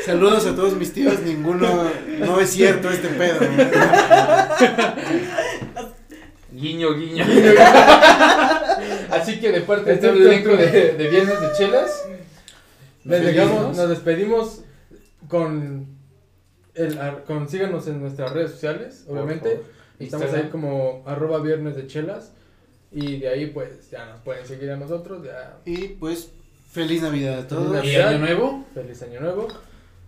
Saludos 0.05 0.46
a 0.46 0.55
todos 0.57 0.74
mis 0.74 0.92
tíos, 0.92 1.20
ninguno, 1.20 1.84
no 2.18 2.40
es 2.40 2.50
cierto 2.50 2.90
este 2.90 3.09
pedo. 3.09 3.38
Guiño, 6.50 6.92
guiño. 6.94 7.24
Así 9.13 9.41
que 9.41 9.53
de 9.53 9.61
parte 9.63 9.85
de 9.91 9.95
Este 9.95 10.09
todo 10.09 10.17
el 10.17 10.27
elenco 10.27 10.51
de, 10.57 10.93
de 10.95 11.09
Viernes 11.09 11.41
de 11.41 11.53
Chelas, 11.57 12.05
Les 13.05 13.21
feliz, 13.21 13.35
dejamos, 13.37 13.61
¿no? 13.77 13.83
nos 13.83 13.89
despedimos 13.91 14.61
con 15.29 15.87
el 16.75 16.99
ar- 16.99 17.25
con 17.25 17.49
síganos 17.49 17.87
en 17.89 18.01
nuestras 18.01 18.33
redes 18.33 18.53
sociales, 18.53 19.05
obviamente. 19.09 19.61
Estamos 19.99 20.27
Instagram. 20.27 20.47
ahí 20.47 20.51
como 20.51 21.03
arroba 21.07 21.41
viernes 21.41 21.77
de 21.77 21.87
chelas. 21.87 22.33
Y 22.91 23.19
de 23.21 23.29
ahí 23.29 23.47
pues 23.47 23.91
ya 23.91 24.05
nos 24.07 24.21
pueden 24.21 24.45
seguir 24.47 24.71
a 24.71 24.77
nosotros. 24.77 25.25
Ya. 25.25 25.59
Y 25.65 25.89
pues, 25.89 26.31
feliz 26.73 27.03
Navidad 27.03 27.39
a 27.39 27.47
todos. 27.49 27.77
Feliz 27.81 27.93
Y 27.93 27.97
año 27.97 28.19
nuevo, 28.19 28.67
Feliz 28.75 29.03
año 29.03 29.21
nuevo. 29.21 29.49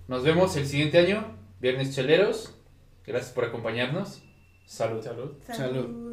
nos 0.09 0.23
vemos 0.23 0.55
el 0.57 0.67
siguiente 0.67 0.99
año, 0.99 1.37
Viernes 1.61 1.95
Cheleros. 1.95 2.55
Gracias 3.07 3.33
por 3.33 3.45
acompañarnos. 3.45 4.23
Salud. 4.67 5.03
Salud. 5.03 5.33
Salud. 5.47 6.04